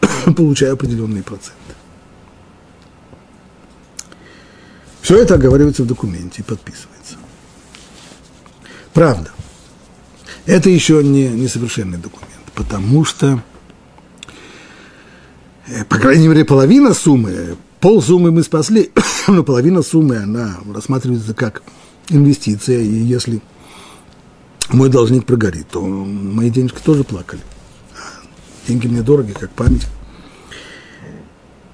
получаю 0.36 0.74
определенные 0.74 1.22
проценты. 1.22 1.54
Все 5.02 5.18
это 5.18 5.34
оговаривается 5.34 5.82
в 5.82 5.86
документе 5.86 6.40
и 6.40 6.42
подписывается. 6.42 7.16
Правда, 8.94 9.30
это 10.46 10.70
еще 10.70 11.04
не 11.04 11.28
несовершенный 11.28 11.98
документ, 11.98 12.30
потому 12.54 13.04
что, 13.04 13.42
по 15.88 15.98
крайней 15.98 16.28
мере, 16.28 16.44
половина 16.44 16.94
суммы, 16.94 17.56
пол 17.80 18.02
суммы 18.02 18.30
мы 18.30 18.42
спасли, 18.42 18.90
но 19.28 19.42
половина 19.42 19.82
суммы, 19.82 20.16
она 20.16 20.58
рассматривается 20.72 21.34
как 21.34 21.62
инвестиция, 22.08 22.80
и 22.80 22.94
если 22.94 23.40
мой 24.70 24.88
должник 24.88 25.26
прогорит, 25.26 25.68
то 25.68 25.80
мои 25.80 26.50
денежки 26.50 26.80
тоже 26.82 27.04
плакали. 27.04 27.42
Деньги 28.66 28.86
мне 28.86 29.02
дороги, 29.02 29.32
как 29.32 29.50
память. 29.50 29.86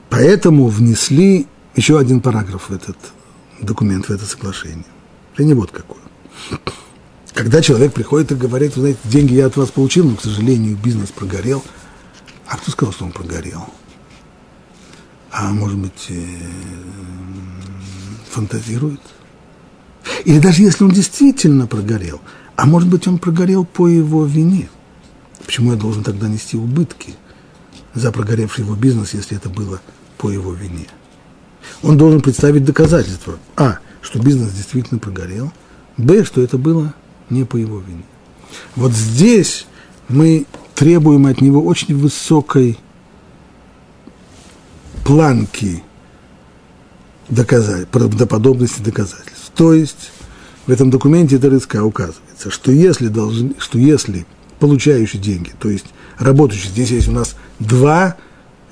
Поэтому 0.08 0.66
внесли 0.66 1.46
еще 1.76 1.98
один 1.98 2.20
параграф 2.20 2.68
в 2.68 2.74
этот 2.74 2.96
документ, 3.60 4.06
в 4.06 4.10
это 4.10 4.24
соглашение. 4.24 4.84
Не 5.38 5.54
вот 5.54 5.70
какой. 5.70 5.96
Когда 7.32 7.62
человек 7.62 7.94
приходит 7.94 8.32
и 8.32 8.34
говорит, 8.34 8.74
знаете, 8.74 8.98
деньги 9.04 9.34
я 9.34 9.46
от 9.46 9.56
вас 9.56 9.70
получил, 9.70 10.04
но, 10.04 10.16
к 10.16 10.20
сожалению, 10.20 10.76
бизнес 10.76 11.10
прогорел. 11.10 11.62
А 12.50 12.56
кто 12.56 12.72
сказал, 12.72 12.92
что 12.92 13.04
он 13.04 13.12
прогорел? 13.12 13.64
А 15.30 15.52
может 15.52 15.78
быть, 15.78 16.06
э, 16.08 16.26
фантазирует? 18.28 19.00
Или 20.24 20.40
даже 20.40 20.62
если 20.62 20.82
он 20.82 20.90
действительно 20.90 21.68
прогорел, 21.68 22.20
а 22.56 22.66
может 22.66 22.88
быть, 22.88 23.06
он 23.06 23.18
прогорел 23.18 23.64
по 23.64 23.86
его 23.86 24.24
вине. 24.24 24.68
Почему 25.46 25.72
я 25.72 25.78
должен 25.78 26.02
тогда 26.02 26.26
нести 26.26 26.56
убытки 26.56 27.14
за 27.94 28.10
прогоревший 28.10 28.64
его 28.64 28.74
бизнес, 28.74 29.14
если 29.14 29.36
это 29.36 29.48
было 29.48 29.80
по 30.18 30.28
его 30.28 30.52
вине. 30.52 30.88
Он 31.84 31.96
должен 31.96 32.20
представить 32.20 32.64
доказательства. 32.64 33.38
А, 33.56 33.78
что 34.02 34.18
бизнес 34.18 34.50
действительно 34.50 34.98
прогорел. 34.98 35.52
Б, 35.96 36.24
что 36.24 36.40
это 36.42 36.58
было 36.58 36.94
не 37.30 37.44
по 37.44 37.56
его 37.56 37.78
вине. 37.78 38.04
Вот 38.74 38.92
здесь 38.92 39.66
мы 40.08 40.46
требуем 40.80 41.26
от 41.26 41.42
него 41.42 41.62
очень 41.62 41.94
высокой 41.94 42.78
планки 45.04 45.82
доказать, 47.28 47.86
правдоподобности 47.88 48.80
доказательств. 48.80 49.52
То 49.54 49.74
есть 49.74 50.10
в 50.66 50.70
этом 50.70 50.88
документе 50.88 51.36
ТРСК 51.36 51.82
указывается, 51.84 52.50
что 52.50 52.72
если, 52.72 53.08
должны, 53.08 53.56
что 53.58 53.78
если 53.78 54.24
получающий 54.58 55.18
деньги, 55.18 55.52
то 55.58 55.68
есть 55.68 55.84
работающий, 56.16 56.70
здесь 56.70 56.88
есть 56.92 57.08
у 57.08 57.12
нас 57.12 57.36
два 57.58 58.16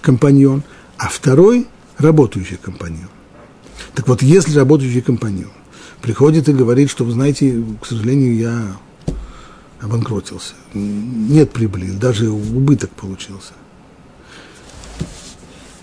компаньон, 0.00 0.64
а 1.02 1.08
второй– 1.08 1.66
работающий 1.98 2.56
компаньон. 2.56 3.08
Так 3.92 4.06
вот, 4.06 4.22
если 4.22 4.56
работающий 4.56 5.00
компаньон 5.00 5.50
приходит 6.00 6.48
и 6.48 6.52
говорит, 6.52 6.90
что, 6.90 7.04
вы 7.04 7.10
знаете, 7.10 7.60
к 7.80 7.86
сожалению, 7.86 8.36
я 8.36 8.76
обанкротился, 9.80 10.54
нет 10.74 11.50
прибыли, 11.50 11.90
даже 11.90 12.30
убыток 12.30 12.90
получился, 12.90 13.54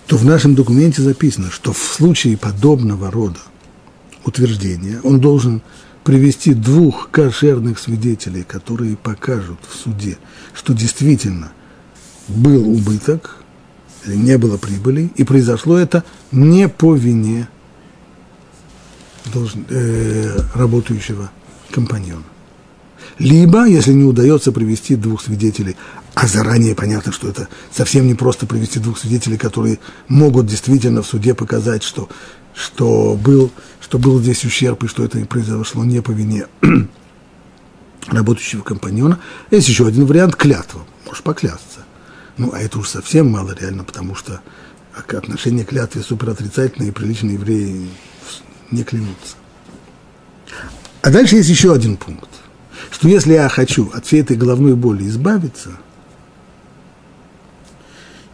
то 0.06 0.16
в 0.16 0.24
нашем 0.24 0.54
документе 0.54 1.02
записано, 1.02 1.50
что 1.50 1.74
в 1.74 1.78
случае 1.78 2.38
подобного 2.38 3.10
рода 3.10 3.40
утверждения 4.24 5.02
он 5.04 5.20
должен 5.20 5.60
привести 6.02 6.54
двух 6.54 7.10
кошерных 7.10 7.78
свидетелей, 7.78 8.42
которые 8.42 8.96
покажут 8.96 9.58
в 9.68 9.76
суде, 9.76 10.16
что 10.54 10.72
действительно 10.72 11.52
был 12.26 12.66
убыток, 12.66 13.39
не 14.06 14.38
было 14.38 14.56
прибыли, 14.56 15.10
и 15.16 15.24
произошло 15.24 15.76
это 15.76 16.04
не 16.32 16.68
по 16.68 16.94
вине 16.94 17.48
должен, 19.32 19.64
э, 19.68 20.38
работающего 20.54 21.30
компаньона. 21.70 22.24
Либо, 23.18 23.66
если 23.66 23.92
не 23.92 24.04
удается 24.04 24.50
привести 24.52 24.96
двух 24.96 25.22
свидетелей, 25.22 25.76
а 26.14 26.26
заранее 26.26 26.74
понятно, 26.74 27.12
что 27.12 27.28
это 27.28 27.48
совсем 27.70 28.06
не 28.06 28.14
просто 28.14 28.46
привести 28.46 28.78
двух 28.78 28.98
свидетелей, 28.98 29.36
которые 29.36 29.78
могут 30.08 30.46
действительно 30.46 31.02
в 31.02 31.06
суде 31.06 31.34
показать, 31.34 31.82
что, 31.82 32.08
что, 32.54 33.18
был, 33.22 33.50
что 33.80 33.98
был 33.98 34.20
здесь 34.20 34.44
ущерб 34.44 34.84
и 34.84 34.88
что 34.88 35.04
это 35.04 35.18
произошло 35.26 35.84
не 35.84 36.00
по 36.02 36.10
вине 36.10 36.46
работающего 38.06 38.62
компаньона. 38.62 39.18
Есть 39.50 39.68
еще 39.68 39.86
один 39.86 40.06
вариант– 40.06 40.34
клятва. 40.36 40.80
Можешь 41.06 41.22
поклясться. 41.22 41.69
Ну, 42.40 42.54
а 42.54 42.58
это 42.58 42.78
уж 42.78 42.88
совсем 42.88 43.30
мало 43.30 43.54
реально, 43.54 43.84
потому 43.84 44.14
что 44.14 44.40
отношение 44.94 45.62
к 45.62 45.68
клятве 45.68 46.00
супер 46.00 46.30
отрицательное, 46.30 46.88
и 46.88 46.90
приличные 46.90 47.34
евреи 47.34 47.90
не 48.70 48.82
клянутся. 48.82 49.36
А 51.02 51.10
дальше 51.10 51.36
есть 51.36 51.50
еще 51.50 51.74
один 51.74 51.98
пункт, 51.98 52.30
что 52.90 53.08
если 53.08 53.34
я 53.34 53.46
хочу 53.50 53.90
от 53.92 54.06
всей 54.06 54.22
этой 54.22 54.38
головной 54.38 54.74
боли 54.74 55.06
избавиться, 55.06 55.72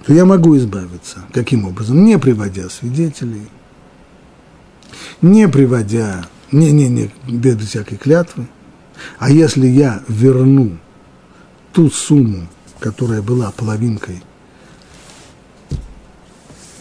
то 0.05 0.13
я 0.13 0.25
могу 0.25 0.57
избавиться. 0.57 1.25
Каким 1.33 1.65
образом? 1.65 2.05
Не 2.05 2.17
приводя 2.17 2.69
свидетелей, 2.69 3.49
не 5.21 5.49
приводя, 5.49 6.29
не, 6.53 6.71
не, 6.71 6.89
не, 6.89 7.11
без 7.27 7.57
всякой 7.57 7.99
клятвы. 7.99 8.47
А 9.19 9.33
если 9.33 9.67
я 9.67 10.05
верну 10.07 10.79
ту 11.73 11.91
сумму, 11.91 12.47
которая 12.81 13.23
была 13.23 13.51
половинкой 13.51 14.23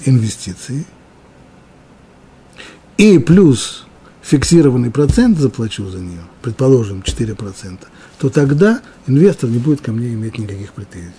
инвестиции, 0.06 0.86
и 2.98 3.20
плюс 3.20 3.86
фиксированный 4.22 4.92
процент 4.92 5.38
заплачу 5.38 5.88
за 5.90 6.00
нее, 6.00 6.22
предположим, 6.42 7.02
4%, 7.02 7.80
то 8.18 8.30
тогда 8.30 8.82
инвестор 9.08 9.50
не 9.50 9.60
будет 9.60 9.82
ко 9.82 9.92
мне 9.92 10.14
иметь 10.14 10.38
никаких 10.38 10.72
претензий. 10.74 11.12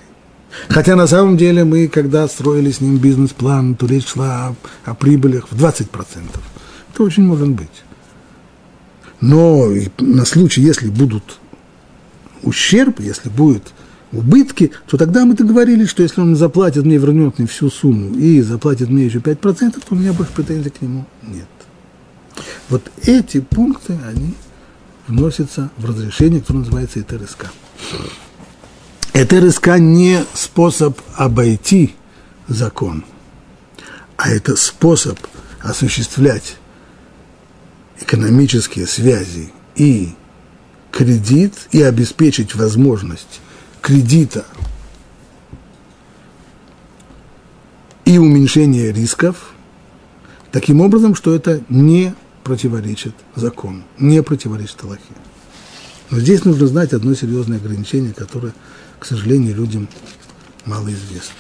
Хотя 0.69 0.97
на 0.97 1.07
самом 1.07 1.37
деле 1.37 1.65
мы, 1.65 1.89
когда 1.89 2.27
строили 2.29 2.71
с 2.71 2.81
ним 2.81 2.97
бизнес-план, 2.99 3.75
то 3.75 3.87
речь 3.87 4.07
шла 4.07 4.49
о, 4.49 4.91
о 4.91 4.95
прибылях 4.95 5.49
в 5.51 5.55
20%. 5.55 5.87
Это 6.93 7.03
очень 7.03 7.25
может 7.25 7.49
быть. 7.49 7.85
Но 9.21 9.69
на 9.99 10.25
случай, 10.25 10.63
если 10.63 10.89
будут 10.89 11.39
ущерб, 12.43 13.01
если 13.01 13.29
будет 13.29 13.73
убытки, 14.17 14.73
то 14.87 14.97
тогда 14.97 15.25
мы 15.25 15.35
договорились, 15.35 15.89
что 15.89 16.03
если 16.03 16.21
он 16.21 16.37
заплатит 16.37 16.85
мне, 16.85 16.97
вернет 16.97 17.39
мне 17.39 17.47
всю 17.47 17.71
сумму 17.71 18.17
и 18.17 18.41
заплатит 18.41 18.89
мне 18.89 19.07
еще 19.07 19.19
5%, 19.19 19.73
то 19.73 19.81
у 19.91 19.95
меня 19.95 20.13
больше 20.13 20.33
претензий 20.33 20.71
к 20.71 20.83
нему 20.83 21.07
нет. 21.23 21.49
Вот 22.69 22.83
эти 23.03 23.41
пункты, 23.41 23.99
они 24.07 24.35
вносятся 25.07 25.71
в 25.77 25.85
разрешение, 25.85 26.41
которое 26.41 26.61
называется 26.61 27.01
ЭТРСК. 27.01 27.47
ЭТРСК 29.13 29.79
не 29.79 30.25
способ 30.35 30.99
обойти 31.15 31.95
закон, 32.49 33.05
а 34.17 34.31
это 34.31 34.57
способ 34.57 35.19
осуществлять 35.63 36.57
экономические 38.01 38.87
связи 38.87 39.53
и 39.75 40.15
кредит, 40.91 41.55
и 41.73 41.83
обеспечить 41.83 42.55
возможность 42.55 43.41
кредита 43.87 44.45
и 48.05 48.19
уменьшение 48.19 48.91
рисков 48.91 49.53
таким 50.51 50.81
образом, 50.81 51.15
что 51.15 51.33
это 51.33 51.61
не 51.69 52.13
противоречит 52.43 53.15
закону, 53.37 53.85
не 54.01 54.25
противоречит 54.25 54.83
Аллахе. 54.83 55.03
Но 56.11 56.19
здесь 56.19 56.45
нужно 56.45 56.67
знать 56.67 56.95
одно 56.95 57.15
серьезное 57.15 57.59
ограничение, 57.59 58.13
которое, 58.13 58.53
к 58.99 59.07
сожалению, 59.07 59.55
людям 59.55 59.89
мало 60.65 60.89
известно. 60.89 61.37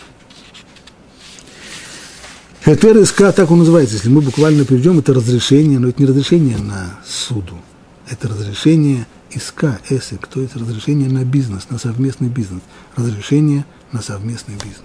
Этер 2.64 3.04
СК, 3.04 3.34
так 3.34 3.50
он 3.50 3.58
называется, 3.58 3.96
если 3.96 4.08
мы 4.08 4.20
буквально 4.20 4.64
приведем, 4.64 5.00
это 5.00 5.12
разрешение, 5.12 5.80
но 5.80 5.88
это 5.88 6.00
не 6.00 6.06
разрешение 6.06 6.58
на 6.58 7.00
суду, 7.04 7.60
это 8.08 8.28
разрешение 8.28 9.04
ИСК, 9.36 9.80
ЭСИК, 9.90 10.26
то 10.26 10.40
есть 10.40 10.56
разрешение 10.56 11.08
на 11.08 11.24
бизнес, 11.24 11.68
на 11.70 11.78
совместный 11.78 12.28
бизнес, 12.28 12.62
разрешение 12.96 13.66
на 13.92 14.02
совместный 14.02 14.54
бизнес. 14.54 14.84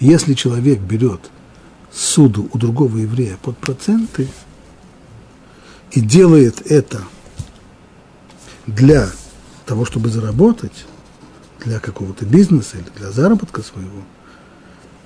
Если 0.00 0.34
человек 0.34 0.80
берет 0.80 1.20
суду 1.92 2.48
у 2.52 2.58
другого 2.58 2.98
еврея 2.98 3.38
под 3.42 3.58
проценты 3.58 4.28
и 5.92 6.00
делает 6.00 6.70
это 6.70 7.02
для 8.66 9.08
того, 9.64 9.84
чтобы 9.84 10.08
заработать, 10.08 10.86
для 11.64 11.80
какого-то 11.80 12.24
бизнеса 12.24 12.76
или 12.78 12.88
для 12.96 13.10
заработка 13.10 13.62
своего, 13.62 14.02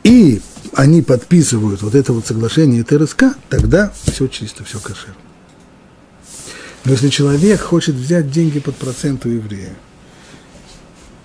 и 0.03 0.41
они 0.74 1.03
подписывают 1.03 1.83
вот 1.83 1.95
это 1.95 2.12
вот 2.12 2.26
соглашение 2.26 2.85
ТРСК, 2.85 3.37
тогда 3.49 3.93
все 4.05 4.26
чисто, 4.28 4.64
все 4.64 4.78
кошерно. 4.78 5.30
Но 6.85 6.93
если 6.93 7.09
человек 7.09 7.61
хочет 7.61 7.95
взять 7.95 8.31
деньги 8.31 8.59
под 8.59 8.76
процент 8.76 9.26
у 9.26 9.28
еврея 9.28 9.74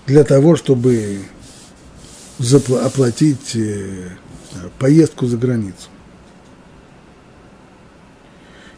для 0.06 0.22
того, 0.22 0.56
чтобы 0.56 1.22
оплатить 2.82 3.56
э, 3.56 4.10
поездку 4.78 5.26
за 5.26 5.36
границу, 5.36 5.88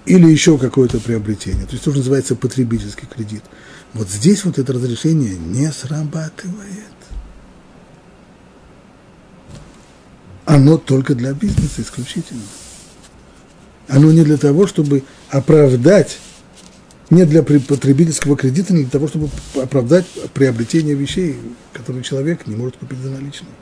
или 0.06 0.26
еще 0.26 0.56
какое-то 0.56 1.00
приобретение, 1.00 1.66
то 1.66 1.72
есть 1.72 1.84
то, 1.84 1.90
называется 1.90 2.34
потребительский 2.34 3.06
кредит. 3.06 3.42
Вот 3.92 4.08
здесь 4.08 4.44
вот 4.44 4.58
это 4.58 4.72
разрешение 4.72 5.36
не 5.36 5.70
срабатывает. 5.70 6.94
Оно 10.46 10.78
только 10.78 11.14
для 11.14 11.34
бизнеса 11.34 11.82
исключительно. 11.82 12.40
Оно 13.86 14.10
не 14.10 14.22
для 14.22 14.38
того, 14.38 14.66
чтобы 14.66 15.02
оправдать 15.28 16.18
не 17.10 17.24
для 17.24 17.42
потребительского 17.42 18.36
кредита, 18.36 18.74
не 18.74 18.82
для 18.82 18.90
того, 18.90 19.08
чтобы 19.08 19.30
оправдать 19.56 20.06
приобретение 20.34 20.94
вещей, 20.94 21.36
которые 21.72 22.02
человек 22.02 22.46
не 22.46 22.54
может 22.54 22.76
купить 22.76 22.98
за 22.98 23.10
наличные. 23.10 23.52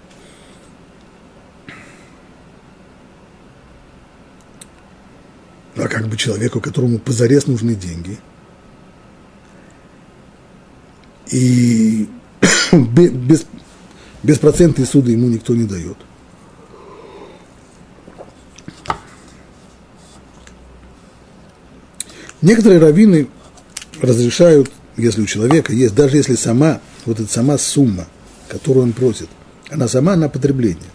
А 5.76 5.88
как 5.88 6.08
бы 6.08 6.16
человеку, 6.16 6.60
которому 6.60 6.98
позарез 6.98 7.46
нужны 7.46 7.74
деньги, 7.74 8.18
и 11.30 12.08
без, 12.72 13.46
беспроцентные 14.22 14.86
суды 14.86 15.12
ему 15.12 15.28
никто 15.28 15.54
не 15.54 15.64
дает. 15.64 15.98
Некоторые 22.42 22.80
раввины 22.80 23.28
разрешают, 24.00 24.70
если 24.96 25.22
у 25.22 25.26
человека 25.26 25.72
есть, 25.72 25.94
даже 25.94 26.16
если 26.16 26.34
сама, 26.34 26.80
вот 27.04 27.20
эта 27.20 27.32
сама 27.32 27.58
сумма, 27.58 28.06
которую 28.48 28.84
он 28.84 28.92
просит, 28.92 29.28
она 29.70 29.88
сама 29.88 30.16
на 30.16 30.28
потребление. 30.28 30.90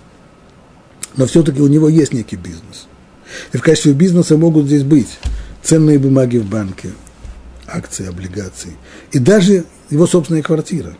Но 1.18 1.26
все-таки 1.26 1.62
у 1.62 1.68
него 1.68 1.90
есть 1.90 2.14
некий 2.14 2.38
бизнес. 2.38 2.88
И 3.54 3.58
в 3.58 3.62
качестве 3.62 3.94
бизнеса 3.94 4.38
могут 4.38 4.66
здесь 4.66 4.84
быть 4.84 5.20
ценные 5.64 6.00
бумаги 6.00 6.38
в 6.38 6.46
банке, 6.46 6.92
акции, 7.68 8.08
облигации, 8.08 8.76
и 9.12 9.20
даже 9.20 9.66
его 9.90 10.08
собственная 10.08 10.42
квартира. 10.42 10.96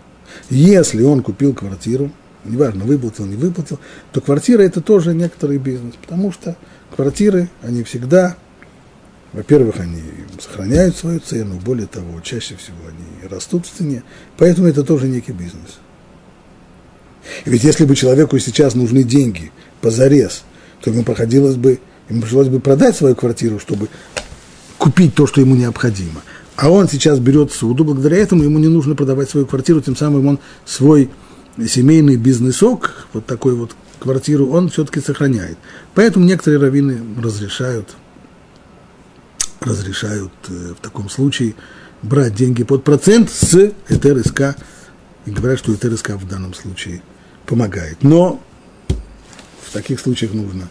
Если 0.50 1.04
он 1.04 1.22
купил 1.22 1.54
квартиру, 1.54 2.12
неважно, 2.46 2.86
выплатил, 2.86 3.26
не 3.26 3.36
выплатил, 3.36 3.80
то 4.12 4.22
квартира– 4.22 4.62
это 4.64 4.82
тоже 4.82 5.14
некоторый 5.14 5.58
бизнес, 5.58 5.96
потому 6.02 6.32
что 6.32 6.56
квартиры, 6.96 7.50
они 7.62 7.84
всегда, 7.84 8.38
во-первых, 9.34 9.80
они 9.80 10.02
сохраняют 10.40 10.98
свою 10.98 11.20
цену, 11.20 11.56
более 11.64 11.88
того, 11.88 12.20
чаще 12.22 12.56
всего 12.56 12.78
они 12.88 13.30
растут 13.30 13.66
в 13.66 13.78
цене, 13.78 14.04
поэтому 14.38 14.68
это 14.68 14.84
тоже 14.84 15.08
некий 15.08 15.32
бизнес. 15.32 15.80
Ведь 17.46 17.64
если 17.64 17.86
бы 17.86 17.96
человеку 17.96 18.38
сейчас 18.40 18.76
нужны 18.76 19.04
деньги 19.04 19.52
позарез, 19.80 20.44
то 20.82 20.90
ему 20.90 21.04
проходилось 21.04 21.56
бы, 21.56 21.80
ему 22.10 22.22
пришлось 22.22 22.48
бы 22.48 22.60
продать 22.60 22.96
свою 22.96 23.16
квартиру, 23.16 23.60
чтобы 23.60 23.88
купить 24.78 25.16
то, 25.16 25.28
что 25.28 25.40
ему 25.42 25.56
необходимо. 25.56 26.22
А 26.58 26.70
он 26.70 26.90
сейчас 26.90 27.20
берет 27.20 27.52
суду, 27.52 27.84
благодаря 27.84 28.18
этому 28.18 28.44
ему 28.44 28.60
не 28.60 28.68
нужно 28.68 28.96
продавать 28.96 29.30
свою 29.30 29.46
квартиру, 29.46 29.82
тем 29.82 29.96
самым 29.96 30.28
он 30.28 30.40
свой 30.66 31.10
семейный 31.68 32.18
бизнесок, 32.18 33.08
вот 33.14 33.26
такой 33.26 33.54
вот 33.54 33.76
квартиру, 34.00 34.48
он 34.50 34.70
все-таки 34.70 35.00
сохраняет. 35.00 35.58
Поэтому 35.94 36.26
некоторые 36.26 36.60
раввины 36.60 37.00
разрешают, 37.22 37.90
разрешают 39.62 40.34
э, 40.50 40.74
в 40.78 40.82
таком 40.82 41.10
случае 41.10 41.56
брать 42.02 42.34
деньги 42.34 42.64
под 42.64 42.84
процент 42.84 43.30
с 43.30 43.72
ЭТРСК 43.88 44.56
и 45.26 45.32
говорят, 45.32 45.60
что 45.60 45.74
ЭТРСК 45.74 46.12
в 46.12 46.28
данном 46.28 46.54
случае 46.54 47.02
помогает. 47.46 48.02
Но 48.02 48.42
в 49.64 49.72
таких 49.72 50.00
случаях 50.00 50.34
нужно 50.34 50.68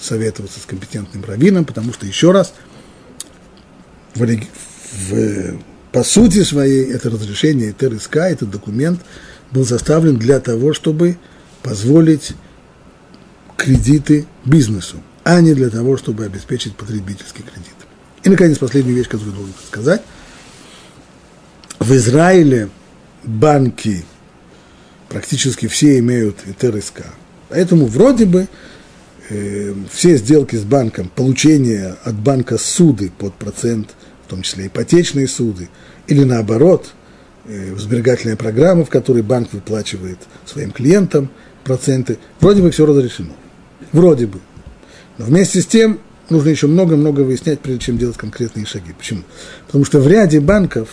советоваться 0.00 0.60
с 0.60 0.64
компетентным 0.64 1.24
раввином, 1.24 1.64
потому 1.64 1.92
что, 1.92 2.06
еще 2.06 2.30
раз, 2.30 2.54
в, 4.14 4.24
в, 4.24 5.60
по 5.92 6.04
сути 6.04 6.44
своей 6.44 6.90
это 6.92 7.10
разрешение 7.10 7.72
ТРСК, 7.72 8.16
этот 8.16 8.50
документ 8.50 9.00
был 9.50 9.66
составлен 9.66 10.16
для 10.18 10.38
того, 10.38 10.72
чтобы 10.72 11.18
позволить 11.62 12.32
кредиты 13.56 14.26
бизнесу, 14.44 15.02
а 15.30 15.40
не 15.40 15.54
для 15.54 15.70
того, 15.70 15.96
чтобы 15.96 16.24
обеспечить 16.24 16.74
потребительский 16.74 17.44
кредит. 17.44 17.76
И, 18.24 18.28
наконец, 18.28 18.58
последняя 18.58 18.94
вещь, 18.94 19.08
которую 19.08 19.36
должен 19.36 19.54
сказать. 19.64 20.02
В 21.78 21.94
Израиле 21.94 22.68
банки 23.22 24.04
практически 25.08 25.68
все 25.68 26.00
имеют 26.00 26.38
ТРСК. 26.58 27.02
Поэтому 27.48 27.86
вроде 27.86 28.26
бы 28.26 28.48
э, 29.28 29.72
все 29.92 30.16
сделки 30.16 30.56
с 30.56 30.64
банком, 30.64 31.08
получение 31.14 31.94
от 32.02 32.16
банка 32.16 32.58
суды 32.58 33.12
под 33.16 33.34
процент, 33.34 33.90
в 34.26 34.30
том 34.30 34.42
числе 34.42 34.66
ипотечные 34.66 35.28
суды, 35.28 35.68
или 36.08 36.24
наоборот, 36.24 36.90
э, 37.44 37.76
сберегательная 37.76 38.36
программа, 38.36 38.84
в 38.84 38.90
которой 38.90 39.22
банк 39.22 39.52
выплачивает 39.52 40.18
своим 40.44 40.72
клиентам 40.72 41.30
проценты, 41.62 42.18
вроде 42.40 42.62
бы 42.62 42.72
все 42.72 42.84
разрешено. 42.84 43.36
Вроде 43.92 44.26
бы. 44.26 44.40
Но 45.20 45.26
вместе 45.26 45.60
с 45.60 45.66
тем 45.66 46.00
нужно 46.30 46.48
еще 46.48 46.66
много-много 46.66 47.20
выяснять, 47.20 47.60
прежде 47.60 47.84
чем 47.84 47.98
делать 47.98 48.16
конкретные 48.16 48.64
шаги. 48.64 48.94
Почему? 48.94 49.20
Потому 49.66 49.84
что 49.84 50.00
в 50.00 50.08
ряде 50.08 50.40
банков, 50.40 50.88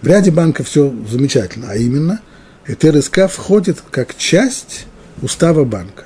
в 0.00 0.06
ряде 0.06 0.30
банков 0.30 0.68
все 0.68 0.90
замечательно, 1.06 1.66
а 1.68 1.76
именно– 1.76 2.22
ТРСК 2.74 3.28
входит 3.28 3.82
как 3.90 4.16
часть 4.16 4.86
устава 5.20 5.64
банка. 5.64 6.04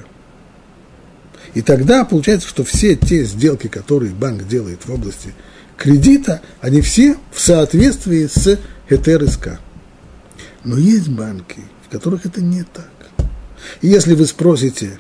И 1.55 1.63
тогда 1.63 2.05
получается, 2.05 2.49
что 2.49 2.65
все 2.65 2.97
те 2.97 3.23
сделки, 3.23 3.69
которые 3.69 4.13
банк 4.13 4.49
делает 4.49 4.85
в 4.85 4.93
области 4.93 5.35
кредита, 5.77 6.43
они 6.61 6.81
все 6.81 7.17
в 7.31 7.41
соответствии 7.41 8.27
с 8.27 8.59
ЭТРСК. 8.89 9.61
Но 10.65 10.79
есть 10.79 11.09
банки, 11.09 11.61
в 11.87 11.93
которых 11.93 12.27
это 12.27 12.41
не 12.41 12.65
так. 12.65 12.91
И 13.83 13.87
если 13.87 14.15
вы 14.17 14.27
спросите 14.27 14.99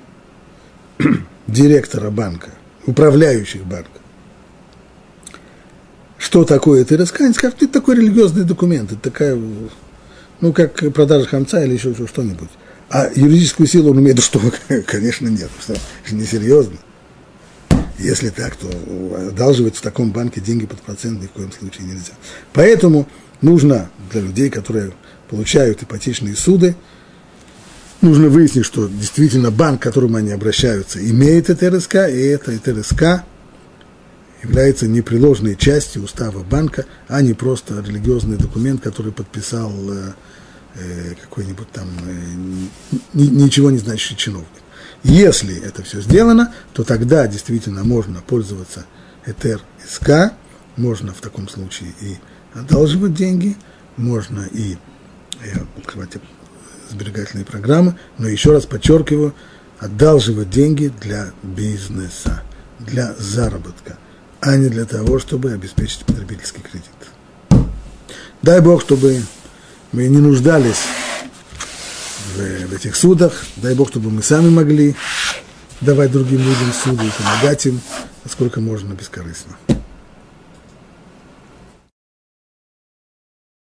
директора 1.47 2.11
банка, 2.11 2.51
управляющих 2.87 3.65
банка, 3.65 4.01
что 6.19 6.45
такое 6.45 6.85
ТРСК, 6.85 7.23
они 7.23 7.35
скажут, 7.35 7.63
это 7.63 7.73
такой 7.73 7.97
религиозный 7.97 8.45
документ, 8.45 8.93
это 8.93 9.01
такая 9.01 9.39
ну, 10.43 10.53
как 10.53 10.93
продажа 10.93 11.27
хамца 11.27 11.65
или 11.65 11.75
еще 11.75 11.95
что-нибудь. 11.95 12.51
А 12.91 13.09
юридическую 13.15 13.67
силу 13.67 13.93
он 13.93 14.01
имеет, 14.01 14.19
что, 14.23 14.41
конечно, 14.87 15.29
нет, 15.29 15.49
что 15.61 15.75
несерьезно. 16.15 16.77
Если 17.99 18.31
так, 18.31 18.57
то 18.57 18.69
одалживать 19.29 19.77
в 19.77 19.81
таком 19.81 20.11
банке 20.11 20.41
деньги 20.41 20.67
под 20.67 20.81
процент 20.83 21.23
ни 21.23 21.27
в 21.27 21.31
коем 21.31 21.53
случае 21.53 21.87
нельзя. 21.87 22.13
Поэтому 22.53 23.09
нужно 23.41 23.91
для 24.11 24.21
людей, 24.21 24.51
которые 24.51 24.93
получают 25.31 25.83
ипотечные 25.83 26.35
суды, 26.35 26.75
нужно 28.03 28.29
выяснить, 28.29 28.67
что 28.67 28.89
действительно 28.89 29.51
банк, 29.51 29.81
к 29.81 29.85
которому 29.85 30.17
они 30.17 30.31
обращаются, 30.31 30.99
имеет 30.99 31.47
ТРСК, 31.47 31.95
и 31.95 32.21
это 32.27 32.57
ТРСК 32.59 33.25
является 34.43 34.89
непреложной 34.89 35.57
частью 35.57 36.03
устава 36.03 36.43
банка, 36.43 36.85
а 37.09 37.23
не 37.23 37.33
просто 37.33 37.83
религиозный 37.87 38.37
документ, 38.37 38.83
который 38.83 39.13
подписал 39.13 39.73
э, 39.91 40.13
Э, 40.75 41.15
какой-нибудь 41.21 41.71
там 41.71 41.87
э, 42.07 42.97
ничего 43.13 43.71
не 43.71 43.77
значащий 43.77 44.17
чиновник. 44.17 44.49
Если 45.03 45.63
это 45.63 45.83
все 45.83 46.01
сделано, 46.01 46.55
то 46.73 46.83
тогда 46.83 47.27
действительно 47.27 47.85
можно 47.85 48.23
пользоваться 48.23 48.87
Этер 49.27 49.61
СК, 49.87 50.33
можно 50.77 51.13
в 51.13 51.21
таком 51.21 51.47
случае 51.49 51.93
и 52.01 52.17
одалживать 52.55 53.13
деньги, 53.13 53.55
можно 53.99 54.49
и 54.51 54.79
э, 55.43 55.59
сберегательные 56.93 57.45
программы, 57.45 57.97
но 58.19 58.29
еще 58.29 58.53
раз 58.53 58.67
подчеркиваю, 58.67 59.35
одалживать 59.79 60.51
деньги 60.51 60.93
для 61.01 61.33
бизнеса, 61.43 62.43
для 62.79 63.15
заработка, 63.19 63.99
а 64.41 64.57
не 64.57 64.69
для 64.69 64.85
того, 64.85 65.19
чтобы 65.19 65.53
обеспечить 65.53 66.05
потребительский 66.05 66.61
кредит. 66.61 67.67
Дай 68.43 68.61
Бог, 68.61 68.83
чтобы 68.83 69.23
мы 69.93 70.07
не 70.09 70.19
нуждались 70.19 70.83
в, 72.35 72.73
этих 72.73 72.97
судах. 72.97 73.45
Дай 73.57 73.75
Бог, 73.75 73.89
чтобы 73.89 74.11
мы 74.11 74.23
сами 74.23 74.49
могли 74.49 74.97
давать 75.81 76.13
другим 76.13 76.39
людям 76.39 76.73
суды 76.73 77.07
и 77.07 77.11
помогать 77.11 77.67
им, 77.67 77.81
насколько 78.25 78.61
можно 78.61 78.95
бескорыстно. 78.95 79.57